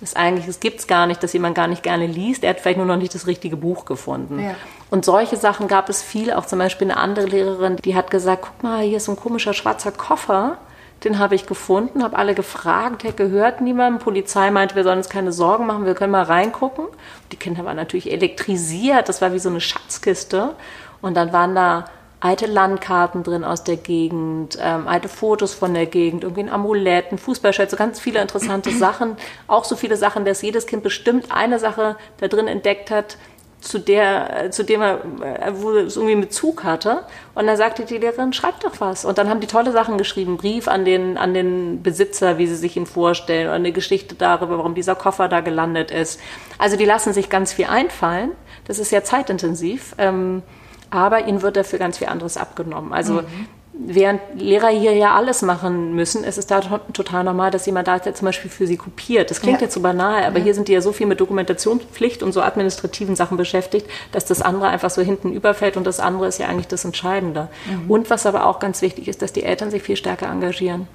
das 0.00 0.14
eigentlich, 0.14 0.46
es 0.46 0.60
gibt 0.60 0.80
es 0.80 0.86
gar 0.86 1.06
nicht, 1.06 1.22
dass 1.22 1.32
jemand 1.32 1.54
gar 1.54 1.68
nicht 1.68 1.82
gerne 1.82 2.06
liest. 2.06 2.44
Er 2.44 2.50
hat 2.50 2.60
vielleicht 2.60 2.76
nur 2.76 2.86
noch 2.86 2.96
nicht 2.96 3.14
das 3.14 3.26
richtige 3.26 3.56
Buch 3.56 3.86
gefunden. 3.86 4.42
Ja. 4.42 4.54
Und 4.90 5.04
solche 5.04 5.36
Sachen 5.36 5.68
gab 5.68 5.88
es 5.88 6.02
viel. 6.02 6.32
Auch 6.32 6.44
zum 6.46 6.58
Beispiel 6.58 6.90
eine 6.90 7.00
andere 7.00 7.26
Lehrerin, 7.26 7.76
die 7.76 7.94
hat 7.94 8.10
gesagt, 8.10 8.42
guck 8.42 8.62
mal, 8.62 8.82
hier 8.82 8.98
ist 8.98 9.06
so 9.06 9.12
ein 9.12 9.16
komischer 9.16 9.54
schwarzer 9.54 9.92
Koffer. 9.92 10.58
Den 11.04 11.18
habe 11.18 11.34
ich 11.34 11.46
gefunden, 11.46 12.02
habe 12.02 12.16
alle 12.16 12.34
gefragt, 12.34 13.02
der 13.02 13.12
gehört 13.12 13.60
niemandem. 13.60 14.00
Polizei 14.00 14.50
meinte, 14.50 14.74
wir 14.76 14.82
sollen 14.82 14.98
uns 14.98 15.10
keine 15.10 15.30
Sorgen 15.30 15.66
machen, 15.66 15.84
wir 15.84 15.94
können 15.94 16.12
mal 16.12 16.22
reingucken. 16.22 16.86
Die 17.32 17.36
Kinder 17.36 17.64
waren 17.64 17.76
natürlich 17.76 18.10
elektrisiert, 18.10 19.08
das 19.08 19.20
war 19.20 19.32
wie 19.32 19.38
so 19.38 19.50
eine 19.50 19.60
Schatzkiste. 19.60 20.54
Und 21.02 21.14
dann 21.14 21.32
waren 21.32 21.54
da 21.54 21.84
alte 22.20 22.46
Landkarten 22.46 23.22
drin 23.22 23.44
aus 23.44 23.64
der 23.64 23.76
Gegend, 23.76 24.58
ähm, 24.60 24.88
alte 24.88 25.08
Fotos 25.08 25.54
von 25.54 25.74
der 25.74 25.86
Gegend, 25.86 26.24
irgendwie 26.24 26.42
ein 26.42 26.50
Amulett, 26.50 27.12
ein 27.12 27.18
Fußballschild, 27.18 27.70
so 27.70 27.76
ganz 27.76 28.00
viele 28.00 28.20
interessante 28.20 28.70
Sachen. 28.76 29.16
Auch 29.46 29.64
so 29.64 29.76
viele 29.76 29.96
Sachen, 29.96 30.24
dass 30.24 30.42
jedes 30.42 30.66
Kind 30.66 30.82
bestimmt 30.82 31.26
eine 31.30 31.58
Sache 31.58 31.96
da 32.18 32.28
drin 32.28 32.48
entdeckt 32.48 32.90
hat, 32.90 33.18
zu 33.60 33.78
der, 33.78 34.44
äh, 34.44 34.50
zu 34.50 34.64
dem 34.64 34.80
er, 34.80 35.00
äh, 35.20 35.52
wo 35.54 35.70
es 35.72 35.96
irgendwie 35.96 36.14
mit 36.14 36.32
Zug 36.32 36.64
hatte. 36.64 37.02
Und 37.34 37.46
dann 37.46 37.56
sagte 37.56 37.84
die 37.84 37.98
Lehrerin, 37.98 38.32
schreib 38.32 38.60
doch 38.60 38.80
was. 38.80 39.04
Und 39.04 39.18
dann 39.18 39.28
haben 39.28 39.40
die 39.40 39.46
tolle 39.46 39.72
Sachen 39.72 39.98
geschrieben, 39.98 40.36
Brief 40.36 40.68
an 40.68 40.84
den, 40.84 41.18
an 41.18 41.34
den 41.34 41.82
Besitzer, 41.82 42.38
wie 42.38 42.46
sie 42.46 42.56
sich 42.56 42.76
ihn 42.76 42.86
vorstellen, 42.86 43.46
oder 43.46 43.56
eine 43.56 43.72
Geschichte 43.72 44.14
darüber, 44.14 44.58
warum 44.58 44.74
dieser 44.74 44.94
Koffer 44.94 45.28
da 45.28 45.40
gelandet 45.40 45.90
ist. 45.90 46.20
Also 46.58 46.76
die 46.76 46.84
lassen 46.84 47.12
sich 47.12 47.28
ganz 47.28 47.52
viel 47.52 47.66
einfallen. 47.66 48.32
Das 48.66 48.78
ist 48.78 48.90
ja 48.90 49.02
zeitintensiv. 49.02 49.94
Ähm, 49.98 50.42
aber 50.90 51.26
ihnen 51.26 51.42
wird 51.42 51.56
dafür 51.56 51.78
ganz 51.78 51.98
viel 51.98 52.08
anderes 52.08 52.36
abgenommen. 52.36 52.92
Also 52.92 53.14
mhm. 53.14 53.26
während 53.72 54.20
Lehrer 54.34 54.68
hier 54.68 54.94
ja 54.94 55.14
alles 55.14 55.42
machen 55.42 55.94
müssen, 55.94 56.24
ist 56.24 56.38
es 56.38 56.46
da 56.46 56.60
total 56.60 57.24
normal, 57.24 57.50
dass 57.50 57.66
jemand 57.66 57.88
da 57.88 58.00
zum 58.02 58.24
Beispiel 58.24 58.50
für 58.50 58.66
sie 58.66 58.76
kopiert. 58.76 59.30
Das 59.30 59.40
klingt 59.40 59.60
ja. 59.60 59.66
jetzt 59.66 59.74
so 59.74 59.80
banal, 59.80 60.24
aber 60.24 60.38
ja. 60.38 60.44
hier 60.44 60.54
sind 60.54 60.68
die 60.68 60.72
ja 60.72 60.80
so 60.80 60.92
viel 60.92 61.06
mit 61.06 61.20
Dokumentationspflicht 61.20 62.22
und 62.22 62.32
so 62.32 62.42
administrativen 62.42 63.16
Sachen 63.16 63.36
beschäftigt, 63.36 63.88
dass 64.12 64.24
das 64.24 64.42
andere 64.42 64.68
einfach 64.68 64.90
so 64.90 65.02
hinten 65.02 65.32
überfällt 65.32 65.76
und 65.76 65.86
das 65.86 66.00
andere 66.00 66.26
ist 66.28 66.38
ja 66.38 66.46
eigentlich 66.46 66.68
das 66.68 66.84
Entscheidende. 66.84 67.48
Mhm. 67.66 67.90
Und 67.90 68.10
was 68.10 68.26
aber 68.26 68.46
auch 68.46 68.58
ganz 68.58 68.82
wichtig 68.82 69.08
ist, 69.08 69.22
dass 69.22 69.32
die 69.32 69.42
Eltern 69.42 69.70
sich 69.70 69.82
viel 69.82 69.96
stärker 69.96 70.28
engagieren. 70.28 70.88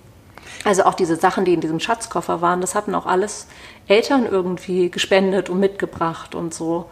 Also 0.64 0.84
auch 0.84 0.94
diese 0.94 1.16
Sachen, 1.16 1.46
die 1.46 1.54
in 1.54 1.62
diesem 1.62 1.80
Schatzkoffer 1.80 2.42
waren, 2.42 2.62
das 2.62 2.76
hatten 2.76 2.94
auch 2.94 3.06
alles 3.06 3.48
Eltern 3.88 4.28
irgendwie 4.30 4.92
gespendet 4.92 5.50
und 5.50 5.60
mitgebracht 5.60 6.36
und 6.36 6.54
so. 6.54 6.86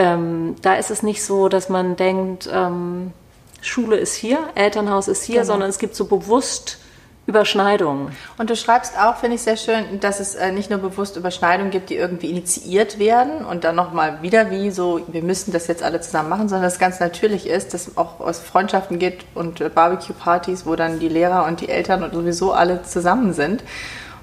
Ähm, 0.00 0.56
da 0.62 0.76
ist 0.76 0.90
es 0.90 1.02
nicht 1.02 1.22
so, 1.22 1.50
dass 1.50 1.68
man 1.68 1.94
denkt, 1.94 2.48
ähm, 2.50 3.12
Schule 3.60 3.96
ist 3.96 4.14
hier, 4.14 4.38
Elternhaus 4.54 5.08
ist 5.08 5.24
hier, 5.24 5.42
genau. 5.42 5.52
sondern 5.52 5.68
es 5.68 5.78
gibt 5.78 5.94
so 5.94 6.06
bewusst 6.06 6.78
Überschneidungen. 7.26 8.16
Und 8.38 8.48
du 8.48 8.56
schreibst 8.56 8.98
auch, 8.98 9.18
finde 9.18 9.36
ich 9.36 9.42
sehr 9.42 9.58
schön, 9.58 10.00
dass 10.00 10.18
es 10.18 10.36
äh, 10.36 10.52
nicht 10.52 10.70
nur 10.70 10.78
bewusst 10.78 11.18
Überschneidungen 11.18 11.70
gibt, 11.70 11.90
die 11.90 11.96
irgendwie 11.96 12.30
initiiert 12.30 12.98
werden 12.98 13.44
und 13.44 13.64
dann 13.64 13.76
nochmal 13.76 14.22
wieder 14.22 14.50
wie 14.50 14.70
so, 14.70 15.02
wir 15.06 15.22
müssen 15.22 15.52
das 15.52 15.66
jetzt 15.66 15.82
alle 15.82 16.00
zusammen 16.00 16.30
machen, 16.30 16.48
sondern 16.48 16.62
dass 16.62 16.74
es 16.74 16.78
ganz 16.78 16.98
natürlich 16.98 17.46
ist, 17.46 17.74
dass 17.74 17.98
auch 17.98 18.20
aus 18.20 18.38
Freundschaften 18.38 18.98
geht 18.98 19.26
und 19.34 19.60
äh, 19.60 19.68
Barbecue-Partys, 19.68 20.64
wo 20.64 20.76
dann 20.76 20.98
die 20.98 21.10
Lehrer 21.10 21.44
und 21.44 21.60
die 21.60 21.68
Eltern 21.68 22.02
und 22.02 22.14
sowieso 22.14 22.52
alle 22.52 22.84
zusammen 22.84 23.34
sind. 23.34 23.62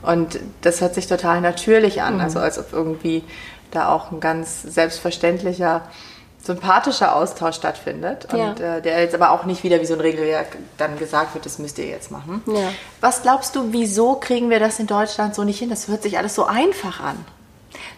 Und 0.01 0.39
das 0.61 0.81
hört 0.81 0.95
sich 0.95 1.05
total 1.05 1.41
natürlich 1.41 2.01
an, 2.01 2.15
mhm. 2.15 2.21
also 2.21 2.39
als 2.39 2.57
ob 2.57 2.73
irgendwie 2.73 3.23
da 3.71 3.89
auch 3.89 4.11
ein 4.11 4.19
ganz 4.19 4.61
selbstverständlicher, 4.63 5.81
sympathischer 6.41 7.15
Austausch 7.15 7.55
stattfindet. 7.55 8.27
Ja. 8.33 8.49
Und 8.49 8.59
äh, 8.59 8.81
der 8.81 9.01
jetzt 9.01 9.15
aber 9.15 9.31
auch 9.31 9.45
nicht 9.45 9.63
wieder 9.63 9.81
wie 9.81 9.85
so 9.85 9.93
ein 9.93 9.99
Regelwerk 9.99 10.57
dann 10.77 10.97
gesagt 10.97 11.33
wird, 11.33 11.45
das 11.45 11.59
müsst 11.59 11.77
ihr 11.77 11.87
jetzt 11.87 12.11
machen. 12.11 12.41
Ja. 12.47 12.71
Was 13.01 13.21
glaubst 13.21 13.55
du, 13.55 13.73
wieso 13.73 14.15
kriegen 14.15 14.49
wir 14.49 14.59
das 14.59 14.79
in 14.79 14.87
Deutschland 14.87 15.35
so 15.35 15.43
nicht 15.43 15.59
hin? 15.59 15.69
Das 15.69 15.87
hört 15.87 16.03
sich 16.03 16.17
alles 16.17 16.35
so 16.35 16.45
einfach 16.45 17.01
an. 17.01 17.23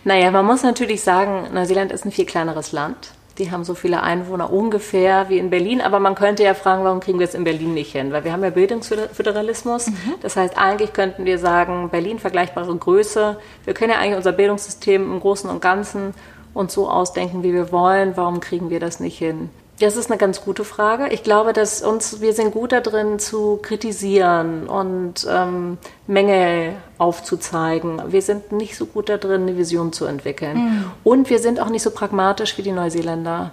Naja, 0.04 0.32
man 0.32 0.46
muss 0.46 0.64
natürlich 0.64 1.02
sagen, 1.02 1.54
Neuseeland 1.54 1.92
ist 1.92 2.06
ein 2.06 2.12
viel 2.12 2.26
kleineres 2.26 2.72
Land. 2.72 3.12
Die 3.40 3.52
haben 3.52 3.64
so 3.64 3.74
viele 3.74 4.04
Einwohner 4.04 4.52
ungefähr 4.52 5.30
wie 5.30 5.40
in 5.40 5.50
Berlin. 5.50 5.82
Aber 5.82 6.00
man 6.00 6.16
könnte 6.16 6.44
ja 6.44 6.54
fragen, 6.54 6.84
warum 6.84 7.00
kriegen 7.00 7.20
wir 7.20 7.28
es 7.28 7.34
in 7.34 7.46
Berlin 7.46 7.74
nicht 7.74 7.94
hin? 7.94 8.12
Weil 8.12 8.26
wir 8.26 8.34
haben 8.34 8.44
ja 8.44 8.50
Bildungsföderalismus. 8.50 9.88
Mhm. 9.88 10.16
Das 10.22 10.36
heißt, 10.36 10.58
eigentlich 10.58 10.94
könnten 10.94 11.26
wir 11.26 11.40
sagen, 11.40 11.90
Berlin 11.90 12.20
vergleichbare 12.20 12.76
Größe. 12.76 13.38
Wir 13.66 13.74
können 13.74 13.92
ja 13.92 14.00
eigentlich 14.00 14.18
unser 14.18 14.34
Bildungssystem 14.34 15.02
im 15.12 15.20
Großen 15.20 15.50
und 15.50 15.62
Ganzen 15.62 16.14
uns 16.54 16.74
so 16.74 16.90
ausdenken, 16.90 17.44
wie 17.44 17.54
wir 17.54 17.72
wollen. 17.72 18.18
Warum 18.18 18.42
kriegen 18.42 18.70
wir 18.70 18.80
das 18.80 19.00
nicht 19.00 19.18
hin? 19.18 19.50
Das 19.80 19.96
ist 19.96 20.12
eine 20.12 20.18
ganz 20.18 20.42
gute 20.42 20.66
Frage. 20.66 21.08
Ich 21.10 21.24
glaube, 21.24 21.54
dass 21.54 21.82
uns, 21.82 22.20
wir 22.20 22.34
sind 22.34 22.52
gut 22.52 22.74
darin 22.74 23.18
zu 23.18 23.60
kritisieren 23.62 24.68
und 24.68 25.26
ähm, 25.30 25.78
Mängel 26.06 26.74
aufzuzeigen. 26.98 28.02
Wir 28.08 28.22
sind 28.22 28.52
nicht 28.52 28.76
so 28.76 28.86
gut 28.86 29.08
darin, 29.08 29.44
eine 29.44 29.58
Vision 29.58 29.94
zu 29.94 30.06
entwickeln. 30.06 30.58
Mhm. 30.58 30.92
Und 31.06 31.30
wir 31.30 31.40
sind 31.40 31.62
auch 31.62 31.70
nicht 31.70 31.84
so 31.84 31.92
pragmatisch 31.92 32.58
wie 32.58 32.62
die 32.62 32.74
Neuseeländer. 32.74 33.52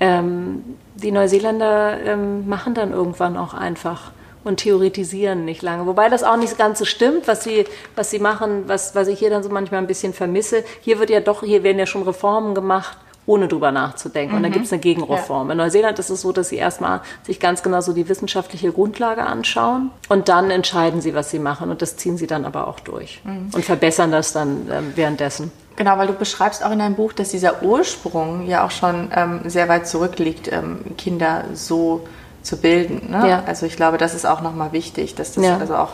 Ähm, 0.00 0.76
die 0.96 1.12
Neuseeländer 1.12 1.98
ähm, 2.04 2.46
machen 2.46 2.74
dann 2.74 2.92
irgendwann 2.92 3.38
auch 3.38 3.54
einfach 3.54 4.12
und 4.44 4.58
theoretisieren 4.58 5.46
nicht 5.46 5.62
lange. 5.62 5.86
Wobei 5.86 6.10
das 6.10 6.24
auch 6.24 6.36
nicht 6.36 6.58
ganz 6.58 6.78
so 6.78 6.84
stimmt, 6.84 7.26
was 7.26 7.42
sie, 7.42 7.64
was 7.96 8.10
sie 8.10 8.18
machen, 8.18 8.64
was, 8.66 8.94
was 8.94 9.08
ich 9.08 9.18
hier 9.18 9.30
dann 9.30 9.42
so 9.42 9.48
manchmal 9.48 9.80
ein 9.80 9.86
bisschen 9.86 10.12
vermisse. 10.12 10.62
Hier 10.82 10.98
wird 10.98 11.08
ja 11.08 11.20
doch, 11.20 11.42
hier 11.42 11.62
werden 11.62 11.78
ja 11.78 11.86
schon 11.86 12.02
Reformen 12.02 12.54
gemacht 12.54 12.98
ohne 13.26 13.48
drüber 13.48 13.72
nachzudenken. 13.72 14.32
Mhm. 14.32 14.36
Und 14.36 14.42
dann 14.42 14.52
gibt 14.52 14.66
es 14.66 14.72
eine 14.72 14.80
Gegenreform. 14.80 15.48
Ja. 15.48 15.52
In 15.52 15.58
Neuseeland 15.58 15.98
ist 15.98 16.10
es 16.10 16.20
so, 16.20 16.32
dass 16.32 16.48
sie 16.48 16.56
erstmal 16.56 17.00
sich 17.22 17.40
ganz 17.40 17.62
genau 17.62 17.80
so 17.80 17.92
die 17.92 18.08
wissenschaftliche 18.08 18.72
Grundlage 18.72 19.24
anschauen 19.24 19.90
und 20.08 20.28
dann 20.28 20.50
entscheiden 20.50 21.00
sie, 21.00 21.14
was 21.14 21.30
sie 21.30 21.38
machen. 21.38 21.70
Und 21.70 21.82
das 21.82 21.96
ziehen 21.96 22.16
sie 22.16 22.26
dann 22.26 22.44
aber 22.44 22.68
auch 22.68 22.80
durch 22.80 23.20
mhm. 23.24 23.50
und 23.52 23.64
verbessern 23.64 24.10
das 24.10 24.32
dann 24.32 24.68
ähm, 24.70 24.92
währenddessen. 24.94 25.52
Genau, 25.76 25.98
weil 25.98 26.06
du 26.06 26.12
beschreibst 26.12 26.64
auch 26.64 26.70
in 26.70 26.78
deinem 26.78 26.94
Buch, 26.94 27.12
dass 27.12 27.30
dieser 27.30 27.62
Ursprung 27.62 28.46
ja 28.46 28.64
auch 28.64 28.70
schon 28.70 29.10
ähm, 29.14 29.40
sehr 29.46 29.68
weit 29.68 29.88
zurückliegt, 29.88 30.50
ähm, 30.52 30.96
Kinder 30.96 31.44
so 31.54 32.06
zu 32.42 32.58
bilden. 32.58 33.10
Ne? 33.10 33.28
Ja. 33.28 33.42
Also 33.46 33.66
ich 33.66 33.74
glaube, 33.74 33.98
das 33.98 34.14
ist 34.14 34.26
auch 34.26 34.40
nochmal 34.40 34.72
wichtig, 34.72 35.14
dass 35.14 35.32
das 35.32 35.44
ja. 35.44 35.58
also 35.58 35.74
auch 35.74 35.90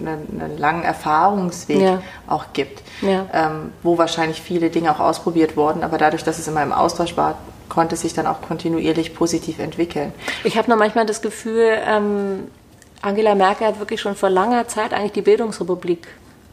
einen, 0.00 0.40
einen 0.40 0.58
langen 0.58 0.82
Erfahrungsweg 0.82 1.80
ja. 1.80 2.02
auch 2.26 2.46
gibt, 2.52 2.82
ja. 3.00 3.26
ähm, 3.32 3.72
wo 3.82 3.98
wahrscheinlich 3.98 4.40
viele 4.40 4.70
Dinge 4.70 4.94
auch 4.94 5.00
ausprobiert 5.00 5.56
wurden, 5.56 5.82
aber 5.82 5.98
dadurch, 5.98 6.24
dass 6.24 6.38
es 6.38 6.48
immer 6.48 6.62
im 6.62 6.72
Austausch 6.72 7.16
war, 7.16 7.36
konnte 7.68 7.94
es 7.94 8.02
sich 8.02 8.12
dann 8.12 8.26
auch 8.26 8.42
kontinuierlich 8.42 9.14
positiv 9.14 9.58
entwickeln. 9.58 10.12
Ich 10.44 10.58
habe 10.58 10.68
noch 10.70 10.76
manchmal 10.76 11.06
das 11.06 11.22
Gefühl, 11.22 11.78
ähm, 11.86 12.48
Angela 13.00 13.34
Merkel 13.34 13.66
hat 13.66 13.78
wirklich 13.78 14.00
schon 14.00 14.14
vor 14.14 14.30
langer 14.30 14.68
Zeit 14.68 14.94
eigentlich 14.94 15.12
die 15.12 15.22
Bildungsrepublik 15.22 16.06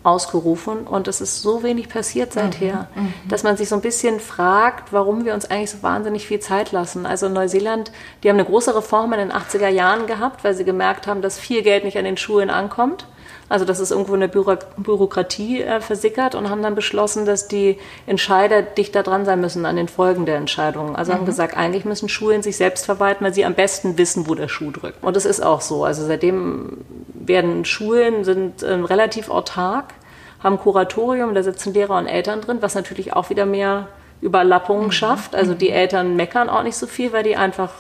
ausgerufen 0.04 0.88
und 0.88 1.08
es 1.08 1.20
ist 1.20 1.42
so 1.42 1.62
wenig 1.62 1.90
passiert 1.90 2.32
seither, 2.32 2.88
mhm, 2.96 3.04
mhm, 3.04 3.14
dass 3.28 3.44
man 3.44 3.58
sich 3.58 3.68
so 3.68 3.76
ein 3.76 3.82
bisschen 3.82 4.20
fragt, 4.20 4.94
warum 4.94 5.26
wir 5.26 5.34
uns 5.34 5.50
eigentlich 5.50 5.72
so 5.72 5.84
wahnsinnig 5.84 6.26
viel 6.26 6.40
Zeit 6.40 6.72
lassen. 6.72 7.06
Also 7.06 7.28
Neuseeland, 7.28 7.92
die 8.24 8.30
haben 8.30 8.38
eine 8.38 8.46
große 8.46 8.76
Reform 8.76 9.12
in 9.14 9.20
den 9.20 9.32
80er 9.34 9.68
Jahren 9.68 10.08
gehabt, 10.08 10.44
weil 10.44 10.54
sie 10.54 10.64
gemerkt 10.64 11.06
haben, 11.06 11.22
dass 11.22 11.38
viel 11.38 11.64
Geld 11.64 11.84
nicht 11.84 11.98
an 11.98 12.06
den 12.06 12.18
Schulen 12.18 12.50
ankommt. 12.50 13.06
Also 13.50 13.66
dass 13.66 13.80
es 13.80 13.90
irgendwo 13.90 14.14
in 14.14 14.20
der 14.20 14.28
Büro 14.28 14.56
Bürokratie 14.78 15.64
äh, 15.64 15.82
versickert 15.82 16.36
und 16.36 16.52
haben 16.52 16.62
dann 16.62 16.76
beschlossen, 16.76 17.26
dass 17.26 17.48
die 17.48 17.80
Entscheider 18.06 18.62
dichter 18.62 19.02
dran 19.02 19.26
sein 19.26 19.42
müssen 19.42 19.66
an 19.66 19.76
den 19.76 19.88
Folgen 19.88 20.28
der 20.28 20.38
Entscheidungen. 20.38 20.96
Also 20.96 21.12
mhm. 21.12 21.18
haben 21.18 21.26
gesagt, 21.26 21.58
eigentlich 21.58 21.84
müssen 21.84 22.10
Schulen 22.10 22.44
sich 22.44 22.58
selbst 22.58 22.86
verwalten, 22.86 23.26
weil 23.26 23.34
sie 23.34 23.46
am 23.46 23.56
besten 23.56 23.98
wissen, 23.98 24.30
wo 24.30 24.36
der 24.36 24.48
Schuh 24.48 24.70
drückt. 24.70 25.04
Und 25.04 25.16
das 25.16 25.26
ist 25.26 25.42
auch 25.42 25.62
so. 25.62 25.84
Also 25.84 26.06
seitdem 26.06 26.78
werden 27.08 27.66
Schulen 27.66 28.24
sind 28.24 28.62
äh, 28.62 28.74
relativ 28.74 29.30
autark, 29.30 29.96
haben 30.44 30.60
Kuratorium, 30.60 31.34
da 31.34 31.42
sitzen 31.42 31.74
Lehrer 31.74 31.98
und 31.98 32.06
Eltern 32.06 32.42
drin, 32.42 32.60
was 32.62 32.76
natürlich 32.76 33.14
auch 33.14 33.32
wieder 33.32 33.48
mehr 33.48 33.88
Überlappungen 34.22 34.86
mhm. 34.86 34.92
schafft. 34.92 35.36
Also 35.36 35.56
die 35.56 35.72
Eltern 35.72 36.16
meckern 36.16 36.50
auch 36.50 36.64
nicht 36.64 36.78
so 36.78 36.86
viel, 36.86 37.14
weil 37.14 37.24
die 37.24 37.36
einfach 37.36 37.72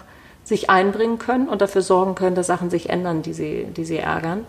sich 0.44 0.72
einbringen 0.72 1.20
können 1.20 1.48
und 1.48 1.62
dafür 1.62 1.84
sorgen 1.84 2.16
können, 2.16 2.36
dass 2.36 2.48
Sachen 2.48 2.72
sich 2.72 2.90
ändern, 2.90 3.22
die 3.22 3.34
sie, 3.34 3.66
die 3.66 3.86
sie 3.86 4.00
ärgern 4.00 4.48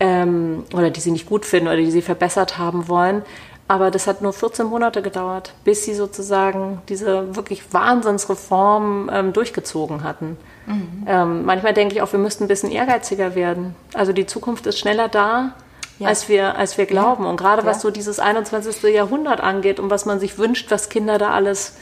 ähm, 0.00 0.64
oder 0.74 0.90
die 0.90 1.00
sie 1.00 1.12
nicht 1.12 1.26
gut 1.26 1.44
finden 1.44 1.68
oder 1.68 1.76
die 1.76 1.90
sie 1.90 2.02
verbessert 2.02 2.58
haben 2.58 2.88
wollen. 2.88 3.22
Aber 3.68 3.92
das 3.92 4.08
hat 4.08 4.20
nur 4.20 4.32
14 4.32 4.66
Monate 4.66 5.00
gedauert, 5.00 5.54
bis 5.62 5.84
sie 5.84 5.94
sozusagen 5.94 6.82
diese 6.88 7.36
wirklich 7.36 7.72
Wahnsinnsreform 7.72 9.08
ähm, 9.12 9.32
durchgezogen 9.32 10.02
hatten. 10.02 10.36
Mhm. 10.66 11.04
Ähm, 11.06 11.44
manchmal 11.44 11.72
denke 11.72 11.94
ich 11.94 12.02
auch, 12.02 12.10
wir 12.10 12.18
müssten 12.18 12.44
ein 12.44 12.48
bisschen 12.48 12.72
ehrgeiziger 12.72 13.36
werden. 13.36 13.76
Also 13.94 14.12
die 14.12 14.26
Zukunft 14.26 14.66
ist 14.66 14.80
schneller 14.80 15.06
da, 15.06 15.52
ja. 16.00 16.08
als, 16.08 16.28
wir, 16.28 16.56
als 16.56 16.78
wir 16.78 16.86
glauben. 16.86 17.22
Ja. 17.22 17.30
Und 17.30 17.36
gerade 17.36 17.64
was 17.64 17.80
so 17.80 17.92
dieses 17.92 18.18
21. 18.18 18.82
Jahrhundert 18.92 19.40
angeht 19.40 19.78
und 19.78 19.88
was 19.88 20.04
man 20.04 20.18
sich 20.18 20.36
wünscht, 20.36 20.72
was 20.72 20.88
Kinder 20.88 21.18
da 21.18 21.30
alles 21.30 21.76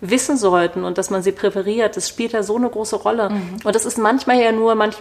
wissen 0.00 0.36
sollten 0.36 0.84
und 0.84 0.98
dass 0.98 1.10
man 1.10 1.22
sie 1.22 1.32
präferiert, 1.32 1.96
das 1.96 2.08
spielt 2.08 2.32
ja 2.32 2.42
so 2.42 2.56
eine 2.56 2.68
große 2.68 2.96
Rolle. 2.96 3.30
Mhm. 3.30 3.56
Und 3.64 3.74
das 3.74 3.84
ist 3.84 3.98
manchmal 3.98 4.40
ja 4.40 4.52
nur 4.52 4.74
manch, 4.74 4.96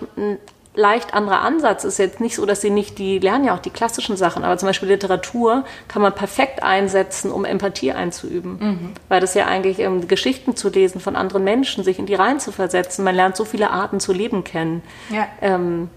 leicht 0.76 1.14
anderer 1.14 1.42
Ansatz. 1.42 1.84
Ist 1.84 2.00
jetzt 2.00 2.20
nicht 2.20 2.36
so, 2.36 2.46
dass 2.46 2.62
sie 2.62 2.70
nicht, 2.70 2.98
die 2.98 3.20
lernen 3.20 3.46
ja 3.46 3.56
auch 3.56 3.60
die 3.60 3.70
klassischen 3.70 4.18
Sachen, 4.18 4.44
aber 4.44 4.58
zum 4.58 4.68
Beispiel 4.68 4.90
Literatur 4.90 5.66
kann 5.88 6.02
man 6.02 6.14
perfekt 6.14 6.64
einsetzen, 6.64 7.32
um 7.32 7.46
Empathie 7.46 7.92
einzuüben. 7.92 8.58
Mhm. 8.60 8.94
Weil 9.10 9.22
das 9.22 9.34
ja 9.34 9.46
eigentlich 9.46 9.80
ähm, 9.80 10.08
Geschichten 10.08 10.56
zu 10.56 10.70
lesen 10.70 11.00
von 11.00 11.16
anderen 11.16 11.44
Menschen, 11.44 11.84
sich 11.84 12.00
in 12.00 12.06
die 12.06 12.16
Reihen 12.16 12.40
zu 12.40 12.52
versetzen. 12.52 13.04
Man 13.04 13.16
lernt 13.16 13.36
so 13.36 13.46
viele 13.46 13.70
Arten 13.70 14.00
zu 14.00 14.14
leben 14.14 14.44
kennen. 14.44 14.82
Ja. 15.10 15.28
Ähm, 15.42 15.90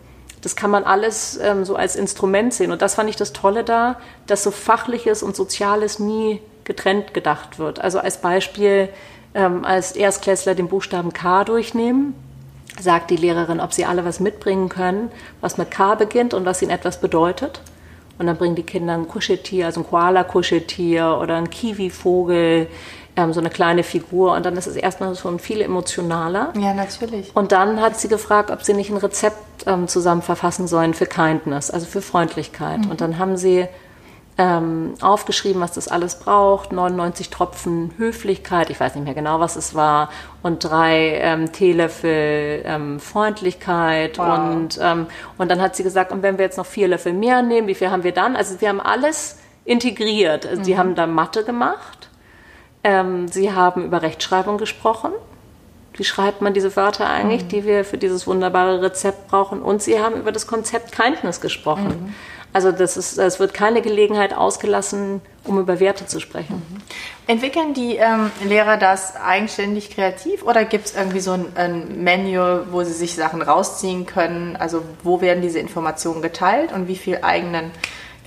das 0.42 0.54
kann 0.54 0.70
man 0.70 0.84
alles 0.84 1.40
ähm, 1.42 1.64
so 1.64 1.74
als 1.74 1.96
Instrument 1.96 2.54
sehen. 2.54 2.70
Und 2.70 2.82
das 2.82 2.94
fand 2.94 3.08
ich 3.08 3.16
das 3.16 3.32
Tolle 3.32 3.64
da, 3.64 3.98
dass 4.26 4.42
so 4.42 4.50
Fachliches 4.50 5.22
und 5.22 5.34
Soziales 5.34 5.98
nie 5.98 6.40
getrennt 6.64 7.14
gedacht 7.14 7.58
wird. 7.58 7.80
Also 7.80 7.98
als 7.98 8.20
Beispiel, 8.20 8.90
ähm, 9.34 9.64
als 9.64 9.92
Erstklässler 9.92 10.54
den 10.54 10.68
Buchstaben 10.68 11.12
K 11.12 11.44
durchnehmen, 11.44 12.14
sagt 12.80 13.10
die 13.10 13.16
Lehrerin, 13.16 13.60
ob 13.60 13.72
sie 13.72 13.84
alle 13.84 14.04
was 14.04 14.20
mitbringen 14.20 14.68
können, 14.68 15.10
was 15.40 15.58
mit 15.58 15.70
K 15.70 15.94
beginnt 15.94 16.34
und 16.34 16.44
was 16.44 16.62
ihnen 16.62 16.70
etwas 16.70 17.00
bedeutet. 17.00 17.60
Und 18.18 18.26
dann 18.26 18.36
bringen 18.36 18.54
die 18.54 18.62
Kinder 18.62 18.94
ein 18.94 19.08
Kuscheltier, 19.08 19.66
also 19.66 19.80
ein 19.80 19.86
Koala-Kuscheltier 19.86 21.18
oder 21.20 21.36
ein 21.36 21.50
Kiwi-Vogel, 21.50 22.66
ähm, 23.16 23.32
so 23.32 23.40
eine 23.40 23.50
kleine 23.50 23.82
Figur. 23.82 24.32
Und 24.34 24.46
dann 24.46 24.56
ist 24.56 24.66
es 24.66 24.76
erstmal 24.76 25.14
schon 25.16 25.38
viel 25.38 25.60
emotionaler. 25.60 26.52
Ja, 26.58 26.72
natürlich. 26.72 27.30
Und 27.34 27.52
dann 27.52 27.80
hat 27.80 27.98
sie 27.98 28.08
gefragt, 28.08 28.50
ob 28.50 28.62
sie 28.62 28.74
nicht 28.74 28.90
ein 28.90 28.96
Rezept 28.96 29.66
ähm, 29.66 29.88
zusammen 29.88 30.22
verfassen 30.22 30.66
sollen 30.66 30.94
für 30.94 31.06
Kindness, 31.06 31.70
also 31.70 31.86
für 31.86 32.00
Freundlichkeit. 32.00 32.84
Mhm. 32.84 32.90
Und 32.90 33.00
dann 33.00 33.18
haben 33.18 33.36
sie 33.36 33.66
ähm, 34.38 34.94
aufgeschrieben, 35.00 35.62
was 35.62 35.72
das 35.72 35.88
alles 35.88 36.18
braucht. 36.18 36.72
99 36.72 37.30
Tropfen 37.30 37.92
Höflichkeit, 37.96 38.68
ich 38.70 38.78
weiß 38.78 38.94
nicht 38.94 39.04
mehr 39.04 39.14
genau, 39.14 39.40
was 39.40 39.56
es 39.56 39.74
war, 39.74 40.10
und 40.42 40.62
drei 40.62 41.18
ähm, 41.20 41.52
Teelöffel 41.52 42.62
ähm, 42.64 43.00
Freundlichkeit. 43.00 44.18
Wow. 44.18 44.38
Und, 44.38 44.78
ähm, 44.82 45.06
und 45.38 45.50
dann 45.50 45.60
hat 45.62 45.74
sie 45.74 45.82
gesagt, 45.82 46.12
und 46.12 46.22
wenn 46.22 46.36
wir 46.36 46.44
jetzt 46.44 46.58
noch 46.58 46.66
vier 46.66 46.88
Löffel 46.88 47.12
mehr 47.12 47.42
nehmen, 47.42 47.66
wie 47.66 47.74
viel 47.74 47.90
haben 47.90 48.04
wir 48.04 48.12
dann? 48.12 48.36
Also 48.36 48.60
wir 48.60 48.68
haben 48.68 48.80
alles 48.80 49.38
integriert. 49.64 50.46
Also 50.46 50.60
mhm. 50.60 50.64
Sie 50.64 50.78
haben 50.78 50.94
da 50.94 51.06
Mathe 51.06 51.42
gemacht. 51.42 52.08
Ähm, 52.84 53.28
sie 53.28 53.52
haben 53.52 53.86
über 53.86 54.02
Rechtschreibung 54.02 54.58
gesprochen. 54.58 55.12
Wie 55.94 56.04
schreibt 56.04 56.42
man 56.42 56.52
diese 56.52 56.76
Wörter 56.76 57.08
eigentlich, 57.08 57.44
mhm. 57.44 57.48
die 57.48 57.64
wir 57.64 57.84
für 57.86 57.96
dieses 57.96 58.26
wunderbare 58.26 58.82
Rezept 58.82 59.28
brauchen? 59.28 59.62
Und 59.62 59.82
sie 59.82 59.98
haben 59.98 60.16
über 60.16 60.30
das 60.30 60.46
Konzept 60.46 60.92
Kindness 60.92 61.40
gesprochen. 61.40 61.88
Mhm. 61.88 62.14
Also 62.56 62.72
das 62.72 62.96
ist, 62.96 63.18
es 63.18 63.38
wird 63.38 63.52
keine 63.52 63.82
Gelegenheit 63.82 64.32
ausgelassen, 64.32 65.20
um 65.44 65.60
über 65.60 65.78
Werte 65.78 66.06
zu 66.06 66.20
sprechen. 66.20 66.54
Mhm. 66.54 66.78
Entwickeln 67.26 67.74
die 67.74 67.96
ähm, 67.96 68.30
Lehrer 68.42 68.78
das 68.78 69.14
eigenständig 69.14 69.90
kreativ 69.90 70.42
oder 70.42 70.64
gibt 70.64 70.86
es 70.86 70.96
irgendwie 70.96 71.20
so 71.20 71.32
ein, 71.32 71.44
ein 71.54 72.02
Manual, 72.02 72.68
wo 72.70 72.82
sie 72.82 72.94
sich 72.94 73.14
Sachen 73.14 73.42
rausziehen 73.42 74.06
können? 74.06 74.56
Also 74.56 74.80
wo 75.02 75.20
werden 75.20 75.42
diese 75.42 75.58
Informationen 75.58 76.22
geteilt 76.22 76.72
und 76.72 76.88
wie 76.88 76.96
viel 76.96 77.18
eigenen 77.20 77.72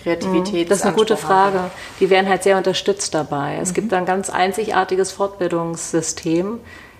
Kreativität? 0.03 0.67
Mhm. 0.67 0.69
Das 0.69 0.77
ist 0.77 0.85
eine 0.85 0.95
gute 0.95 1.17
Frage. 1.17 1.71
Die 1.99 2.11
werden 2.11 2.29
halt 2.29 2.43
sehr 2.43 2.57
unterstützt 2.57 3.15
dabei. 3.15 3.57
Es 3.59 3.71
mhm. 3.71 3.73
gibt 3.73 3.93
ein 3.93 4.05
ganz 4.05 4.29
einzigartiges 4.29 5.11
Fortbildungssystem. 5.11 6.59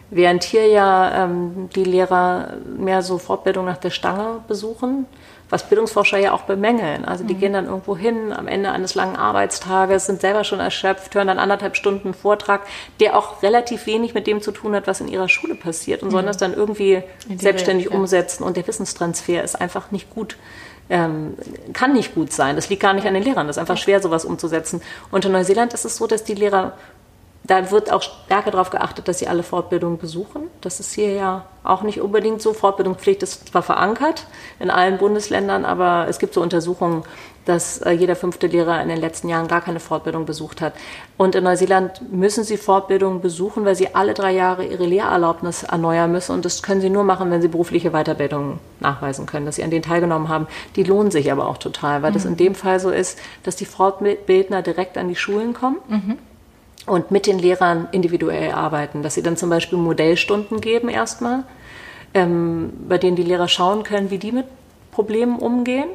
Während 0.09 0.43
hier 0.43 0.65
ja 0.65 1.25
ähm, 1.25 1.69
die 1.75 1.83
Lehrer 1.83 2.53
mehr 2.75 3.03
so 3.03 3.19
Fortbildung 3.19 3.65
nach 3.65 3.77
der 3.77 3.91
Stange 3.91 4.39
besuchen, 4.47 5.05
was 5.49 5.67
Bildungsforscher 5.67 6.17
ja 6.17 6.33
auch 6.33 6.43
bemängeln. 6.43 7.05
Also 7.05 7.23
die 7.23 7.33
mhm. 7.33 7.39
gehen 7.39 7.53
dann 7.53 7.65
irgendwo 7.65 7.97
hin 7.97 8.31
am 8.31 8.47
Ende 8.47 8.71
eines 8.71 8.95
langen 8.95 9.15
Arbeitstages, 9.15 10.05
sind 10.05 10.21
selber 10.21 10.43
schon 10.43 10.59
erschöpft, 10.59 11.15
hören 11.15 11.27
dann 11.27 11.39
anderthalb 11.39 11.75
Stunden 11.75 12.13
Vortrag, 12.13 12.62
der 12.99 13.17
auch 13.17 13.41
relativ 13.41 13.85
wenig 13.85 14.13
mit 14.13 14.27
dem 14.27 14.41
zu 14.41 14.51
tun 14.51 14.75
hat, 14.75 14.88
was 14.88 15.01
in 15.01 15.07
ihrer 15.07 15.29
Schule 15.29 15.55
passiert 15.55 16.03
und 16.03 16.09
mhm. 16.09 16.13
sollen 16.13 16.25
das 16.25 16.38
dann 16.38 16.53
irgendwie 16.53 17.03
selbstständig 17.35 17.85
Welt, 17.88 17.93
ja. 17.93 17.99
umsetzen. 17.99 18.43
Und 18.43 18.57
der 18.57 18.67
Wissenstransfer 18.67 19.43
ist 19.43 19.59
einfach 19.59 19.91
nicht 19.91 20.09
gut. 20.09 20.38
Ähm, 20.91 21.35
kann 21.73 21.93
nicht 21.93 22.15
gut 22.15 22.33
sein. 22.33 22.55
Das 22.55 22.69
liegt 22.69 22.81
gar 22.81 22.93
nicht 22.93 23.05
an 23.05 23.13
den 23.13 23.21
Lehrern. 23.21 23.45
Das 23.45 23.57
ist 23.57 23.59
einfach 23.62 23.77
schwer, 23.77 24.01
sowas 24.01 24.25
umzusetzen. 24.25 24.81
Und 25.12 25.23
in 25.23 25.31
Neuseeland 25.31 25.73
ist 25.73 25.85
es 25.85 25.97
so, 25.97 26.07
dass 26.07 26.23
die 26.23 26.33
Lehrer 26.33 26.73
da 27.43 27.71
wird 27.71 27.91
auch 27.91 28.02
stärker 28.02 28.52
darauf 28.52 28.69
geachtet, 28.69 29.08
dass 29.08 29.19
sie 29.19 29.28
alle 29.28 29.43
Fortbildungen 29.43 29.97
besuchen. 29.97 30.43
Das 30.62 30.80
ist 30.80 30.93
hier 30.93 31.13
ja 31.13 31.45
auch 31.63 31.82
nicht 31.82 32.02
unbedingt 32.02 32.41
so. 32.41 32.54
Fortbildungspflicht 32.54 33.23
ist 33.23 33.49
zwar 33.49 33.63
verankert 33.63 34.28
in 34.60 34.69
allen 34.69 34.97
Bundesländern, 34.97 35.65
aber 35.65 36.08
es 36.10 36.19
gibt 36.19 36.34
so 36.34 36.41
Untersuchungen, 36.41 37.04
dass 37.45 37.80
äh, 37.82 37.91
jeder 37.91 38.15
fünfte 38.15 38.45
Lehrer 38.45 38.82
in 38.82 38.89
den 38.89 38.99
letzten 38.99 39.30
Jahren 39.30 39.47
gar 39.47 39.62
keine 39.62 39.80
Fortbildung 39.80 40.25
besucht 40.25 40.62
hat. 40.62 40.73
Und 41.17 41.34
in 41.34 41.43
Neuseeland 41.43 42.12
müssen 42.12 42.43
sie 42.43 42.58
Fortbildungen 42.58 43.21
besuchen, 43.21 43.65
weil 43.65 43.75
sie 43.75 43.95
alle 43.95 44.13
drei 44.13 44.32
Jahre 44.32 44.65
ihre 44.65 44.86
Lehrerlaubnis 44.86 45.63
erneuern 45.63 46.12
müssen. 46.12 46.34
Und 46.34 46.45
das 46.45 46.62
können 46.62 46.82
sie 46.82 46.91
nur 46.91 47.04
machen, 47.04 47.32
wenn 47.32 47.41
sie 47.41 47.47
berufliche 47.47 47.91
Weiterbildung 47.91 48.60
nachweisen 48.80 49.25
können, 49.25 49.47
dass 49.47 49.56
sie 49.56 49.63
an 49.63 49.71
denen 49.71 49.84
teilgenommen 49.84 50.30
haben. 50.30 50.47
Die 50.75 50.84
lohnen 50.84 51.10
sich 51.10 51.32
aber 51.32 51.47
auch 51.47 51.58
total, 51.58 52.04
weil 52.04 52.12
mhm. 52.12 52.15
das 52.15 52.25
in 52.25 52.38
dem 52.38 52.54
Fall 52.54 52.80
so 52.80 52.91
ist, 52.91 53.17
dass 53.43 53.56
die 53.56 53.65
Fortbildner 53.65 54.62
direkt 54.62 54.97
an 54.97 55.08
die 55.08 55.15
Schulen 55.15 55.54
kommen. 55.54 55.78
Mhm 55.88 56.17
und 56.89 57.12
mit 57.12 57.28
den 57.28 57.39
Lehrern 57.39 57.88
individuell 57.91 58.52
arbeiten, 58.52 59.04
dass 59.04 59.13
sie 59.13 59.23
dann 59.23 59.38
zum 59.38 59.49
Beispiel 59.49 59.78
Modellstunden 59.78 60.60
geben 60.62 60.89
erstmal, 60.89 61.43
ähm, 62.13 62.73
bei 62.88 62.97
denen 62.97 63.15
die 63.15 63.23
Lehrer 63.23 63.47
schauen 63.47 63.84
können, 63.84 64.12
wie 64.12 64.17
die 64.17 64.32
mit 64.32 64.45
Problemen 64.91 65.39
umgehen 65.39 65.89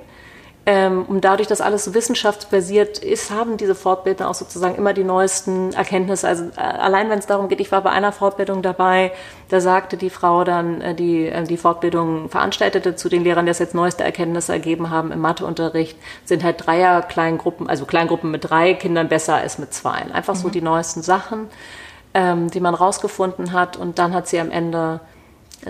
ähm, 0.67 1.05
und 1.05 1.25
dadurch, 1.27 1.47
dass 1.47 1.61
alles 1.61 1.85
so 1.85 1.93
wissenschaftsbasiert 1.93 2.99
ist, 2.99 3.31
haben 3.31 3.59
diese 3.59 3.75
Fortbildner 3.75 4.31
auch 4.31 4.35
sozusagen 4.35 4.77
immer 4.77 4.95
die 4.95 5.05
neuesten 5.05 5.75
Erkenntnisse. 5.75 6.27
Also 6.27 6.45
äh, 6.57 6.61
allein 6.61 7.11
wenn 7.11 7.19
es 7.19 7.27
darum 7.27 7.49
geht, 7.49 7.61
ich 7.61 7.71
war 7.71 7.83
bei 7.83 7.91
einer 7.91 8.13
Fortbildung 8.13 8.63
dabei, 8.63 9.13
da 9.51 9.61
sagte 9.61 9.99
die 9.99 10.09
Frau 10.09 10.43
dann, 10.43 10.81
äh, 10.81 10.95
die 10.95 11.27
äh, 11.27 11.45
die 11.45 11.59
Fortbildung 11.59 12.31
veranstaltete 12.31 12.97
zu 12.97 13.11
den 13.11 13.25
Lehrern, 13.25 13.45
die 13.45 13.53
jetzt 13.53 13.75
neueste 13.75 14.05
Erkenntnisse 14.05 14.53
ergeben 14.53 14.89
haben 14.89 15.13
im 15.13 15.21
Matheunterricht, 15.21 15.99
sind 16.25 16.43
halt 16.43 16.67
Dreier 16.67 17.03
Kleingruppen, 17.03 17.69
also 17.69 17.85
Kleingruppen 17.85 18.31
mit 18.31 18.49
drei 18.49 18.73
Kindern 18.73 19.09
besser 19.09 19.35
als 19.35 19.59
mit 19.59 19.75
zwei. 19.75 20.07
Einfach 20.15 20.35
mhm. 20.35 20.39
so 20.39 20.49
die 20.49 20.63
neuesten 20.63 21.03
Sachen, 21.03 21.49
ähm, 22.15 22.51
die 22.51 22.61
man 22.61 22.75
rausgefunden 22.75 23.53
hat. 23.53 23.77
Und 23.77 23.99
dann 23.99 24.15
hat 24.15 24.29
sie 24.29 24.41
am 24.41 24.51
Ende 24.51 25.01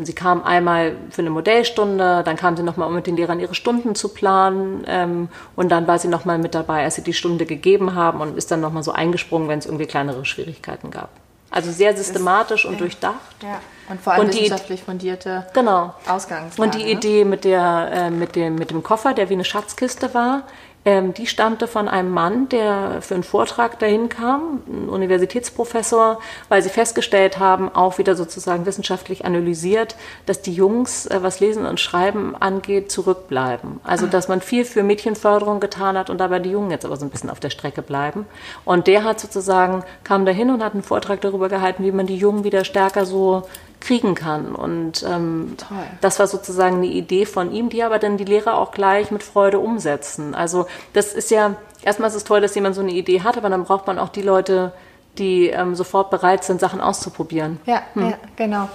Sie 0.02 0.12
kam 0.12 0.42
einmal 0.42 0.96
für 1.10 1.22
eine 1.22 1.30
Modellstunde, 1.30 2.22
dann 2.24 2.36
kam 2.36 2.56
sie 2.56 2.62
nochmal, 2.62 2.88
um 2.88 2.94
mit 2.94 3.06
den 3.06 3.16
Lehrern 3.16 3.38
ihre 3.38 3.54
Stunden 3.54 3.94
zu 3.94 4.08
planen 4.08 4.84
ähm, 4.88 5.28
und 5.54 5.70
dann 5.70 5.86
war 5.86 5.98
sie 5.98 6.08
nochmal 6.08 6.38
mit 6.38 6.54
dabei, 6.54 6.82
als 6.82 6.96
sie 6.96 7.02
die 7.02 7.12
Stunde 7.12 7.46
gegeben 7.46 7.94
haben 7.94 8.20
und 8.20 8.36
ist 8.36 8.50
dann 8.50 8.60
nochmal 8.60 8.82
so 8.82 8.92
eingesprungen, 8.92 9.48
wenn 9.48 9.60
es 9.60 9.66
irgendwie 9.66 9.86
kleinere 9.86 10.24
Schwierigkeiten 10.24 10.90
gab. 10.90 11.10
Also 11.54 11.70
sehr 11.70 11.96
systematisch 11.96 12.64
das, 12.64 12.72
und 12.72 12.80
durchdacht. 12.80 13.14
Ja. 13.40 13.60
Und 13.88 14.00
vor 14.00 14.14
allem 14.14 14.22
und 14.22 14.34
wissenschaftlich 14.34 14.80
die, 14.80 14.86
fundierte 14.86 15.46
genau. 15.52 15.94
Ausgangslage. 16.08 16.60
Und 16.60 16.74
die 16.74 16.84
ne? 16.84 16.90
Idee 16.90 17.24
mit, 17.24 17.44
der, 17.44 17.90
äh, 17.92 18.10
mit, 18.10 18.34
dem, 18.34 18.56
mit 18.56 18.72
dem 18.72 18.82
Koffer, 18.82 19.14
der 19.14 19.28
wie 19.28 19.34
eine 19.34 19.44
Schatzkiste 19.44 20.14
war, 20.14 20.42
ähm, 20.84 21.14
die 21.14 21.26
stammte 21.26 21.66
von 21.66 21.88
einem 21.88 22.10
Mann, 22.10 22.48
der 22.48 22.98
für 23.00 23.14
einen 23.14 23.22
Vortrag 23.22 23.78
dahin 23.78 24.08
kam, 24.08 24.62
ein 24.66 24.88
Universitätsprofessor, 24.88 26.20
weil 26.48 26.62
sie 26.62 26.68
festgestellt 26.68 27.38
haben, 27.38 27.74
auch 27.74 27.98
wieder 27.98 28.14
sozusagen 28.14 28.66
wissenschaftlich 28.66 29.24
analysiert, 29.24 29.96
dass 30.26 30.42
die 30.42 30.52
Jungs, 30.52 31.06
äh, 31.06 31.22
was 31.22 31.40
Lesen 31.40 31.64
und 31.64 31.80
Schreiben 31.80 32.36
angeht, 32.36 32.92
zurückbleiben. 32.92 33.80
Also, 33.82 34.06
dass 34.06 34.28
man 34.28 34.40
viel 34.42 34.64
für 34.64 34.82
Mädchenförderung 34.82 35.60
getan 35.60 35.96
hat 35.96 36.10
und 36.10 36.18
dabei 36.18 36.38
die 36.38 36.50
Jungen 36.50 36.70
jetzt 36.70 36.84
aber 36.84 36.96
so 36.96 37.06
ein 37.06 37.10
bisschen 37.10 37.30
auf 37.30 37.40
der 37.40 37.50
Strecke 37.50 37.80
bleiben. 37.80 38.26
Und 38.66 38.86
der 38.86 39.04
hat 39.04 39.20
sozusagen, 39.20 39.84
kam 40.04 40.26
dahin 40.26 40.50
und 40.50 40.62
hat 40.62 40.74
einen 40.74 40.82
Vortrag 40.82 41.20
darüber 41.22 41.48
gehalten, 41.48 41.84
wie 41.84 41.92
man 41.92 42.06
die 42.06 42.16
Jungen 42.16 42.44
wieder 42.44 42.64
stärker 42.64 43.06
so 43.06 43.44
kriegen 43.84 44.14
kann. 44.14 44.54
Und 44.54 45.04
ähm, 45.08 45.56
das 46.00 46.18
war 46.18 46.26
sozusagen 46.26 46.76
eine 46.76 46.86
Idee 46.86 47.26
von 47.26 47.52
ihm, 47.52 47.68
die 47.68 47.82
aber 47.82 47.98
dann 47.98 48.16
die 48.16 48.24
Lehrer 48.24 48.58
auch 48.58 48.72
gleich 48.72 49.10
mit 49.10 49.22
Freude 49.22 49.58
umsetzen. 49.58 50.34
Also 50.34 50.66
das 50.92 51.12
ist 51.12 51.30
ja, 51.30 51.56
erstmal 51.82 52.08
ist 52.08 52.16
es 52.16 52.24
toll, 52.24 52.40
dass 52.40 52.54
jemand 52.54 52.74
so 52.74 52.80
eine 52.80 52.92
Idee 52.92 53.20
hat, 53.22 53.36
aber 53.36 53.50
dann 53.50 53.64
braucht 53.64 53.86
man 53.86 53.98
auch 53.98 54.08
die 54.08 54.22
Leute, 54.22 54.72
die 55.18 55.48
ähm, 55.48 55.74
sofort 55.74 56.10
bereit 56.10 56.44
sind, 56.44 56.60
Sachen 56.60 56.80
auszuprobieren. 56.80 57.60
Ja, 57.66 57.82
hm. 57.92 58.10
ja 58.10 58.16
genau. 58.36 58.68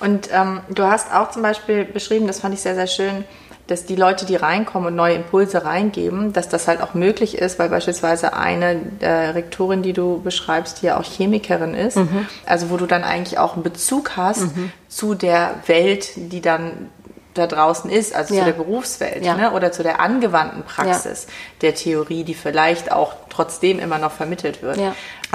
Und 0.00 0.28
ähm, 0.32 0.60
du 0.68 0.82
hast 0.84 1.14
auch 1.14 1.30
zum 1.30 1.42
Beispiel 1.42 1.84
beschrieben, 1.84 2.26
das 2.26 2.40
fand 2.40 2.54
ich 2.54 2.60
sehr, 2.60 2.74
sehr 2.74 2.86
schön, 2.86 3.24
dass 3.66 3.84
die 3.84 3.96
Leute, 3.96 4.26
die 4.26 4.36
reinkommen 4.36 4.88
und 4.88 4.94
neue 4.94 5.14
Impulse 5.14 5.64
reingeben, 5.64 6.32
dass 6.32 6.48
das 6.48 6.68
halt 6.68 6.80
auch 6.80 6.94
möglich 6.94 7.38
ist, 7.38 7.58
weil 7.58 7.68
beispielsweise 7.68 8.34
eine 8.34 8.80
äh, 9.00 9.08
Rektorin, 9.08 9.82
die 9.82 9.92
du 9.92 10.20
beschreibst, 10.22 10.82
die 10.82 10.86
ja 10.86 10.98
auch 10.98 11.04
Chemikerin 11.04 11.74
ist, 11.74 11.96
mhm. 11.96 12.26
also 12.44 12.70
wo 12.70 12.76
du 12.76 12.86
dann 12.86 13.02
eigentlich 13.02 13.38
auch 13.38 13.54
einen 13.54 13.64
Bezug 13.64 14.16
hast 14.16 14.56
mhm. 14.56 14.70
zu 14.88 15.14
der 15.14 15.54
Welt, 15.66 16.10
die 16.16 16.40
dann 16.40 16.90
da 17.36 17.46
draußen 17.46 17.90
ist, 17.90 18.14
also 18.14 18.34
ja. 18.34 18.40
zu 18.40 18.46
der 18.46 18.52
Berufswelt 18.52 19.24
ja. 19.24 19.34
ne? 19.34 19.52
oder 19.52 19.72
zu 19.72 19.82
der 19.82 20.00
angewandten 20.00 20.62
Praxis 20.62 21.26
ja. 21.26 21.32
der 21.62 21.74
Theorie, 21.74 22.24
die 22.24 22.34
vielleicht 22.34 22.92
auch 22.92 23.12
trotzdem 23.28 23.78
immer 23.78 23.98
noch 23.98 24.12
vermittelt 24.12 24.62
wird. 24.62 24.78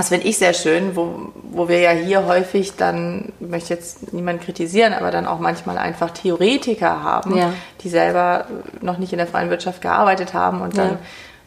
Das 0.01 0.09
finde 0.09 0.25
ich 0.25 0.39
sehr 0.39 0.53
schön, 0.53 0.95
wo, 0.95 1.31
wo 1.51 1.69
wir 1.69 1.79
ja 1.79 1.91
hier 1.91 2.25
häufig 2.25 2.75
dann, 2.75 3.33
ich 3.39 3.47
möchte 3.47 3.71
jetzt 3.71 4.13
niemanden 4.13 4.41
kritisieren, 4.41 4.93
aber 4.93 5.11
dann 5.11 5.27
auch 5.27 5.37
manchmal 5.37 5.77
einfach 5.77 6.09
Theoretiker 6.09 7.03
haben, 7.03 7.39
die 7.81 7.89
selber 7.89 8.47
noch 8.81 8.97
nicht 8.97 9.11
in 9.13 9.19
der 9.19 9.27
freien 9.27 9.51
Wirtschaft 9.51 9.79
gearbeitet 9.79 10.33
haben 10.33 10.61
und 10.61 10.75
dann 10.75 10.97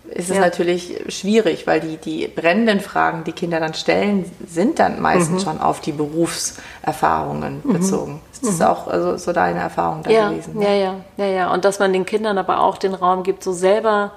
ist 0.05 0.31
es 0.31 0.37
ja. 0.37 0.43
natürlich 0.43 1.03
schwierig, 1.09 1.67
weil 1.67 1.81
die, 1.81 1.97
die 1.97 2.29
brennenden 2.29 2.79
Fragen, 2.79 3.25
die 3.25 3.33
Kinder 3.33 3.59
dann 3.59 3.75
stellen, 3.75 4.31
sind 4.47 4.79
dann 4.79 5.03
meistens 5.03 5.45
mhm. 5.45 5.49
schon 5.49 5.61
auf 5.61 5.81
die 5.81 5.91
Berufserfahrungen 5.91 7.61
mhm. 7.65 7.73
bezogen. 7.73 8.21
Ist 8.33 8.47
das 8.47 8.59
mhm. 8.61 8.67
auch 8.67 8.87
also, 8.87 9.17
so 9.17 9.33
deine 9.33 9.59
Erfahrung 9.59 10.05
da 10.05 10.11
ja. 10.11 10.29
gewesen? 10.29 10.61
Ja, 10.63 10.73
ja, 10.73 10.95
ja, 11.17 11.27
ja. 11.27 11.53
Und 11.53 11.65
dass 11.65 11.81
man 11.81 11.93
den 11.93 12.07
Kindern 12.07 12.39
aber 12.39 12.61
auch 12.61 12.79
den 12.79 12.95
Raum 12.95 13.25
gibt, 13.25 13.43
so 13.43 13.53
selber. 13.53 14.13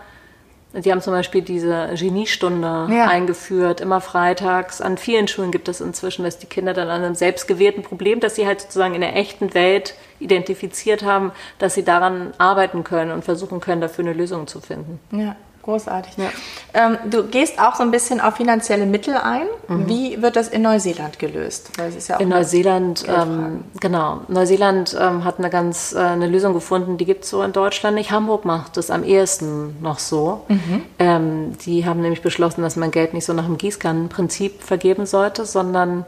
Sie 0.73 0.91
haben 0.91 1.01
zum 1.01 1.13
Beispiel 1.13 1.41
diese 1.41 1.89
Geniestunde 1.95 2.87
ja. 2.91 3.07
eingeführt, 3.07 3.79
immer 3.79 4.01
freitags. 4.01 4.81
An 4.81 4.97
vielen 4.97 5.27
Schulen 5.27 5.51
gibt 5.51 5.69
es 5.69 5.81
inzwischen, 5.81 6.23
dass 6.23 6.39
die 6.39 6.45
Kinder 6.45 6.73
dann 6.73 6.89
an 6.89 7.03
einem 7.03 7.15
selbstgewählten 7.15 7.83
Problem, 7.83 8.19
das 8.19 8.35
sie 8.35 8.45
halt 8.45 8.61
sozusagen 8.61 8.93
in 8.93 9.01
der 9.01 9.15
echten 9.15 9.53
Welt 9.53 9.95
identifiziert 10.19 11.03
haben, 11.03 11.31
dass 11.57 11.73
sie 11.73 11.83
daran 11.83 12.33
arbeiten 12.37 12.83
können 12.83 13.11
und 13.11 13.23
versuchen 13.23 13.59
können, 13.59 13.81
dafür 13.81 14.05
eine 14.05 14.13
Lösung 14.13 14.47
zu 14.47 14.59
finden. 14.59 14.99
Ja. 15.11 15.35
Großartig. 15.67 16.13
Ja. 16.15 16.29
Ähm, 16.73 16.97
du 17.11 17.23
gehst 17.25 17.59
auch 17.59 17.75
so 17.75 17.83
ein 17.83 17.91
bisschen 17.91 18.21
auf 18.21 18.35
finanzielle 18.35 18.85
Mittel 18.85 19.17
ein. 19.17 19.47
Mhm. 19.67 19.89
Wie 19.89 20.21
wird 20.21 20.37
das 20.37 20.47
in 20.47 20.61
Neuseeland 20.61 21.19
gelöst? 21.19 21.71
Ja 22.07 22.15
in 22.15 22.29
Neuseeland, 22.29 23.03
ähm, 23.05 23.65
genau. 23.81 24.21
Neuseeland 24.29 24.95
ähm, 24.97 25.25
hat 25.25 25.39
eine 25.39 25.49
ganz 25.49 25.91
äh, 25.91 25.97
eine 25.99 26.27
Lösung 26.27 26.53
gefunden, 26.53 26.97
die 26.97 27.03
gibt 27.03 27.25
es 27.25 27.31
so 27.31 27.43
in 27.43 27.51
Deutschland 27.51 27.95
nicht. 27.95 28.11
Hamburg 28.11 28.45
macht 28.45 28.77
das 28.77 28.89
am 28.89 29.03
ehesten 29.03 29.75
noch 29.81 29.99
so. 29.99 30.45
Mhm. 30.47 30.83
Ähm, 30.99 31.57
die 31.65 31.85
haben 31.85 31.99
nämlich 31.99 32.21
beschlossen, 32.21 32.61
dass 32.61 32.77
man 32.77 32.91
Geld 32.91 33.13
nicht 33.13 33.25
so 33.25 33.33
nach 33.33 33.45
dem 33.45 33.57
Gießkannenprinzip 33.57 34.63
vergeben 34.63 35.05
sollte, 35.05 35.45
sondern 35.45 36.05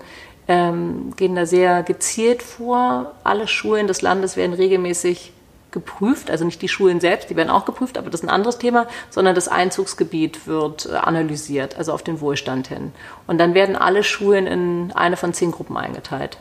ähm, 0.47 1.11
gehen 1.17 1.35
da 1.35 1.45
sehr 1.45 1.83
gezielt 1.83 2.43
vor. 2.43 3.11
Alle 3.25 3.45
Schulen 3.45 3.87
des 3.87 4.01
Landes 4.01 4.37
werden 4.37 4.53
regelmäßig 4.53 5.33
geprüft, 5.71 6.29
also 6.31 6.45
nicht 6.45 6.61
die 6.61 6.67
Schulen 6.67 6.99
selbst, 6.99 7.29
die 7.29 7.35
werden 7.35 7.49
auch 7.49 7.65
geprüft, 7.65 7.97
aber 7.97 8.09
das 8.09 8.21
ist 8.21 8.27
ein 8.27 8.33
anderes 8.33 8.57
Thema, 8.57 8.87
sondern 9.09 9.35
das 9.35 9.47
Einzugsgebiet 9.47 10.47
wird 10.47 10.89
analysiert, 10.89 11.77
also 11.77 11.93
auf 11.93 12.03
den 12.03 12.21
Wohlstand 12.21 12.67
hin. 12.67 12.91
Und 13.27 13.37
dann 13.37 13.53
werden 13.53 13.75
alle 13.75 14.03
Schulen 14.03 14.47
in 14.47 14.91
eine 14.93 15.17
von 15.17 15.33
zehn 15.33 15.51
Gruppen 15.51 15.77
eingeteilt 15.77 16.37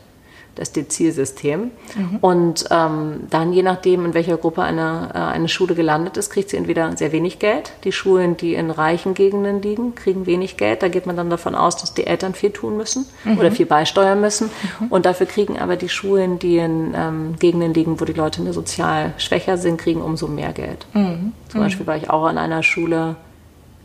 das 0.59 0.73
Dezilsystem. 0.73 1.71
Mhm. 1.95 2.17
Und 2.19 2.65
ähm, 2.69 3.21
dann, 3.29 3.53
je 3.53 3.63
nachdem, 3.63 4.05
in 4.05 4.13
welcher 4.13 4.35
Gruppe 4.35 4.61
eine, 4.61 5.09
äh, 5.13 5.17
eine 5.17 5.47
Schule 5.47 5.73
gelandet 5.73 6.17
ist, 6.17 6.29
kriegt 6.29 6.49
sie 6.49 6.57
entweder 6.57 6.97
sehr 6.97 7.13
wenig 7.13 7.39
Geld. 7.39 7.71
Die 7.85 7.93
Schulen, 7.93 8.35
die 8.35 8.55
in 8.55 8.69
reichen 8.69 9.13
Gegenden 9.13 9.61
liegen, 9.61 9.95
kriegen 9.95 10.25
wenig 10.25 10.57
Geld. 10.57 10.83
Da 10.83 10.89
geht 10.89 11.05
man 11.05 11.15
dann 11.15 11.29
davon 11.29 11.55
aus, 11.55 11.77
dass 11.77 11.93
die 11.93 12.05
Eltern 12.05 12.33
viel 12.33 12.51
tun 12.51 12.75
müssen 12.75 13.05
mhm. 13.23 13.37
oder 13.37 13.51
viel 13.51 13.65
beisteuern 13.65 14.19
müssen. 14.19 14.49
Mhm. 14.79 14.87
Und 14.87 15.05
dafür 15.05 15.27
kriegen 15.27 15.57
aber 15.57 15.77
die 15.77 15.87
Schulen, 15.87 16.39
die 16.39 16.57
in 16.57 16.93
ähm, 16.93 17.35
Gegenden 17.39 17.73
liegen, 17.73 18.01
wo 18.01 18.05
die 18.05 18.13
Leute 18.13 18.51
sozial 18.51 19.13
schwächer 19.17 19.57
sind, 19.57 19.79
kriegen 19.79 20.01
umso 20.01 20.27
mehr 20.27 20.51
Geld. 20.51 20.85
Mhm. 20.93 21.31
Zum 21.47 21.61
Beispiel 21.61 21.87
war 21.87 21.95
ich 21.95 22.09
auch 22.09 22.25
an 22.25 22.37
einer 22.37 22.63
Schule 22.63 23.15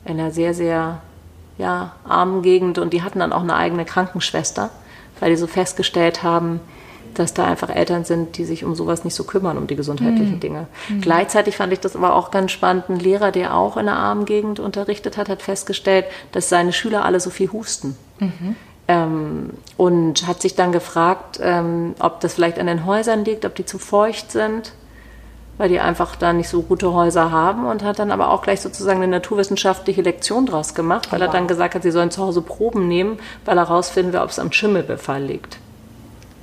in 0.04 0.18
einer 0.18 0.32
sehr, 0.32 0.54
sehr 0.54 1.00
ja, 1.56 1.92
armen 2.04 2.42
Gegend 2.42 2.78
und 2.78 2.92
die 2.92 3.02
hatten 3.02 3.20
dann 3.20 3.32
auch 3.32 3.42
eine 3.42 3.54
eigene 3.54 3.84
Krankenschwester 3.84 4.70
weil 5.24 5.30
die 5.30 5.36
so 5.38 5.46
festgestellt 5.46 6.22
haben, 6.22 6.60
dass 7.14 7.32
da 7.32 7.46
einfach 7.46 7.70
Eltern 7.70 8.04
sind, 8.04 8.36
die 8.36 8.44
sich 8.44 8.62
um 8.62 8.74
sowas 8.74 9.04
nicht 9.04 9.14
so 9.14 9.24
kümmern, 9.24 9.56
um 9.56 9.66
die 9.66 9.74
gesundheitlichen 9.74 10.34
mhm. 10.34 10.40
Dinge. 10.40 10.66
Mhm. 10.90 11.00
Gleichzeitig 11.00 11.56
fand 11.56 11.72
ich 11.72 11.80
das 11.80 11.96
aber 11.96 12.14
auch 12.14 12.30
ganz 12.30 12.52
spannend. 12.52 12.90
Ein 12.90 13.00
Lehrer, 13.00 13.32
der 13.32 13.54
auch 13.54 13.78
in 13.78 13.88
einer 13.88 13.96
armen 13.96 14.26
Gegend 14.26 14.60
unterrichtet 14.60 15.16
hat, 15.16 15.30
hat 15.30 15.40
festgestellt, 15.40 16.04
dass 16.32 16.50
seine 16.50 16.74
Schüler 16.74 17.06
alle 17.06 17.20
so 17.20 17.30
viel 17.30 17.50
husten. 17.52 17.96
Mhm. 18.18 18.56
Ähm, 18.86 19.50
und 19.78 20.26
hat 20.26 20.42
sich 20.42 20.56
dann 20.56 20.72
gefragt, 20.72 21.40
ähm, 21.42 21.94
ob 22.00 22.20
das 22.20 22.34
vielleicht 22.34 22.58
an 22.58 22.66
den 22.66 22.84
Häusern 22.84 23.24
liegt, 23.24 23.46
ob 23.46 23.54
die 23.54 23.64
zu 23.64 23.78
feucht 23.78 24.30
sind 24.30 24.74
weil 25.58 25.68
die 25.68 25.80
einfach 25.80 26.16
da 26.16 26.32
nicht 26.32 26.48
so 26.48 26.62
gute 26.62 26.92
Häuser 26.92 27.30
haben 27.30 27.66
und 27.66 27.82
hat 27.82 27.98
dann 27.98 28.10
aber 28.10 28.30
auch 28.30 28.42
gleich 28.42 28.60
sozusagen 28.60 29.02
eine 29.02 29.10
naturwissenschaftliche 29.10 30.02
Lektion 30.02 30.46
draus 30.46 30.74
gemacht, 30.74 31.12
weil 31.12 31.20
oh, 31.20 31.26
wow. 31.26 31.32
er 31.32 31.38
dann 31.38 31.48
gesagt 31.48 31.74
hat, 31.74 31.82
sie 31.82 31.90
sollen 31.90 32.10
zu 32.10 32.22
Hause 32.22 32.42
Proben 32.42 32.88
nehmen, 32.88 33.18
weil 33.44 33.58
er 33.58 33.68
herausfinden 33.68 34.12
will, 34.12 34.20
ob 34.20 34.30
es 34.30 34.38
am 34.38 34.52
Schimmelbefall 34.52 35.22
liegt. 35.22 35.58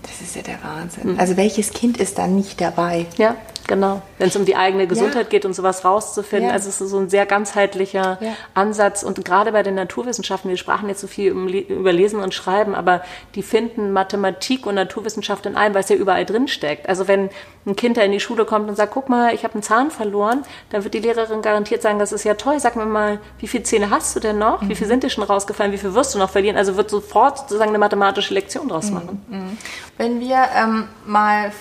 Das 0.04 0.22
ist 0.22 0.36
ja 0.36 0.42
der 0.42 0.58
Wahnsinn. 0.64 1.14
Mhm. 1.14 1.20
Also 1.20 1.38
welches 1.38 1.72
Kind 1.72 1.98
ist 1.98 2.18
da 2.18 2.28
nicht 2.28 2.60
dabei? 2.60 3.06
Ja, 3.18 3.36
genau. 3.68 4.02
Wenn 4.18 4.30
es 4.30 4.36
um 4.36 4.46
die 4.46 4.56
eigene 4.56 4.88
Gesundheit 4.88 5.26
ja. 5.26 5.30
geht 5.30 5.46
und 5.46 5.54
sowas 5.54 5.86
rauszufinden. 5.86 6.50
Ja. 6.50 6.54
Also 6.54 6.70
es 6.70 6.82
ist 6.82 6.90
so 6.90 7.00
ein 7.00 7.10
sehr 7.10 7.26
ganzheitlicher 7.26 8.18
ja. 8.20 8.34
Ansatz. 8.54 9.04
Und 9.04 9.24
gerade 9.24 9.52
bei 9.52 9.64
den 9.64 9.76
Naturwissenschaften, 9.76 10.50
wir 10.50 10.58
sprachen 10.58 10.90
jetzt 10.90 11.02
so 11.02 11.08
viel 11.08 11.32
über 11.32 11.94
Lesen 11.94 12.20
und 12.20 12.34
Schreiben, 12.34 12.74
aber 12.74 13.04
die 13.36 13.44
finden 13.44 13.92
Mathematik 13.92 14.66
und 14.66 14.76
Naturwissenschaft 14.76 15.46
in 15.46 15.56
allem, 15.56 15.74
weil 15.74 15.84
es 15.84 15.90
ja 15.90 15.96
überall 15.96 16.26
drin 16.26 16.48
steckt. 16.48 16.90
Also 16.90 17.08
wenn 17.08 17.30
ein 17.66 17.76
Kind 17.76 17.98
da 17.98 18.02
in 18.02 18.12
die 18.12 18.20
Schule 18.20 18.46
kommt 18.46 18.70
und 18.70 18.76
sagt, 18.76 18.94
guck 18.94 19.08
mal, 19.08 19.36
ich 19.36 19.44
habe 19.44 19.54
einen 19.54 19.64
Zahn 19.64 19.92
verloren, 19.92 20.44
dann 20.72 20.84
wird 20.84 20.96
die 20.96 21.00
Lehrerin 21.00 21.44
garantiert 21.44 21.84
sagen, 21.84 22.00
das 22.00 22.12
ist 22.12 22.24
ja 22.24 22.34
toll, 22.34 22.60
sag 22.60 22.76
mir 22.76 22.86
mal, 22.86 23.20
wie 23.38 23.48
viele 23.48 23.64
Zähne 23.64 23.92
hast 23.92 24.16
du 24.16 24.20
denn 24.20 24.40
noch? 24.40 24.62
Mhm. 24.62 24.70
Wie 24.70 24.76
viele 24.76 24.88
sind 24.88 25.04
dir 25.04 25.10
schon 25.10 25.24
rausgefallen? 25.24 25.72
Wie 25.72 25.78
viel 25.78 25.94
wirst 25.94 26.16
du 26.16 26.20
noch 26.20 26.30
verlieren? 26.30 26.58
Also 26.58 26.76
wird 26.76 26.90
sofort 26.90 27.38
sozusagen 27.38 27.70
eine 27.70 27.78
mathematische 27.78 28.34
Lektion 28.34 28.68
draus 28.70 28.88
mhm. 28.88 28.94
machen. 28.94 29.26
Mhm. 29.30 29.58
Wenn 30.02 30.20
wir 30.20 30.48
ähm, 30.56 30.86
mal 31.06 31.52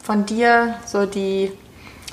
von 0.00 0.24
dir 0.24 0.76
so 0.86 1.06
die, 1.06 1.50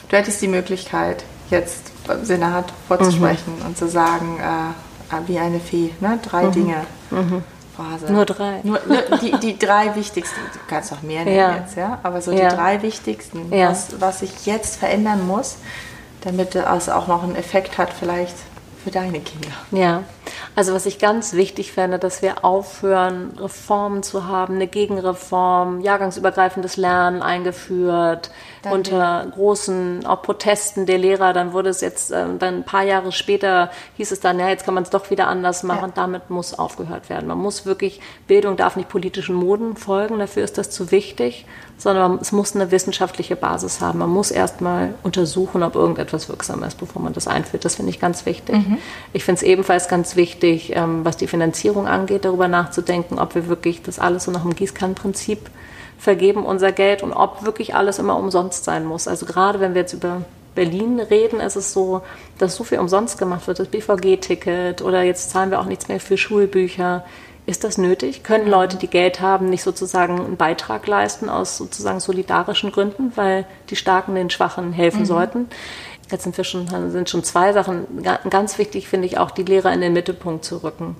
du 0.10 0.18
hättest 0.18 0.42
die 0.42 0.48
Möglichkeit, 0.48 1.24
jetzt 1.52 1.92
Sinne 2.24 2.52
hat, 2.52 2.74
vorzusprechen 2.88 3.60
mhm. 3.60 3.66
und 3.68 3.78
zu 3.78 3.88
sagen, 3.88 4.40
äh, 4.40 5.28
wie 5.28 5.38
eine 5.38 5.60
Fee, 5.60 5.92
ne? 6.00 6.18
drei 6.24 6.46
mhm. 6.46 6.52
Dinge. 6.52 6.76
Mhm. 7.12 7.44
Phrase. 7.76 8.12
Nur 8.12 8.26
drei. 8.26 8.62
Nur, 8.64 8.80
nur 8.88 9.20
die, 9.20 9.34
die 9.40 9.60
drei 9.60 9.94
wichtigsten, 9.94 10.40
du 10.52 10.60
kannst 10.68 10.92
auch 10.92 11.04
mehr 11.04 11.24
nennen 11.26 11.38
ja. 11.38 11.58
jetzt, 11.58 11.78
ja, 11.78 12.00
aber 12.02 12.24
so 12.24 12.32
ja. 12.32 12.50
die 12.50 12.56
drei 12.56 12.82
wichtigsten, 12.82 13.54
ja. 13.54 13.70
was, 13.70 14.02
was 14.02 14.22
sich 14.22 14.48
jetzt 14.48 14.78
verändern 14.78 15.28
muss, 15.28 15.58
damit 16.22 16.56
es 16.56 16.90
auch 16.90 17.06
noch 17.06 17.22
einen 17.22 17.36
Effekt 17.36 17.78
hat, 17.78 17.94
vielleicht 17.94 18.36
für 18.84 18.90
deine 18.90 19.20
Kinder. 19.20 19.52
Ja, 19.70 20.02
also 20.56 20.74
was 20.74 20.86
ich 20.86 21.00
ganz 21.00 21.34
wichtig 21.34 21.72
fände, 21.72 22.00
dass 22.00 22.22
wir 22.22 22.44
aufhören, 22.44 23.32
Reformen 23.40 24.04
zu 24.04 24.26
haben, 24.28 24.56
eine 24.56 24.68
Gegenreform, 24.68 25.82
jahrgangsübergreifendes 25.82 26.78
Lernen 26.78 27.22
eingeführt, 27.22 28.32
Danke. 28.64 28.78
unter 28.78 29.28
großen 29.34 30.06
auch 30.06 30.22
Protesten 30.22 30.86
der 30.86 30.98
Lehrer. 30.98 31.34
Dann 31.34 31.54
wurde 31.54 31.70
es 31.70 31.82
jetzt, 31.82 32.12
äh, 32.12 32.26
dann 32.40 32.56
ein 32.56 32.64
paar 32.64 32.84
Jahre 32.84 33.12
später 33.12 33.72
hieß 33.98 34.12
es 34.12 34.20
dann, 34.20 34.40
ja, 34.40 34.50
jetzt 34.50 34.66
kann 34.66 34.74
man 34.74 34.84
es 34.84 34.90
doch 34.90 35.10
wieder 35.10 35.28
anders 35.28 35.64
machen. 35.64 35.90
Ja. 35.90 35.94
Damit 35.96 36.30
muss 36.30 36.58
aufgehört 36.58 37.10
werden. 37.10 37.28
Man 37.28 37.38
muss 37.38 37.66
wirklich, 37.66 38.02
Bildung 38.28 38.58
darf 38.58 38.76
nicht 38.76 38.90
politischen 38.90 39.36
Moden 39.36 39.76
folgen, 39.76 40.20
dafür 40.20 40.44
ist 40.44 40.58
das 40.58 40.70
zu 40.70 40.92
wichtig 40.92 41.46
sondern 41.78 42.18
es 42.20 42.32
muss 42.32 42.56
eine 42.56 42.72
wissenschaftliche 42.72 43.36
Basis 43.36 43.82
haben. 43.82 44.00
Man 44.00 44.10
muss 44.10 44.32
erstmal 44.32 44.96
untersuchen, 45.04 45.62
ob 45.62 45.76
irgendetwas 45.76 46.28
wirksam 46.28 46.64
ist, 46.64 46.80
bevor 46.80 47.02
man 47.02 47.14
das 47.14 47.28
einführt. 47.28 47.66
Das 47.66 47.76
finde 47.76 47.92
ich 47.92 48.00
ganz 48.00 48.26
wichtig. 48.26 48.56
Mhm. 48.56 48.80
Ich 49.14 49.24
finde 49.24 49.38
es 49.38 49.44
ebenfalls 49.44 49.88
ganz 49.88 50.16
wichtig, 50.16 50.27
ähm, 50.44 51.06
was 51.06 51.18
die 51.18 51.28
Finanzierung 51.28 51.88
angeht, 51.88 52.26
darüber 52.26 52.48
nachzudenken, 52.48 53.20
ob 53.20 53.36
wir 53.36 53.48
wirklich 53.48 53.82
das 53.82 54.00
alles 54.00 54.26
so 54.26 54.32
nach 54.32 54.42
dem 54.42 54.56
Gießkannenprinzip 54.56 55.40
vergeben, 55.98 56.46
unser 56.46 56.72
Geld, 56.72 57.04
und 57.04 57.14
ob 57.14 57.44
wirklich 57.46 57.76
alles 57.76 58.00
immer 58.00 58.18
umsonst 58.18 58.64
sein 58.64 58.86
muss. 58.86 59.08
Also 59.08 59.26
gerade 59.26 59.60
wenn 59.60 59.74
wir 59.74 59.82
jetzt 59.82 59.94
über 59.94 60.22
Berlin 60.56 61.00
reden, 61.00 61.40
ist 61.40 61.56
es 61.56 61.72
so, 61.72 62.02
dass 62.38 62.56
so 62.56 62.64
viel 62.64 62.80
umsonst 62.80 63.18
gemacht 63.18 63.48
wird, 63.48 63.60
das 63.60 63.68
BVG-Ticket 63.68 64.82
oder 64.82 65.04
jetzt 65.04 65.30
zahlen 65.30 65.52
wir 65.52 65.60
auch 65.60 65.66
nichts 65.66 65.88
mehr 65.88 66.00
für 66.00 66.18
Schulbücher. 66.18 67.06
Ist 67.46 67.64
das 67.64 67.78
nötig? 67.78 68.24
Können 68.24 68.50
Leute, 68.50 68.76
die 68.76 68.88
Geld 68.90 69.22
haben, 69.22 69.50
nicht 69.50 69.64
sozusagen 69.64 70.20
einen 70.20 70.36
Beitrag 70.36 70.86
leisten 70.86 71.30
aus 71.30 71.58
sozusagen 71.58 72.00
solidarischen 72.00 72.72
Gründen, 72.72 73.14
weil 73.16 73.46
die 73.70 73.78
Starken 73.78 74.16
den 74.16 74.30
Schwachen 74.30 74.74
helfen 74.74 75.02
mhm. 75.02 75.06
sollten? 75.06 75.48
Jetzt 76.10 76.24
sind 76.24 76.38
wir 76.38 76.44
schon, 76.44 76.68
sind 76.92 77.10
schon 77.10 77.24
zwei 77.24 77.54
Sachen. 77.54 77.86
Ganz 78.30 78.58
wichtig 78.58 78.88
finde 78.88 79.08
ich 79.08 79.18
auch, 79.18 79.32
die 79.32 79.44
Lehrer 79.44 79.74
in 79.74 79.82
den 79.82 79.94
Mittelpunkt 79.94 80.46
zu 80.46 80.64
rücken. 80.64 80.96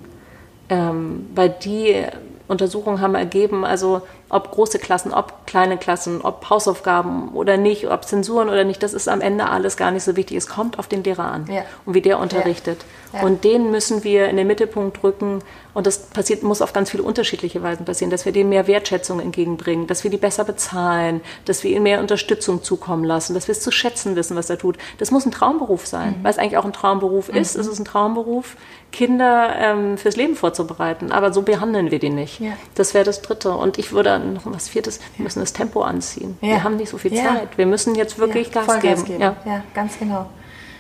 Ähm, 0.70 1.28
weil 1.34 1.50
die 1.50 2.04
Untersuchungen 2.48 3.00
haben 3.00 3.16
ergeben, 3.16 3.64
also 3.64 4.02
ob 4.30 4.52
große 4.52 4.80
Klassen, 4.80 5.14
ob 5.14 5.48
kleine 5.48 5.78
Klassen, 5.78 6.22
ob 6.22 6.50
Hausaufgaben 6.50 7.30
oder 7.30 7.58
nicht, 7.58 7.90
ob 7.90 8.06
Zensuren 8.06 8.50
oder 8.50 8.64
nicht, 8.64 8.84
das 8.84 8.94
ist 8.94 9.08
am 9.08 9.22
Ende 9.22 9.50
alles 9.50 9.78
gar 9.78 9.92
nicht 9.92 10.04
so 10.04 10.16
wichtig. 10.16 10.38
Es 10.38 10.48
kommt 10.48 10.80
auf 10.80 10.88
den 10.88 11.04
Lehrer 11.04 11.32
an 11.32 11.46
ja. 11.50 11.64
und 11.86 11.94
wie 11.94 12.02
der 12.02 12.20
unterrichtet. 12.20 12.80
Ja. 12.82 12.98
Ja. 13.14 13.26
Und 13.26 13.44
den 13.44 13.72
müssen 13.72 14.04
wir 14.04 14.28
in 14.28 14.38
den 14.38 14.48
Mittelpunkt 14.48 15.04
rücken. 15.04 15.42
Und 15.74 15.88
das 15.88 16.00
passiert, 16.00 16.44
muss 16.44 16.62
auf 16.62 16.74
ganz 16.74 16.90
viele 16.90 17.04
unterschiedliche 17.04 17.62
Weisen 17.62 17.86
passieren, 17.86 18.10
dass 18.10 18.26
wir 18.26 18.32
dem 18.32 18.50
mehr 18.50 18.68
Wertschätzung 18.68 19.20
entgegenbringen, 19.20 19.88
dass 19.88 20.04
wir 20.04 20.12
die 20.12 20.18
besser 20.18 20.44
bezahlen, 20.44 21.22
dass 21.46 21.64
wir 21.64 21.72
ihnen 21.72 21.84
mehr 21.84 22.00
Unterstützung 22.00 22.64
zukommen 22.64 23.04
lassen, 23.04 23.34
dass 23.34 23.48
wir 23.48 23.54
es 23.54 23.62
zu 23.62 23.72
schätzen 23.72 24.16
wissen, 24.16 24.36
was 24.36 24.50
er 24.50 24.58
tut. 24.58 24.78
Das 24.98 25.12
muss 25.12 25.26
ein 25.26 25.32
Traumberuf 25.32 25.86
sein, 25.86 26.18
mhm. 26.18 26.24
weil 26.24 26.32
es 26.32 26.38
eigentlich 26.38 26.58
auch 26.58 26.66
ein 26.66 26.74
Traumberuf 26.74 27.32
mhm. 27.32 27.38
ist. 27.38 27.56
Es 27.56 27.68
ist 27.68 27.80
ein 27.80 27.86
Traumberuf, 27.86 28.58
Kinder 28.92 29.54
ähm, 29.56 29.98
fürs 29.98 30.16
Leben 30.16 30.36
vorzubereiten. 30.36 31.12
Aber 31.12 31.32
so 31.32 31.44
behandeln 31.44 31.92
wir 31.92 32.00
die 32.00 32.10
nicht. 32.10 32.42
Das 32.76 32.94
wäre 32.94 33.06
das 33.06 33.22
Dritte. 33.22 33.52
Und 33.52 33.78
ich 33.78 33.92
würde 33.92 34.17
noch 34.20 34.46
was 34.46 34.70
Viertes, 34.70 35.00
wir 35.16 35.24
müssen 35.24 35.40
das 35.40 35.54
Tempo 35.54 35.82
anziehen. 35.82 36.38
Wir 36.42 36.64
haben 36.64 36.78
nicht 36.78 36.90
so 36.90 36.98
viel 36.98 37.14
Zeit. 37.14 37.58
Wir 37.58 37.66
müssen 37.66 37.96
jetzt 37.96 38.18
wirklich 38.18 38.52
Gas, 38.52 38.68
Gas 38.68 38.82
geben. 38.82 39.06
geben. 39.06 39.22
Ja. 39.22 39.36
ja, 39.46 39.64
ganz 39.74 39.98
genau. 40.00 40.28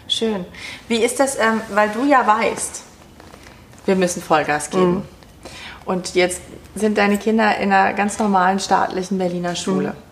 Schön. 0.07 0.45
Wie 0.87 0.97
ist 0.97 1.19
das, 1.19 1.37
ähm, 1.37 1.61
weil 1.73 1.89
du 1.89 2.05
ja 2.05 2.25
weißt, 2.25 2.83
wir 3.85 3.95
müssen 3.95 4.21
Vollgas 4.21 4.69
geben. 4.69 4.95
Mhm. 4.95 5.01
Und 5.85 6.15
jetzt 6.15 6.41
sind 6.75 6.97
deine 6.97 7.17
Kinder 7.17 7.57
in 7.57 7.71
einer 7.71 7.93
ganz 7.93 8.19
normalen 8.19 8.59
staatlichen 8.59 9.17
Berliner 9.17 9.55
Schule. 9.55 9.89
Mhm. 9.89 10.06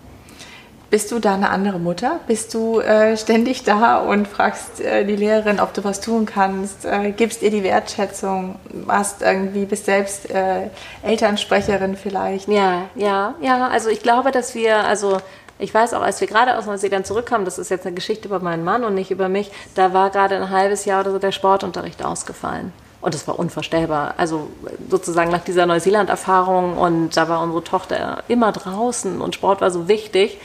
Bist 0.96 1.12
du 1.12 1.20
da 1.20 1.34
eine 1.34 1.50
andere 1.50 1.78
Mutter? 1.78 2.22
Bist 2.26 2.54
du 2.54 2.80
äh, 2.80 3.18
ständig 3.18 3.66
da 3.66 3.98
und 3.98 4.30
fragst 4.30 4.80
äh, 4.80 5.04
die 5.04 5.18
Lehrerin, 5.18 5.60
ob 5.60 5.74
du 5.74 5.84
was 5.84 6.00
tun 6.00 6.26
kannst? 6.26 6.86
Äh, 6.86 7.12
gibst 7.12 7.42
ihr 7.42 7.52
die 7.52 7.64
Wertschätzung? 7.64 8.56
Warst 8.72 9.22
irgendwie, 9.22 9.66
bist 9.66 9.88
selbst 9.88 10.30
äh, 10.30 10.70
Elternsprecherin 11.04 11.98
vielleicht? 11.98 12.48
Ja, 12.48 12.84
ja, 12.96 13.36
ja. 13.42 13.68
Also 13.68 13.90
ich 13.90 14.04
glaube, 14.04 14.32
dass 14.32 14.56
wir, 14.56 14.88
also 14.88 15.18
ich 15.60 15.74
weiß 15.74 15.94
auch, 15.96 16.02
als 16.02 16.22
wir 16.22 16.30
gerade 16.30 16.58
aus 16.58 16.66
Neuseeland 16.66 17.06
zurückkamen, 17.06 17.44
das 17.44 17.58
ist 17.58 17.68
jetzt 17.68 17.86
eine 17.86 17.94
Geschichte 17.94 18.30
über 18.30 18.40
meinen 18.40 18.64
Mann 18.64 18.86
und 18.86 18.96
nicht 18.96 19.12
über 19.12 19.28
mich, 19.28 19.52
da 19.76 19.92
war 19.92 20.12
gerade 20.12 20.38
ein 20.38 20.50
halbes 20.50 20.86
Jahr 20.86 21.02
oder 21.02 21.12
so 21.12 21.20
der 21.20 21.34
Sportunterricht 21.34 22.06
ausgefallen. 22.06 22.72
Und 23.02 23.14
das 23.14 23.28
war 23.28 23.38
unvorstellbar. 23.38 24.14
Also 24.16 24.48
sozusagen 24.90 25.30
nach 25.30 25.44
dieser 25.44 25.66
Neuseeland-Erfahrung 25.66 26.78
und 26.78 27.18
da 27.18 27.28
war 27.28 27.42
unsere 27.42 27.66
Tochter 27.66 28.24
immer 28.30 28.54
draußen 28.54 29.20
und 29.20 29.36
Sport 29.36 29.60
war 29.60 29.72
so 29.72 29.90
wichtig. 29.90 30.40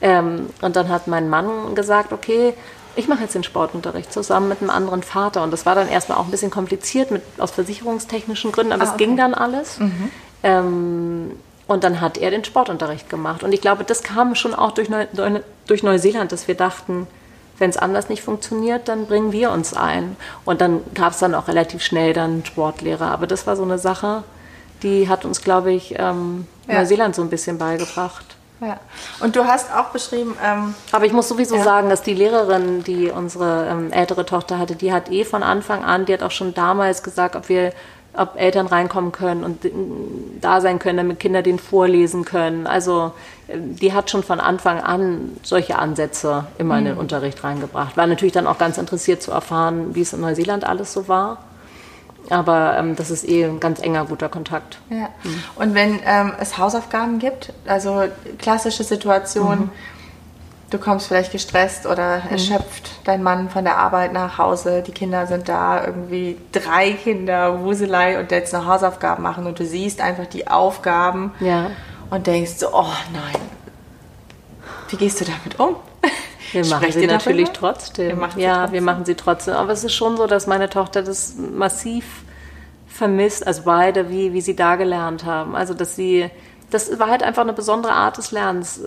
Ähm, 0.00 0.50
und 0.60 0.76
dann 0.76 0.88
hat 0.88 1.06
mein 1.06 1.28
Mann 1.28 1.74
gesagt, 1.74 2.12
okay, 2.12 2.54
ich 2.96 3.08
mache 3.08 3.22
jetzt 3.22 3.34
den 3.34 3.44
Sportunterricht 3.44 4.12
zusammen 4.12 4.48
mit 4.48 4.60
einem 4.60 4.70
anderen 4.70 5.02
Vater. 5.02 5.42
Und 5.42 5.52
das 5.52 5.66
war 5.66 5.74
dann 5.74 5.88
erstmal 5.88 6.18
auch 6.18 6.24
ein 6.24 6.30
bisschen 6.30 6.50
kompliziert 6.50 7.10
mit, 7.10 7.22
aus 7.38 7.50
versicherungstechnischen 7.50 8.52
Gründen, 8.52 8.72
aber 8.72 8.84
ah, 8.84 8.86
okay. 8.86 8.94
es 8.94 8.98
ging 8.98 9.16
dann 9.16 9.34
alles. 9.34 9.78
Mhm. 9.78 10.10
Ähm, 10.42 11.32
und 11.66 11.84
dann 11.84 12.00
hat 12.00 12.16
er 12.16 12.30
den 12.30 12.44
Sportunterricht 12.44 13.10
gemacht. 13.10 13.42
Und 13.42 13.52
ich 13.52 13.60
glaube, 13.60 13.84
das 13.84 14.02
kam 14.02 14.34
schon 14.34 14.54
auch 14.54 14.72
durch, 14.72 14.88
Neu 14.88 15.06
durch 15.66 15.82
Neuseeland, 15.82 16.32
dass 16.32 16.48
wir 16.48 16.54
dachten, 16.54 17.06
wenn 17.58 17.70
es 17.70 17.76
anders 17.76 18.08
nicht 18.08 18.22
funktioniert, 18.22 18.88
dann 18.88 19.06
bringen 19.06 19.32
wir 19.32 19.50
uns 19.50 19.74
ein. 19.74 20.16
Und 20.44 20.60
dann 20.60 20.80
gab 20.94 21.12
es 21.12 21.18
dann 21.18 21.34
auch 21.34 21.48
relativ 21.48 21.82
schnell 21.82 22.12
dann 22.12 22.44
Sportlehrer. 22.44 23.10
Aber 23.10 23.26
das 23.26 23.46
war 23.46 23.56
so 23.56 23.62
eine 23.62 23.78
Sache, 23.78 24.22
die 24.82 25.08
hat 25.08 25.24
uns, 25.24 25.42
glaube 25.42 25.72
ich, 25.72 25.94
ähm, 25.98 26.46
ja. 26.68 26.78
Neuseeland 26.78 27.14
so 27.14 27.22
ein 27.22 27.30
bisschen 27.30 27.58
beigebracht. 27.58 28.35
Ja. 28.60 28.80
Und 29.20 29.36
du 29.36 29.44
hast 29.44 29.70
auch 29.72 29.90
beschrieben. 29.90 30.36
Ähm, 30.42 30.74
Aber 30.92 31.04
ich 31.04 31.12
muss 31.12 31.28
sowieso 31.28 31.56
ja. 31.56 31.62
sagen, 31.62 31.90
dass 31.90 32.02
die 32.02 32.14
Lehrerin, 32.14 32.82
die 32.84 33.10
unsere 33.10 33.68
ähm, 33.68 33.92
ältere 33.92 34.24
Tochter 34.24 34.58
hatte, 34.58 34.76
die 34.76 34.92
hat 34.92 35.10
eh 35.10 35.24
von 35.24 35.42
Anfang 35.42 35.84
an, 35.84 36.06
die 36.06 36.12
hat 36.14 36.22
auch 36.22 36.30
schon 36.30 36.54
damals 36.54 37.02
gesagt, 37.02 37.36
ob 37.36 37.48
wir 37.48 37.72
ob 38.18 38.36
Eltern 38.36 38.66
reinkommen 38.66 39.12
können 39.12 39.44
und 39.44 39.70
da 40.40 40.60
sein 40.60 40.78
können, 40.78 40.96
damit 40.96 41.20
Kinder 41.20 41.42
den 41.42 41.58
vorlesen 41.58 42.24
können. 42.24 42.66
Also 42.66 43.12
die 43.48 43.92
hat 43.92 44.10
schon 44.10 44.22
von 44.22 44.40
Anfang 44.40 44.80
an 44.80 45.36
solche 45.42 45.78
Ansätze 45.78 46.46
immer 46.58 46.74
mhm. 46.74 46.78
in 46.78 46.84
den 46.86 46.94
mhm. 46.94 47.00
Unterricht 47.00 47.44
reingebracht. 47.44 47.96
War 47.96 48.06
natürlich 48.06 48.32
dann 48.32 48.46
auch 48.46 48.58
ganz 48.58 48.78
interessiert 48.78 49.22
zu 49.22 49.30
erfahren, 49.32 49.94
wie 49.94 50.00
es 50.00 50.12
in 50.12 50.20
Neuseeland 50.20 50.64
alles 50.64 50.92
so 50.92 51.08
war. 51.08 51.38
Aber 52.30 52.76
ähm, 52.76 52.96
das 52.96 53.10
ist 53.10 53.28
eh 53.28 53.44
ein 53.44 53.60
ganz 53.60 53.80
enger, 53.80 54.04
guter 54.06 54.28
Kontakt. 54.28 54.78
Ja. 54.90 55.08
Mhm. 55.22 55.42
Und 55.56 55.74
wenn 55.74 56.00
ähm, 56.04 56.32
es 56.40 56.58
Hausaufgaben 56.58 57.18
gibt, 57.18 57.52
also 57.66 58.04
klassische 58.38 58.84
Situation, 58.84 59.58
mhm. 59.58 59.70
du 60.70 60.78
kommst 60.78 61.06
vielleicht 61.06 61.32
gestresst 61.32 61.86
oder 61.86 62.18
mhm. 62.18 62.30
erschöpft, 62.30 62.90
dein 63.04 63.22
Mann 63.22 63.48
von 63.48 63.64
der 63.64 63.78
Arbeit 63.78 64.12
nach 64.12 64.38
Hause, 64.38 64.82
die 64.82 64.92
Kinder 64.92 65.26
sind 65.26 65.48
da, 65.48 65.84
irgendwie 65.84 66.38
drei 66.52 66.92
Kinder, 66.92 67.62
Wuselei 67.62 68.18
und 68.18 68.30
jetzt 68.30 68.52
noch 68.52 68.66
Hausaufgaben 68.66 69.22
machen 69.22 69.46
und 69.46 69.58
du 69.58 69.64
siehst 69.64 70.00
einfach 70.00 70.26
die 70.26 70.48
Aufgaben 70.48 71.32
ja. 71.40 71.70
und 72.10 72.26
denkst 72.26 72.54
so, 72.58 72.68
oh 72.72 72.92
nein, 73.12 73.40
wie 74.88 74.96
gehst 74.96 75.20
du 75.20 75.24
damit 75.24 75.58
um? 75.60 75.76
Wir 76.64 76.66
machen 76.66 76.92
sie 76.92 77.06
natürlich 77.06 77.50
darüber? 77.50 77.72
trotzdem. 77.74 78.20
Ja, 78.36 78.56
trotzdem. 78.58 78.72
wir 78.72 78.82
machen 78.82 79.04
sie 79.04 79.14
trotzdem. 79.14 79.54
Aber 79.54 79.72
es 79.72 79.84
ist 79.84 79.94
schon 79.94 80.16
so, 80.16 80.26
dass 80.26 80.46
meine 80.46 80.68
Tochter 80.68 81.02
das 81.02 81.34
massiv 81.36 82.04
vermisst, 82.86 83.46
also 83.46 83.62
beide, 83.64 84.10
wie, 84.10 84.32
wie 84.32 84.40
sie 84.40 84.56
da 84.56 84.76
gelernt 84.76 85.24
haben. 85.24 85.54
Also, 85.54 85.74
dass 85.74 85.96
sie, 85.96 86.30
das 86.70 86.98
war 86.98 87.08
halt 87.08 87.22
einfach 87.22 87.42
eine 87.42 87.52
besondere 87.52 87.92
Art 87.92 88.18
des 88.18 88.32
Lernens. 88.32 88.80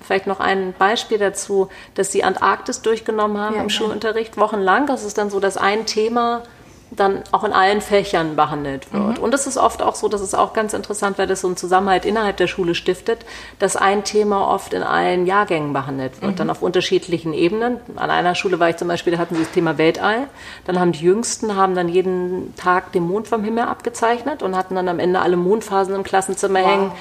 Vielleicht 0.00 0.26
noch 0.26 0.40
ein 0.40 0.74
Beispiel 0.78 1.18
dazu, 1.18 1.68
dass 1.94 2.12
sie 2.12 2.22
Antarktis 2.22 2.82
durchgenommen 2.82 3.38
haben 3.38 3.56
ja, 3.56 3.62
im 3.62 3.68
ja. 3.68 3.74
Schulunterricht, 3.74 4.36
wochenlang. 4.36 4.86
Das 4.86 5.04
ist 5.04 5.18
dann 5.18 5.30
so, 5.30 5.40
dass 5.40 5.56
ein 5.56 5.86
Thema 5.86 6.42
dann 6.90 7.22
auch 7.32 7.42
in 7.44 7.52
allen 7.52 7.80
Fächern 7.80 8.36
behandelt 8.36 8.92
wird. 8.92 9.18
Mhm. 9.18 9.24
Und 9.24 9.34
es 9.34 9.46
ist 9.46 9.56
oft 9.56 9.82
auch 9.82 9.94
so, 9.94 10.08
das 10.08 10.20
ist 10.20 10.34
auch 10.34 10.52
ganz 10.52 10.72
interessant, 10.72 11.18
weil 11.18 11.26
das 11.26 11.40
so 11.40 11.48
einen 11.48 11.56
Zusammenhalt 11.56 12.04
innerhalb 12.04 12.36
der 12.36 12.46
Schule 12.46 12.74
stiftet, 12.74 13.26
dass 13.58 13.76
ein 13.76 14.04
Thema 14.04 14.48
oft 14.48 14.72
in 14.72 14.82
allen 14.82 15.26
Jahrgängen 15.26 15.72
behandelt 15.72 16.22
wird, 16.22 16.32
mhm. 16.32 16.36
dann 16.36 16.50
auf 16.50 16.62
unterschiedlichen 16.62 17.32
Ebenen. 17.32 17.78
An 17.96 18.10
einer 18.10 18.34
Schule 18.34 18.60
war 18.60 18.70
ich 18.70 18.76
zum 18.76 18.88
Beispiel, 18.88 19.12
da 19.12 19.18
hatten 19.18 19.34
sie 19.34 19.42
das 19.42 19.52
Thema 19.52 19.78
Weltall. 19.78 20.28
Dann 20.64 20.78
haben 20.78 20.92
die 20.92 21.04
Jüngsten 21.04 21.56
haben 21.56 21.74
dann 21.74 21.88
jeden 21.88 22.54
Tag 22.56 22.92
den 22.92 23.02
Mond 23.02 23.26
vom 23.26 23.42
Himmel 23.42 23.64
abgezeichnet 23.64 24.42
und 24.42 24.56
hatten 24.56 24.76
dann 24.76 24.88
am 24.88 25.00
Ende 25.00 25.20
alle 25.20 25.36
Mondphasen 25.36 25.94
im 25.94 26.04
Klassenzimmer 26.04 26.60
wow. 26.60 26.68
hängen. 26.68 26.92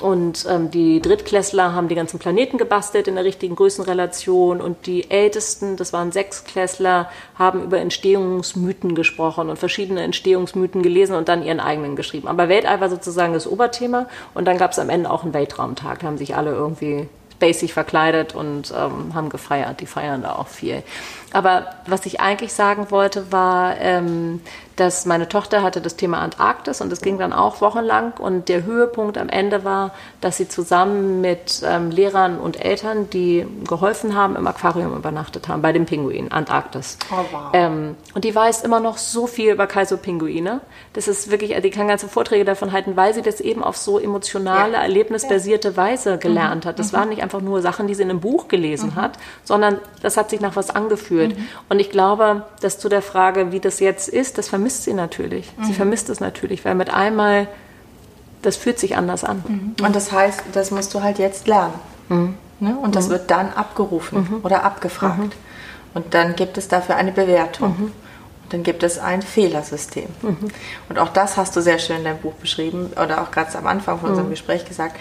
Und 0.00 0.46
ähm, 0.48 0.70
die 0.70 1.00
Drittklässler 1.00 1.74
haben 1.74 1.88
die 1.88 1.94
ganzen 1.94 2.18
Planeten 2.18 2.58
gebastelt 2.58 3.08
in 3.08 3.14
der 3.14 3.24
richtigen 3.24 3.56
Größenrelation. 3.56 4.60
Und 4.60 4.86
die 4.86 5.10
Ältesten, 5.10 5.76
das 5.76 5.92
waren 5.92 6.12
Sechsklässler, 6.12 7.10
haben 7.34 7.62
über 7.62 7.78
Entstehungsmythen 7.78 8.94
gesprochen 8.94 9.50
und 9.50 9.58
verschiedene 9.58 10.02
Entstehungsmythen 10.02 10.82
gelesen 10.82 11.14
und 11.14 11.28
dann 11.28 11.42
ihren 11.42 11.60
eigenen 11.60 11.96
geschrieben. 11.96 12.28
Aber 12.28 12.48
Weltall 12.48 12.80
war 12.80 12.88
sozusagen 12.88 13.32
das 13.32 13.46
Oberthema. 13.46 14.06
Und 14.34 14.46
dann 14.46 14.58
gab 14.58 14.72
es 14.72 14.78
am 14.78 14.90
Ende 14.90 15.10
auch 15.10 15.22
einen 15.22 15.34
Weltraumtag. 15.34 16.00
Da 16.00 16.06
haben 16.06 16.18
sich 16.18 16.36
alle 16.36 16.52
irgendwie 16.52 17.08
basic 17.40 17.72
verkleidet 17.72 18.34
und 18.34 18.72
ähm, 18.76 19.14
haben 19.14 19.30
gefeiert. 19.30 19.80
Die 19.80 19.86
feiern 19.86 20.22
da 20.22 20.36
auch 20.36 20.46
viel. 20.46 20.82
Aber 21.32 21.66
was 21.86 22.06
ich 22.06 22.20
eigentlich 22.20 22.52
sagen 22.52 22.90
wollte, 22.90 23.32
war, 23.32 23.76
ähm, 23.80 24.40
dass 24.80 25.04
meine 25.04 25.28
Tochter 25.28 25.62
hatte 25.62 25.82
das 25.82 25.96
Thema 25.96 26.20
Antarktis 26.20 26.80
und 26.80 26.90
es 26.90 27.02
ging 27.02 27.18
dann 27.18 27.34
auch 27.34 27.60
wochenlang 27.60 28.14
und 28.18 28.48
der 28.48 28.64
Höhepunkt 28.64 29.18
am 29.18 29.28
Ende 29.28 29.62
war, 29.62 29.92
dass 30.22 30.38
sie 30.38 30.48
zusammen 30.48 31.20
mit 31.20 31.62
ähm, 31.62 31.90
Lehrern 31.90 32.38
und 32.38 32.64
Eltern, 32.64 33.10
die 33.10 33.46
geholfen 33.68 34.16
haben, 34.16 34.36
im 34.36 34.46
Aquarium 34.46 34.96
übernachtet 34.96 35.48
haben, 35.48 35.60
bei 35.60 35.72
den 35.72 35.84
Pinguinen, 35.84 36.32
Antarktis. 36.32 36.96
Oh, 37.12 37.16
wow. 37.30 37.50
ähm, 37.52 37.94
und 38.14 38.24
die 38.24 38.34
weiß 38.34 38.62
immer 38.62 38.80
noch 38.80 38.96
so 38.96 39.26
viel 39.26 39.52
über 39.52 39.66
Kaiserpinguine. 39.66 40.62
Das 40.94 41.08
ist 41.08 41.30
wirklich, 41.30 41.54
die 41.60 41.70
kann 41.70 41.86
ganze 41.86 42.08
Vorträge 42.08 42.46
davon 42.46 42.72
halten, 42.72 42.96
weil 42.96 43.12
sie 43.12 43.20
das 43.20 43.40
eben 43.42 43.62
auf 43.62 43.76
so 43.76 43.98
emotionale, 43.98 44.72
ja. 44.72 44.80
erlebnisbasierte 44.80 45.76
Weise 45.76 46.16
gelernt 46.16 46.64
mhm. 46.64 46.68
hat. 46.70 46.78
Das 46.78 46.92
mhm. 46.92 46.96
waren 46.96 47.08
nicht 47.10 47.22
einfach 47.22 47.42
nur 47.42 47.60
Sachen, 47.60 47.86
die 47.86 47.94
sie 47.94 48.02
in 48.02 48.08
einem 48.08 48.20
Buch 48.20 48.48
gelesen 48.48 48.92
mhm. 48.94 48.96
hat, 48.96 49.18
sondern 49.44 49.78
das 50.00 50.16
hat 50.16 50.30
sich 50.30 50.40
nach 50.40 50.56
was 50.56 50.70
angefühlt. 50.70 51.36
Mhm. 51.36 51.48
Und 51.68 51.80
ich 51.80 51.90
glaube, 51.90 52.46
dass 52.62 52.78
zu 52.78 52.88
der 52.88 53.02
Frage, 53.02 53.52
wie 53.52 53.60
das 53.60 53.78
jetzt 53.78 54.08
ist, 54.08 54.38
das 54.38 54.48
vermisst 54.48 54.69
vermisst 54.70 54.84
sie 54.84 54.94
natürlich. 54.94 55.52
Mhm. 55.56 55.64
Sie 55.64 55.72
vermisst 55.72 56.08
es 56.10 56.20
natürlich, 56.20 56.64
weil 56.64 56.74
mit 56.74 56.90
einmal, 56.90 57.48
das 58.42 58.56
fühlt 58.56 58.78
sich 58.78 58.96
anders 58.96 59.24
an. 59.24 59.42
Mhm. 59.46 59.84
Und 59.84 59.96
das 59.96 60.12
heißt, 60.12 60.42
das 60.52 60.70
musst 60.70 60.94
du 60.94 61.02
halt 61.02 61.18
jetzt 61.18 61.46
lernen. 61.48 61.74
Mhm. 62.08 62.34
Ne? 62.60 62.76
Und 62.76 62.94
das 62.94 63.06
mhm. 63.06 63.12
wird 63.12 63.30
dann 63.30 63.52
abgerufen 63.52 64.28
mhm. 64.30 64.40
oder 64.42 64.64
abgefragt. 64.64 65.18
Mhm. 65.18 65.30
Und 65.94 66.14
dann 66.14 66.36
gibt 66.36 66.56
es 66.56 66.68
dafür 66.68 66.96
eine 66.96 67.12
Bewertung 67.12 67.92
dann 68.50 68.64
gibt 68.64 68.82
es 68.82 68.98
ein 68.98 69.22
Fehlersystem. 69.22 70.08
Und 70.88 70.98
auch 70.98 71.10
das 71.10 71.36
hast 71.36 71.54
du 71.54 71.62
sehr 71.62 71.78
schön 71.78 71.98
in 71.98 72.04
deinem 72.04 72.18
Buch 72.18 72.32
beschrieben 72.34 72.90
oder 73.00 73.22
auch 73.22 73.30
ganz 73.30 73.54
am 73.54 73.64
Anfang 73.68 74.00
von 74.00 74.10
unserem. 74.10 74.28
Gespräch 74.28 74.64
gesagt. 74.64 74.96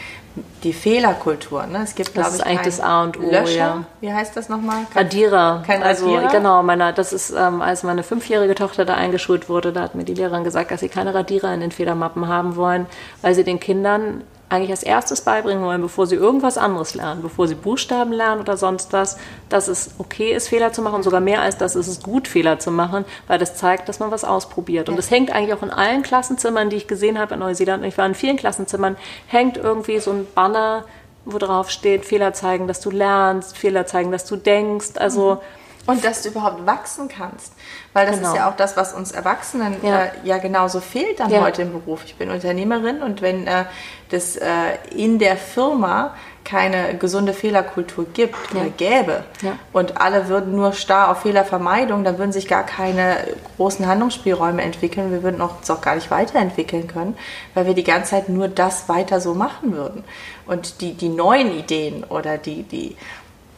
Die 0.64 0.74
Fehlerkultur. 0.74 1.66
Ne? 1.68 1.82
Es 1.84 1.96
gibt, 1.96 2.14
glaube 2.14 2.32
ich, 2.36 2.46
eigentlich 2.46 2.76
das 2.76 2.80
A 2.80 3.04
und 3.04 3.20
O. 3.20 3.22
Löscher. 3.22 3.56
Ja. 3.56 3.84
Wie 4.02 4.14
heißt 4.14 4.36
das 4.36 4.50
nochmal? 4.50 4.86
Radierer. 4.96 5.64
Kein 5.66 5.84
also 5.84 6.14
Radierer? 6.14 6.32
genau, 6.32 6.64
meine, 6.64 6.94
das 6.94 7.14
ist, 7.14 7.32
ähm, 7.32 7.62
als 7.62 7.84
meine 7.84 8.04
fünfjährige 8.04 8.56
Tochter 8.56 8.86
da 8.86 8.96
eingeschult 8.96 9.50
wurde, 9.50 9.72
da 9.72 9.82
hat 9.82 9.96
mir 9.96 10.04
die 10.04 10.14
Lehrerin 10.14 10.44
gesagt, 10.44 10.72
dass 10.72 10.80
sie 10.80 10.90
keine 10.90 11.14
Radierer 11.14 11.54
in 11.54 11.62
den 11.62 11.72
Fehlermappen 11.72 12.28
haben 12.28 12.56
wollen, 12.56 12.86
weil 13.22 13.34
sie 13.36 13.44
den 13.44 13.60
Kindern 13.60 14.24
eigentlich 14.50 14.72
als 14.72 14.84
erstes 14.84 15.22
beibringen 15.22 15.64
wollen, 15.64 15.82
bevor 15.82 16.08
sie 16.08 16.16
irgendwas 16.16 16.58
anderes 16.58 16.96
lernen, 16.96 17.22
bevor 17.22 17.48
sie 17.48 17.56
Buchstaben 17.56 18.12
lernen 18.12 18.42
oder 18.42 18.58
sonst 18.58 18.92
was, 18.94 19.18
dass 19.48 19.68
es 19.68 19.92
okay 20.00 20.34
ist, 20.34 20.50
Fehler 20.50 20.74
zu 20.74 20.82
machen, 20.82 21.04
sogar 21.04 21.22
mehr 21.22 21.42
als 21.42 21.58
das 21.58 21.76
ist 21.76 21.88
es 21.88 22.02
gut, 22.02 22.28
Fehler 22.28 22.60
zu 22.60 22.72
machen, 22.72 23.06
weil 23.28 23.38
das 23.38 23.56
zeigt, 23.56 23.88
dass 23.88 24.00
man 24.00 24.12
was 24.12 24.24
ausprobiert. 24.24 24.90
Und 24.90 24.98
das 24.98 25.12
hängt 25.12 25.32
eigentlich 25.32 25.54
auch 25.54 25.64
in 25.64 25.70
allen 25.70 26.02
Klassenzimmern, 26.02 26.70
die 26.70 26.78
ich 26.78 26.88
gesehen 26.88 27.20
habe 27.20 27.36
in 27.36 27.40
Neuseeland, 27.40 27.84
und 27.84 27.90
ich 27.90 27.98
war 27.98 28.06
in 28.06 28.16
vielen 28.16 28.38
Klassenzimmern, 28.38 28.98
hängt 29.28 29.58
irgendwie 29.58 30.00
so 30.00 30.12
ein 30.12 30.28
Banner, 30.34 30.86
wo 31.26 31.38
drauf 31.38 31.70
steht, 31.70 32.06
Fehler 32.06 32.34
zeigen, 32.34 32.68
dass 32.68 32.80
du 32.80 32.90
lernst, 32.90 33.56
Fehler 33.58 33.86
zeigen, 33.86 34.12
dass 34.12 34.26
du 34.26 34.36
denkst. 34.36 34.98
Also 34.98 35.36
mhm 35.36 35.59
und 35.90 36.06
dass 36.06 36.22
du 36.22 36.30
überhaupt 36.30 36.66
wachsen 36.66 37.08
kannst. 37.08 37.54
Weil 37.94 38.06
das 38.06 38.18
genau. 38.18 38.30
ist 38.30 38.36
ja 38.36 38.50
auch 38.50 38.56
das, 38.56 38.78
was 38.78 38.94
uns 38.94 39.12
Erwachsenen 39.12 39.78
ja, 39.82 40.06
äh, 40.06 40.10
ja 40.24 40.38
genauso 40.38 40.80
fehlt 40.80 41.20
dann 41.20 41.30
ja. 41.30 41.42
heute 41.42 41.64
im 41.64 41.72
Beruf. 41.72 42.04
Ich 42.06 42.16
bin 42.16 42.30
Unternehmerin 42.30 43.02
und 43.02 43.22
wenn 43.22 43.48
äh, 43.48 43.66
das 44.10 44.36
äh, 44.36 44.48
in 44.96 45.20
der 45.20 45.38
Firma 45.38 46.14
keine 46.50 46.96
gesunde 46.98 47.34
Fehlerkultur 47.34 48.08
gibt 48.12 48.36
ja. 48.54 48.62
oder 48.62 48.70
gäbe 48.72 49.24
und 49.72 50.02
alle 50.02 50.30
würden 50.30 50.56
nur 50.56 50.74
starr 50.74 51.12
auf 51.12 51.22
Fehlervermeidung, 51.22 52.04
dann 52.04 52.18
würden 52.18 52.32
sich 52.32 52.48
gar 52.48 52.64
keine 52.64 53.18
großen 53.58 53.86
Handlungsspielräume 53.86 54.64
entwickeln. 54.64 55.12
Wir 55.12 55.22
würden 55.22 55.42
uns 55.42 55.70
auch 55.70 55.82
gar 55.82 55.94
nicht 55.94 56.10
weiterentwickeln 56.10 56.88
können, 56.88 57.16
weil 57.54 57.68
wir 57.68 57.76
die 57.76 57.84
ganze 57.84 58.12
Zeit 58.12 58.30
nur 58.30 58.48
das 58.48 58.90
weiter 58.90 59.22
so 59.22 59.36
machen 59.36 59.74
würden. 59.74 60.04
Und 60.48 60.82
die, 60.82 60.94
die 60.94 61.10
neuen 61.10 61.52
Ideen 61.52 62.04
oder 62.04 62.40
die, 62.40 62.64
die 62.64 62.98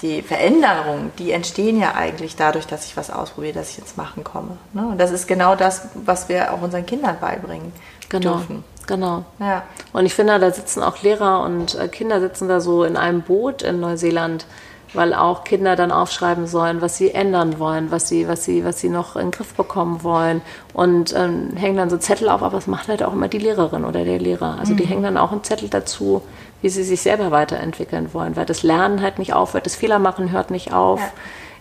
die 0.01 0.21
Veränderungen, 0.21 1.11
die 1.19 1.31
entstehen 1.31 1.79
ja 1.79 1.93
eigentlich 1.95 2.35
dadurch, 2.35 2.65
dass 2.65 2.85
ich 2.85 2.97
was 2.97 3.11
ausprobiere, 3.11 3.53
dass 3.53 3.71
ich 3.71 3.79
ins 3.79 3.97
Machen 3.97 4.23
komme. 4.23 4.57
Ne? 4.73 4.87
Und 4.87 4.97
das 4.97 5.11
ist 5.11 5.27
genau 5.27 5.55
das, 5.55 5.89
was 5.93 6.27
wir 6.29 6.53
auch 6.53 6.61
unseren 6.61 6.85
Kindern 6.85 7.17
beibringen 7.19 7.71
genau, 8.09 8.37
dürfen. 8.37 8.63
Genau. 8.87 9.25
Ja. 9.39 9.63
Und 9.93 10.05
ich 10.05 10.13
finde, 10.13 10.39
da 10.39 10.51
sitzen 10.51 10.81
auch 10.81 11.01
Lehrer 11.03 11.43
und 11.43 11.75
äh, 11.75 11.87
Kinder 11.87 12.19
sitzen 12.19 12.47
da 12.47 12.59
so 12.59 12.83
in 12.83 12.97
einem 12.97 13.21
Boot 13.21 13.61
in 13.61 13.79
Neuseeland 13.79 14.45
weil 14.93 15.13
auch 15.13 15.43
Kinder 15.43 15.75
dann 15.75 15.91
aufschreiben 15.91 16.47
sollen, 16.47 16.81
was 16.81 16.97
sie 16.97 17.11
ändern 17.11 17.59
wollen, 17.59 17.91
was 17.91 18.07
sie, 18.07 18.27
was 18.27 18.43
sie, 18.43 18.65
was 18.65 18.79
sie 18.79 18.89
noch 18.89 19.15
in 19.15 19.27
den 19.27 19.31
Griff 19.31 19.53
bekommen 19.53 20.03
wollen 20.03 20.41
und 20.73 21.13
ähm, 21.15 21.51
hängen 21.55 21.77
dann 21.77 21.89
so 21.89 21.97
Zettel 21.97 22.29
auf, 22.29 22.43
aber 22.43 22.57
es 22.57 22.67
macht 22.67 22.87
halt 22.87 23.03
auch 23.03 23.13
immer 23.13 23.27
die 23.27 23.37
Lehrerin 23.37 23.85
oder 23.85 24.03
der 24.03 24.19
Lehrer. 24.19 24.57
Also 24.59 24.73
mhm. 24.73 24.77
die 24.77 24.85
hängen 24.85 25.03
dann 25.03 25.17
auch 25.17 25.31
einen 25.31 25.43
Zettel 25.43 25.69
dazu, 25.69 26.21
wie 26.61 26.69
sie 26.69 26.83
sich 26.83 27.01
selber 27.01 27.31
weiterentwickeln 27.31 28.13
wollen, 28.13 28.35
weil 28.35 28.45
das 28.45 28.63
Lernen 28.63 29.01
halt 29.01 29.19
nicht 29.19 29.33
aufhört, 29.33 29.65
das 29.65 29.75
Fehlermachen 29.75 30.31
hört 30.31 30.51
nicht 30.51 30.73
auf. 30.73 30.99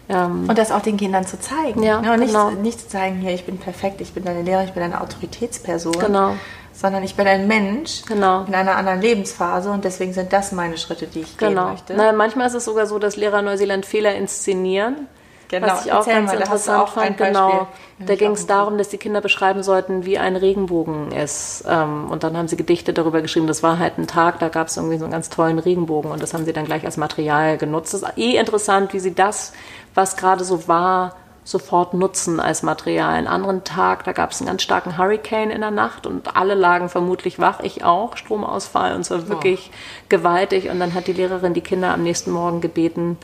Ja. 0.09 0.25
Ähm, 0.25 0.47
und 0.49 0.59
das 0.59 0.73
auch 0.73 0.83
den 0.83 0.97
Kindern 0.97 1.25
zu 1.25 1.39
zeigen. 1.39 1.83
Ja, 1.83 2.01
ne? 2.01 2.13
Und 2.13 2.21
nicht, 2.21 2.33
genau. 2.33 2.51
nicht 2.51 2.81
zu 2.81 2.89
zeigen, 2.89 3.21
hier, 3.21 3.33
ich 3.33 3.45
bin 3.45 3.59
perfekt, 3.59 4.01
ich 4.01 4.13
bin 4.13 4.25
deine 4.25 4.43
Lehrerin, 4.43 4.67
ich 4.67 4.75
bin 4.75 4.83
eine 4.83 5.01
Autoritätsperson. 5.01 5.99
Genau 5.99 6.35
sondern 6.81 7.03
ich 7.03 7.15
bin 7.15 7.27
ein 7.27 7.47
Mensch 7.47 8.03
genau. 8.07 8.45
in 8.45 8.55
einer 8.55 8.77
anderen 8.77 9.03
Lebensphase 9.03 9.71
und 9.71 9.85
deswegen 9.85 10.15
sind 10.15 10.33
das 10.33 10.51
meine 10.53 10.79
Schritte, 10.79 11.07
die 11.07 11.21
ich 11.21 11.37
genau. 11.37 11.65
gehen 11.65 11.73
möchte. 11.73 11.95
Na, 11.95 12.13
manchmal 12.13 12.47
ist 12.47 12.55
es 12.55 12.65
sogar 12.65 12.87
so, 12.87 12.99
dass 12.99 13.17
Lehrer 13.17 13.43
Neuseeland 13.43 13.85
Fehler 13.85 14.15
inszenieren. 14.15 15.07
Genau. 15.49 15.67
Was 15.67 15.85
ich 15.85 15.93
auch 15.93 15.99
Erzähl 15.99 16.15
ganz 16.15 16.33
mal, 16.33 16.41
interessant 16.41 16.89
fand, 16.89 17.19
genau. 17.19 17.69
Da 17.99 18.15
ging 18.15 18.31
es 18.31 18.47
darum, 18.47 18.79
dass 18.79 18.89
die 18.89 18.99
Kinder 18.99 19.21
beschreiben 19.21 19.63
sollten, 19.63 20.07
wie 20.07 20.17
ein 20.17 20.37
Regenbogen 20.37 21.11
ist. 21.11 21.65
Ähm, 21.69 22.09
und 22.09 22.23
dann 22.23 22.37
haben 22.37 22.49
sie 22.49 22.57
Gedichte 22.57 22.95
darüber 22.95 23.21
geschrieben. 23.21 23.49
Das 23.49 23.63
war 23.63 23.79
halt 23.79 23.99
ein 23.99 24.07
Tag, 24.07 24.39
da 24.39 24.49
gab 24.49 24.69
es 24.69 24.77
irgendwie 24.77 24.97
so 24.97 25.05
einen 25.05 25.13
ganz 25.13 25.29
tollen 25.29 25.59
Regenbogen 25.59 26.13
und 26.13 26.23
das 26.23 26.33
haben 26.33 26.47
sie 26.47 26.53
dann 26.53 26.65
gleich 26.65 26.85
als 26.85 26.97
Material 26.97 27.59
genutzt. 27.59 27.93
Das 27.93 28.03
ist 28.03 28.17
eh 28.17 28.37
interessant, 28.37 28.95
wie 28.95 29.01
sie 29.01 29.15
das, 29.15 29.53
was 29.95 30.17
gerade 30.17 30.45
so 30.45 30.67
war, 30.67 31.17
sofort 31.51 31.95
nutzen 31.95 32.41
als 32.41 32.63
Material. 32.63 33.15
Einen 33.15 33.27
anderen 33.27 33.65
Tag, 33.65 34.05
da 34.05 34.13
gab 34.13 34.31
es 34.31 34.41
einen 34.41 34.49
ganz 34.49 34.63
starken 34.63 34.97
Hurricane 34.97 35.51
in 35.51 35.61
der 35.61 35.71
Nacht 35.71 36.07
und 36.07 36.37
alle 36.37 36.55
lagen 36.55 36.89
vermutlich 36.89 37.39
wach, 37.39 37.61
ich 37.61 37.85
auch, 37.85 38.17
Stromausfall 38.17 38.95
und 38.95 39.05
zwar 39.05 39.29
wirklich 39.29 39.71
oh. 39.73 39.77
gewaltig. 40.09 40.71
Und 40.71 40.81
dann 40.81 40.95
hat 40.95 41.07
die 41.07 41.13
Lehrerin 41.13 41.55
die 41.55 41.61
Kinder 41.61 41.93
am 41.93 42.03
nächsten 42.03 42.31
Morgen 42.31 42.61
gebeten, 42.61 43.19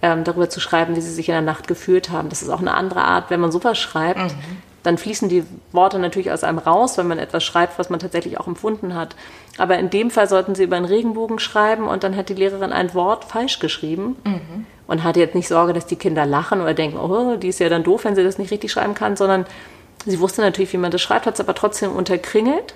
ähm, 0.00 0.24
darüber 0.24 0.48
zu 0.48 0.60
schreiben, 0.60 0.96
wie 0.96 1.00
sie 1.00 1.12
sich 1.12 1.28
in 1.28 1.34
der 1.34 1.42
Nacht 1.42 1.68
gefühlt 1.68 2.10
haben. 2.10 2.28
Das 2.28 2.42
ist 2.42 2.48
auch 2.48 2.60
eine 2.60 2.74
andere 2.74 3.02
Art, 3.02 3.30
wenn 3.30 3.40
man 3.40 3.52
sowas 3.52 3.78
schreibt. 3.78 4.20
Mhm. 4.20 4.62
Dann 4.82 4.98
fließen 4.98 5.28
die 5.28 5.44
Worte 5.70 5.98
natürlich 5.98 6.30
aus 6.32 6.44
einem 6.44 6.58
raus, 6.58 6.98
wenn 6.98 7.06
man 7.06 7.18
etwas 7.18 7.44
schreibt, 7.44 7.78
was 7.78 7.90
man 7.90 8.00
tatsächlich 8.00 8.40
auch 8.40 8.48
empfunden 8.48 8.94
hat. 8.94 9.14
Aber 9.58 9.78
in 9.78 9.90
dem 9.90 10.10
Fall 10.10 10.28
sollten 10.28 10.54
sie 10.54 10.64
über 10.64 10.76
einen 10.76 10.86
Regenbogen 10.86 11.38
schreiben 11.38 11.86
und 11.86 12.02
dann 12.02 12.16
hat 12.16 12.28
die 12.28 12.34
Lehrerin 12.34 12.72
ein 12.72 12.94
Wort 12.94 13.24
falsch 13.24 13.58
geschrieben. 13.58 14.16
Mhm 14.24 14.66
und 14.92 15.04
hatte 15.04 15.20
jetzt 15.20 15.34
nicht 15.34 15.48
Sorge, 15.48 15.72
dass 15.72 15.86
die 15.86 15.96
Kinder 15.96 16.26
lachen 16.26 16.60
oder 16.60 16.74
denken, 16.74 16.98
oh, 16.98 17.36
die 17.36 17.48
ist 17.48 17.60
ja 17.60 17.70
dann 17.70 17.82
doof, 17.82 18.04
wenn 18.04 18.14
sie 18.14 18.24
das 18.24 18.36
nicht 18.36 18.50
richtig 18.50 18.70
schreiben 18.70 18.94
kann, 18.94 19.16
sondern 19.16 19.46
sie 20.04 20.20
wusste 20.20 20.42
natürlich, 20.42 20.72
wie 20.74 20.78
man 20.78 20.90
das 20.90 21.00
schreibt, 21.00 21.24
hat 21.24 21.34
es 21.34 21.40
aber 21.40 21.54
trotzdem 21.54 21.92
unterkringelt 21.92 22.74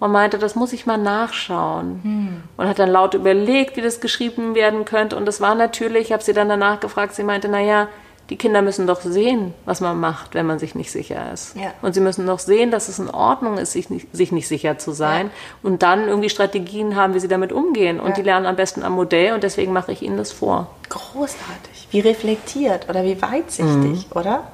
und 0.00 0.10
meinte, 0.10 0.38
das 0.38 0.56
muss 0.56 0.72
ich 0.72 0.86
mal 0.86 0.98
nachschauen. 0.98 2.00
Hm. 2.02 2.42
Und 2.56 2.68
hat 2.68 2.80
dann 2.80 2.90
laut 2.90 3.14
überlegt, 3.14 3.76
wie 3.76 3.80
das 3.80 4.00
geschrieben 4.00 4.56
werden 4.56 4.84
könnte. 4.84 5.14
Und 5.14 5.26
das 5.26 5.40
war 5.40 5.54
natürlich, 5.54 6.06
ich 6.06 6.12
habe 6.12 6.24
sie 6.24 6.32
dann 6.32 6.48
danach 6.48 6.80
gefragt, 6.80 7.14
sie 7.14 7.22
meinte, 7.22 7.48
naja, 7.48 7.86
die 8.30 8.36
Kinder 8.36 8.62
müssen 8.62 8.86
doch 8.86 9.00
sehen, 9.00 9.52
was 9.64 9.80
man 9.80 9.98
macht, 10.00 10.34
wenn 10.34 10.46
man 10.46 10.58
sich 10.58 10.74
nicht 10.74 10.90
sicher 10.90 11.32
ist. 11.32 11.56
Ja. 11.56 11.72
Und 11.82 11.94
sie 11.94 12.00
müssen 12.00 12.26
doch 12.26 12.38
sehen, 12.38 12.70
dass 12.70 12.88
es 12.88 12.98
in 12.98 13.10
Ordnung 13.10 13.58
ist, 13.58 13.72
sich 13.72 13.90
nicht, 13.90 14.08
sich 14.14 14.32
nicht 14.32 14.48
sicher 14.48 14.78
zu 14.78 14.92
sein. 14.92 15.26
Ja. 15.26 15.32
Und 15.68 15.82
dann 15.82 16.08
irgendwie 16.08 16.30
Strategien 16.30 16.96
haben, 16.96 17.14
wie 17.14 17.20
sie 17.20 17.28
damit 17.28 17.52
umgehen. 17.52 18.00
Und 18.00 18.10
ja. 18.10 18.14
die 18.14 18.22
lernen 18.22 18.46
am 18.46 18.56
besten 18.56 18.84
am 18.84 18.92
Modell 18.92 19.34
und 19.34 19.42
deswegen 19.42 19.72
mache 19.72 19.92
ich 19.92 20.02
ihnen 20.02 20.16
das 20.16 20.32
vor. 20.32 20.70
Großartig. 20.88 21.88
Wie 21.90 22.00
reflektiert 22.00 22.88
oder 22.88 23.04
wie 23.04 23.20
weitsichtig, 23.20 24.06
mhm. 24.08 24.12
oder? 24.14 24.44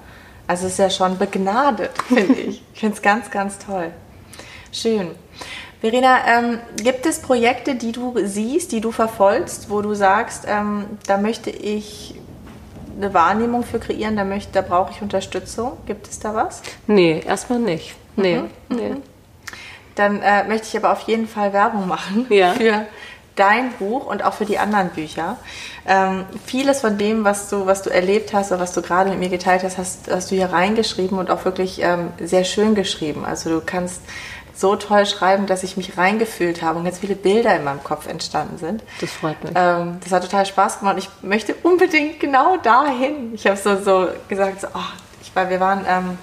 Also 0.46 0.66
es 0.66 0.72
ist 0.72 0.78
ja 0.78 0.90
schon 0.90 1.18
begnadet, 1.18 1.90
finde 2.08 2.40
ich. 2.40 2.62
Ich 2.72 2.80
finde 2.80 2.96
es 2.96 3.02
ganz, 3.02 3.30
ganz 3.30 3.58
toll. 3.58 3.92
Schön. 4.72 5.10
Verena, 5.80 6.18
ähm, 6.26 6.58
gibt 6.82 7.06
es 7.06 7.20
Projekte, 7.20 7.76
die 7.76 7.92
du 7.92 8.14
siehst, 8.24 8.72
die 8.72 8.80
du 8.80 8.90
verfolgst, 8.90 9.70
wo 9.70 9.82
du 9.82 9.94
sagst, 9.94 10.44
ähm, 10.48 10.86
da 11.06 11.18
möchte 11.18 11.50
ich 11.50 12.16
eine 12.98 13.14
Wahrnehmung 13.14 13.62
für 13.62 13.78
kreieren, 13.78 14.16
da, 14.16 14.24
möchte, 14.24 14.52
da 14.52 14.62
brauche 14.62 14.92
ich 14.92 15.00
Unterstützung. 15.00 15.78
Gibt 15.86 16.08
es 16.08 16.18
da 16.18 16.34
was? 16.34 16.62
Nee, 16.86 17.22
erstmal 17.24 17.60
nicht. 17.60 17.94
Nee. 18.16 18.38
Mhm. 18.38 18.50
nee. 18.68 18.88
Mhm. 18.90 19.02
Dann 19.94 20.22
äh, 20.22 20.44
möchte 20.44 20.68
ich 20.68 20.76
aber 20.76 20.92
auf 20.92 21.00
jeden 21.02 21.26
Fall 21.26 21.52
Werbung 21.52 21.88
machen 21.88 22.26
ja. 22.30 22.52
für 22.54 22.86
dein 23.34 23.72
Buch 23.72 24.06
und 24.06 24.24
auch 24.24 24.34
für 24.34 24.44
die 24.44 24.58
anderen 24.58 24.90
Bücher. 24.90 25.36
Ähm, 25.86 26.24
vieles 26.44 26.80
von 26.80 26.98
dem, 26.98 27.24
was 27.24 27.48
du, 27.48 27.66
was 27.66 27.82
du 27.82 27.90
erlebt 27.90 28.32
hast 28.32 28.50
oder 28.50 28.60
was 28.60 28.72
du 28.72 28.82
gerade 28.82 29.10
mit 29.10 29.20
mir 29.20 29.28
geteilt 29.28 29.62
hast, 29.62 29.78
hast, 29.78 30.10
hast 30.10 30.30
du 30.30 30.34
hier 30.34 30.52
reingeschrieben 30.52 31.18
und 31.18 31.30
auch 31.30 31.44
wirklich 31.44 31.80
ähm, 31.82 32.10
sehr 32.20 32.44
schön 32.44 32.74
geschrieben. 32.74 33.24
Also 33.24 33.50
du 33.50 33.62
kannst 33.64 34.02
so 34.58 34.74
toll 34.74 35.06
schreiben, 35.06 35.46
dass 35.46 35.62
ich 35.62 35.76
mich 35.76 35.96
reingefühlt 35.96 36.62
habe 36.62 36.80
und 36.80 36.84
ganz 36.84 36.98
viele 36.98 37.14
Bilder 37.14 37.54
in 37.54 37.62
meinem 37.62 37.82
Kopf 37.84 38.08
entstanden 38.08 38.58
sind. 38.58 38.82
Das 39.00 39.12
freut 39.12 39.42
mich. 39.44 39.52
Ähm, 39.54 39.98
das 40.02 40.12
hat 40.12 40.24
total 40.24 40.46
Spaß 40.46 40.80
gemacht. 40.80 40.96
Ich 40.98 41.08
möchte 41.22 41.54
unbedingt 41.62 42.18
genau 42.18 42.56
dahin. 42.56 43.34
Ich 43.34 43.46
habe 43.46 43.56
so, 43.56 43.80
so 43.80 44.08
gesagt, 44.28 44.62
so, 44.62 44.66
oh, 44.74 44.92
ich 45.22 45.34
war, 45.36 45.48
wir 45.48 45.60
waren, 45.60 45.84
ähm, 45.88 46.18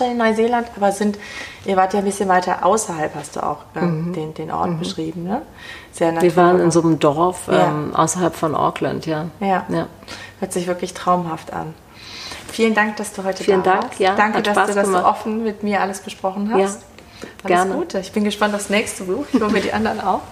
in 0.00 0.16
Neuseeland, 0.18 0.68
aber 0.76 0.92
sind, 0.92 1.18
ihr 1.64 1.74
wart 1.76 1.94
ja 1.94 2.00
ein 2.00 2.04
bisschen 2.04 2.28
weiter 2.28 2.66
außerhalb, 2.66 3.14
hast 3.14 3.36
du 3.36 3.42
auch 3.42 3.58
ähm, 3.74 4.08
mhm. 4.08 4.12
den, 4.12 4.34
den 4.34 4.50
Ort 4.50 4.70
mhm. 4.70 4.78
beschrieben. 4.78 5.24
Ne? 5.24 5.42
Sehr 5.90 6.20
Wir 6.20 6.36
waren 6.36 6.60
in 6.60 6.70
so 6.70 6.82
einem 6.82 6.98
Dorf 6.98 7.48
ja. 7.50 7.68
Ähm, 7.68 7.94
außerhalb 7.94 8.34
von 8.36 8.54
Auckland, 8.54 9.06
ja. 9.06 9.26
ja. 9.40 9.64
ja. 9.68 9.86
Hört 10.38 10.52
sich 10.52 10.66
wirklich 10.66 10.92
traumhaft 10.92 11.52
an. 11.52 11.74
Vielen 12.52 12.74
Dank, 12.74 12.96
dass 12.96 13.12
du 13.12 13.24
heute 13.24 13.42
Vielen 13.42 13.62
da 13.62 13.72
Dank, 13.72 13.84
warst. 13.84 14.00
Ja, 14.00 14.14
Danke, 14.16 14.42
dass 14.42 14.54
du 14.54 14.74
das 14.74 14.86
gemacht. 14.86 15.02
so 15.02 15.08
offen 15.08 15.44
mit 15.44 15.62
mir 15.62 15.80
alles 15.80 16.00
besprochen 16.00 16.52
hast. 16.52 16.80
Ja. 16.80 16.86
Alles 17.22 17.46
Gerne. 17.46 17.74
Gute. 17.74 17.98
Ich 18.00 18.12
bin 18.12 18.24
gespannt 18.24 18.54
aufs 18.54 18.70
nächste 18.70 19.04
Buch. 19.04 19.26
Ich 19.32 19.40
hole 19.40 19.52
mir 19.52 19.60
die 19.60 19.72
anderen 19.72 20.00
auch. 20.00 20.22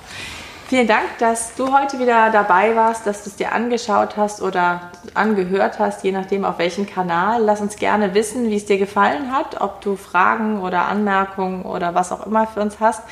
Vielen 0.69 0.87
Dank, 0.87 1.17
dass 1.19 1.55
du 1.55 1.73
heute 1.73 1.99
wieder 1.99 2.29
dabei 2.31 2.77
warst, 2.77 3.07
dass 3.07 3.25
du 3.25 3.31
es 3.31 3.37
dir 3.37 3.53
angeschaut 3.53 4.19
hast 4.19 4.43
oder 4.43 4.91
angehört 5.15 5.79
hast, 5.79 6.05
je 6.05 6.13
nachdem 6.13 6.45
auf 6.45 6.59
welchem 6.59 6.87
Kanal. 6.87 7.43
Lass 7.43 7.63
uns 7.63 7.77
gerne 7.77 8.13
wissen, 8.13 8.51
wie 8.51 8.57
es 8.57 8.67
dir 8.67 8.77
gefallen 8.77 9.33
hat, 9.33 9.63
ob 9.63 9.81
du 9.81 9.97
Fragen 9.97 10.61
oder 10.61 10.87
Anmerkungen 10.89 11.63
oder 11.63 11.95
was 11.95 12.13
auch 12.13 12.27
immer 12.27 12.47
für 12.47 12.61
uns 12.61 12.81
hast. 12.81 13.03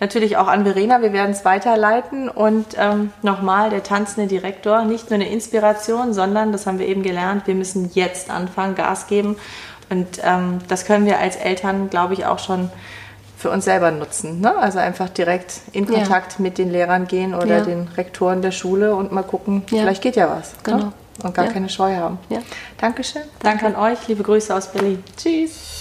Natürlich 0.00 0.36
auch 0.38 0.48
an 0.48 0.64
Verena, 0.64 1.02
wir 1.02 1.12
werden 1.12 1.30
es 1.30 1.44
weiterleiten. 1.44 2.28
Und 2.28 2.74
ähm, 2.76 3.12
nochmal, 3.22 3.70
der 3.70 3.84
tanzende 3.84 4.26
Direktor, 4.26 4.82
nicht 4.82 5.10
nur 5.10 5.20
eine 5.20 5.28
Inspiration, 5.28 6.14
sondern, 6.14 6.50
das 6.50 6.66
haben 6.66 6.80
wir 6.80 6.88
eben 6.88 7.04
gelernt, 7.04 7.46
wir 7.46 7.54
müssen 7.54 7.92
jetzt 7.94 8.28
anfangen, 8.28 8.74
Gas 8.74 9.06
geben. 9.06 9.36
Und 9.88 10.20
ähm, 10.24 10.58
das 10.66 10.84
können 10.84 11.06
wir 11.06 11.20
als 11.20 11.36
Eltern, 11.36 11.90
glaube 11.90 12.14
ich, 12.14 12.26
auch 12.26 12.40
schon 12.40 12.70
für 13.44 13.50
uns 13.50 13.66
selber 13.66 13.90
nutzen. 13.90 14.40
Ne? 14.40 14.56
Also 14.56 14.78
einfach 14.78 15.10
direkt 15.10 15.60
in 15.72 15.86
Kontakt 15.86 16.38
ja. 16.38 16.42
mit 16.42 16.56
den 16.56 16.72
Lehrern 16.72 17.06
gehen 17.06 17.34
oder 17.34 17.58
ja. 17.58 17.60
den 17.60 17.88
Rektoren 17.94 18.40
der 18.40 18.52
Schule 18.52 18.94
und 18.96 19.12
mal 19.12 19.22
gucken, 19.22 19.64
ja. 19.70 19.82
vielleicht 19.82 20.00
geht 20.00 20.16
ja 20.16 20.30
was. 20.30 20.52
Ne? 20.52 20.58
Genau. 20.62 20.78
Ne? 20.78 20.92
Und 21.22 21.34
gar 21.34 21.48
keine 21.48 21.68
Scheu 21.68 21.94
haben. 21.94 22.18
Dankeschön. 22.78 23.22
Danke. 23.40 23.64
Danke 23.64 23.78
an 23.78 23.92
euch. 23.92 24.08
Liebe 24.08 24.22
Grüße 24.22 24.54
aus 24.54 24.72
Berlin. 24.72 25.04
Tschüss. 25.14 25.73